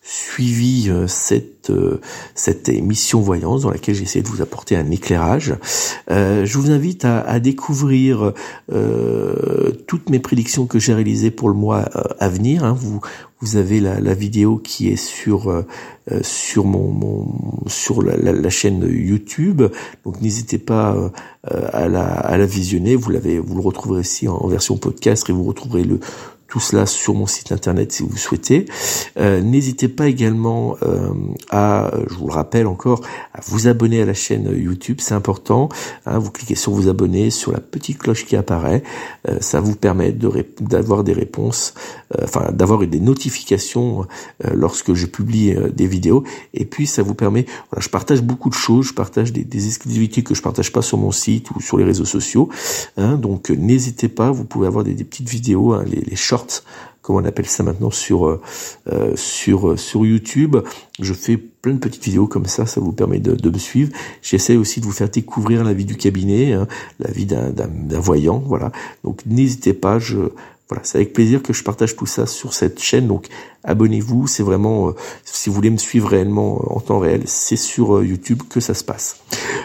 suivi 0.09 0.89
euh, 0.89 1.07
cette 1.07 1.59
euh, 1.71 2.01
cette 2.35 2.71
émission 2.71 3.21
voyance 3.21 3.63
dans 3.63 3.71
laquelle 3.71 3.95
j'essaie 3.95 4.23
de 4.23 4.29
vous 4.29 4.41
apporter 4.41 4.75
un 4.75 4.91
éclairage. 4.91 5.55
Euh, 6.11 6.47
je 6.47 6.57
vous 6.57 6.71
invite 6.71 7.05
à, 7.05 7.21
à 7.21 7.41
découvrir 7.41 8.33
euh, 8.73 9.71
toutes 9.87 10.09
mes 10.09 10.19
prédictions 10.19 10.67
que 10.67 10.79
j'ai 10.79 10.95
réalisées 10.95 11.31
pour 11.31 11.51
le 11.51 11.55
mois 11.55 11.81
à 12.21 12.29
venir. 12.31 12.65
Hein. 12.65 12.73
Vous 12.73 13.01
vous 13.41 13.57
avez 13.57 13.81
la, 13.81 14.01
la, 14.01 14.15
vidéo 14.15 14.57
qui 14.57 14.89
est 14.89 14.97
sur 14.97 15.65
sur 16.23 16.65
mon, 16.65 16.91
mon 16.91 17.69
sur 17.69 18.03
la, 18.03 18.17
la, 18.17 18.51
chaîne 18.51 18.83
YouTube. 18.91 19.63
Donc 20.05 20.21
n'hésitez 20.21 20.59
pas 20.59 21.13
à 21.45 21.87
la, 21.87 22.05
à 22.05 22.37
la 22.37 22.47
visionner. 22.47 22.97
Vous 22.97 23.11
l'avez 23.11 23.39
vous 23.39 23.55
le 23.55 23.61
retrouverez 23.61 24.03
en, 24.27 24.33
en 24.33 24.49
version 24.49 24.77
podcast 24.77 25.29
et 25.29 25.33
vous 25.33 25.45
retrouverez 25.45 25.85
le 25.85 26.01
tout 26.49 26.61
cela 26.61 26.87
sur 26.87 27.15
mon 27.15 27.27
site 27.27 27.53
internet 27.53 27.93
si 27.93 28.03
vous 28.03 28.17
souhaitez. 28.17 28.65
Euh, 29.19 29.43
n'hésitez 29.43 29.89
pas 29.89 30.09
également 30.09 30.77
euh, 30.83 31.11
à, 31.51 31.93
je 32.09 32.15
vous 32.15 32.27
le 32.27 32.33
rappelle 32.33 32.67
encore, 32.67 33.03
à 33.35 33.41
vous 33.47 33.69
abonner 33.69 34.01
à 34.01 34.07
la 34.07 34.15
chaîne 34.15 34.51
YouTube, 34.57 34.99
c'est 35.01 35.15
important. 35.15 35.69
Hein, 36.07 36.19
vous 36.19 36.31
cliquez 36.31 36.55
sur 36.55 36.73
vous 36.73 36.89
abonner, 36.89 37.31
sur 37.31 37.53
la 37.53 37.61
petite 37.61 37.99
cloche 37.99 38.25
qui 38.25 38.35
apparaît, 38.35 38.83
euh, 39.29 39.37
ça 39.41 39.61
vous 39.61 39.77
permet 39.77 40.13
d'avoir 40.13 41.05
des 41.05 41.13
réponses, 41.13 41.75
enfin 42.23 42.51
d'avoir 42.53 42.79
des 42.87 43.01
notifications 43.01 44.07
lorsque 44.55 44.95
je 44.95 45.07
publie 45.07 45.55
des 45.75 45.87
vidéos. 45.87 46.25
Et 46.55 46.65
puis 46.65 46.87
ça 46.87 47.03
vous 47.03 47.15
permet, 47.15 47.45
voilà, 47.71 47.83
je 47.83 47.91
partage 47.91 48.23
beaucoup 48.23 48.49
de 48.49 48.55
choses, 48.55 48.89
je 48.89 48.95
partage 48.95 49.33
des, 49.33 49.67
exclusivités 49.67 50.23
que 50.23 50.35
je 50.35 50.41
partage 50.41 50.73
pas 50.73 50.81
sur 50.81 50.97
mon 50.97 51.13
site 51.13 51.51
ou 51.51 51.61
sur 51.61 51.77
les 51.77 51.85
réseaux 51.85 52.07
sociaux. 52.07 52.49
Hein, 52.97 53.17
donc 53.17 53.51
n'hésitez 53.51 54.09
pas, 54.09 54.31
vous 54.31 54.45
pouvez 54.45 54.67
avoir 54.67 54.85
des, 54.85 54.95
petites 54.95 55.29
vidéos, 55.29 55.75
hein, 55.75 55.85
les, 55.87 56.01
les 56.01 56.17
shorts 56.17 56.38
comme 57.09 57.17
on 57.17 57.25
appelle 57.25 57.47
ça 57.47 57.63
maintenant 57.63 57.91
sur 57.91 58.27
euh, 58.27 58.41
euh, 58.93 59.17
sur 59.17 59.71
euh, 59.71 59.77
sur 59.79 60.05
YouTube. 60.05 60.57
Je 61.01 61.15
fais 61.15 61.39
plein 61.39 61.73
de 61.73 61.79
petites 61.79 62.05
vidéos 62.05 62.27
comme 62.27 62.45
ça, 62.45 62.67
ça 62.67 62.83
vous 62.83 62.93
permet 62.93 63.19
de, 63.19 63.35
de 63.35 63.49
me 63.51 63.57
suivre. 63.57 63.91
J'essaie 64.21 64.57
aussi 64.57 64.81
de 64.81 64.85
vous 64.85 64.93
faire 64.93 65.09
découvrir 65.09 65.65
la 65.65 65.73
vie 65.73 65.87
du 65.87 65.97
cabinet, 65.97 66.53
hein, 66.53 66.67
la 67.01 67.11
vie 67.11 67.25
d'un 67.25 67.51
voyant, 67.99 68.43
voilà. 68.45 68.73
Donc 69.05 69.23
n'hésitez 69.25 69.73
pas, 69.73 69.99
je 69.99 70.19
voilà, 70.69 70.85
c'est 70.85 70.99
avec 70.99 71.15
plaisir 71.15 71.43
que 71.43 71.55
je 71.55 71.65
partage 71.65 71.97
tout 71.97 72.05
ça 72.05 72.27
sur 72.27 72.53
cette 72.53 72.79
chaîne. 72.79 73.07
Donc 73.07 73.29
abonnez-vous, 73.65 74.27
c'est 74.27 74.43
vraiment 74.43 74.93
si 75.25 75.49
vous 75.49 75.55
voulez 75.55 75.71
me 75.71 75.79
suivre 75.79 76.11
réellement 76.11 76.77
en 76.77 76.81
temps 76.81 76.99
réel, 76.99 77.23
c'est 77.25 77.57
sur 77.57 78.05
YouTube 78.05 78.43
que 78.51 78.61
ça 78.61 78.75
se 78.75 78.85
passe. 78.85 79.23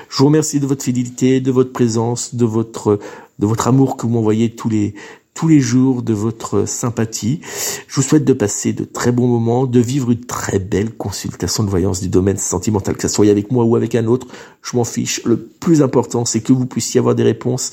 Je 0.08 0.18
vous 0.18 0.28
remercie 0.28 0.62
de 0.62 0.66
votre 0.66 0.84
fidélité, 0.84 1.42
de 1.42 1.52
votre 1.52 1.74
présence, 1.74 2.36
de 2.36 2.46
votre 2.46 3.00
de 3.40 3.46
votre 3.46 3.68
amour 3.68 3.98
que 3.98 4.04
vous 4.04 4.14
m'envoyez 4.14 4.52
tous 4.52 4.70
les 4.70 4.94
tous 5.34 5.48
les 5.48 5.60
jours, 5.60 6.04
de 6.04 6.14
votre 6.14 6.66
sympathie. 6.66 7.42
Je 7.88 7.96
vous 7.96 8.02
souhaite 8.02 8.26
de 8.26 8.34
passer 8.34 8.74
de 8.74 8.84
très 8.84 9.12
bons 9.12 9.28
moments, 9.28 9.66
de 9.66 9.80
vivre 9.80 10.12
une 10.12 10.26
très 10.26 10.60
belle 10.60 10.92
consultation 10.92 11.64
de 11.64 11.70
voyance 11.70 12.02
du 12.02 12.10
domaine 12.10 12.38
sentimental, 12.38 12.96
que 12.96 13.02
ça 13.02 13.10
soit 13.10 13.30
avec 13.30 13.52
moi 13.52 13.66
ou 13.66 13.76
avec 13.76 13.96
un 13.96 14.06
autre, 14.06 14.28
je 14.62 14.78
m'en 14.78 14.84
fiche. 14.84 15.22
Le 15.26 15.38
plus 15.38 15.82
important, 15.82 16.26
c'est 16.26 16.42
que 16.42 16.54
vous 16.54 16.66
puissiez 16.66 17.00
avoir 17.00 17.16
des 17.16 17.24
réponses 17.24 17.72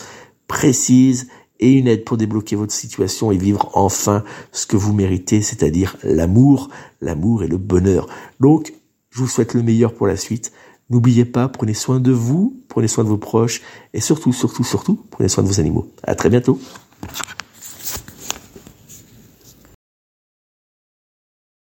précises 0.48 1.28
et 1.61 1.72
une 1.72 1.86
aide 1.86 2.04
pour 2.04 2.16
débloquer 2.16 2.56
votre 2.56 2.72
situation 2.72 3.30
et 3.30 3.36
vivre 3.36 3.70
enfin 3.74 4.24
ce 4.50 4.66
que 4.66 4.76
vous 4.76 4.94
méritez, 4.94 5.42
c'est-à-dire 5.42 5.96
l'amour, 6.02 6.70
l'amour 7.00 7.44
et 7.44 7.48
le 7.48 7.58
bonheur. 7.58 8.08
Donc, 8.40 8.72
je 9.11 9.20
vous 9.20 9.28
souhaite 9.28 9.54
le 9.54 9.62
meilleur 9.62 9.92
pour 9.92 10.06
la 10.06 10.16
suite. 10.16 10.52
N'oubliez 10.88 11.24
pas, 11.24 11.48
prenez 11.48 11.74
soin 11.74 12.00
de 12.00 12.11
vous, 12.11 12.56
prenez 12.68 12.88
soin 12.88 13.04
de 13.04 13.08
vos 13.08 13.18
proches 13.18 13.62
et 13.94 14.00
surtout, 14.00 14.32
surtout, 14.32 14.64
surtout, 14.64 14.98
prenez 15.11 15.28
soin 15.28 15.44
de 15.44 15.48
vos 15.48 15.61
animaux. 15.61 15.88
À 16.02 16.14
très 16.14 16.30
bientôt. 16.30 16.58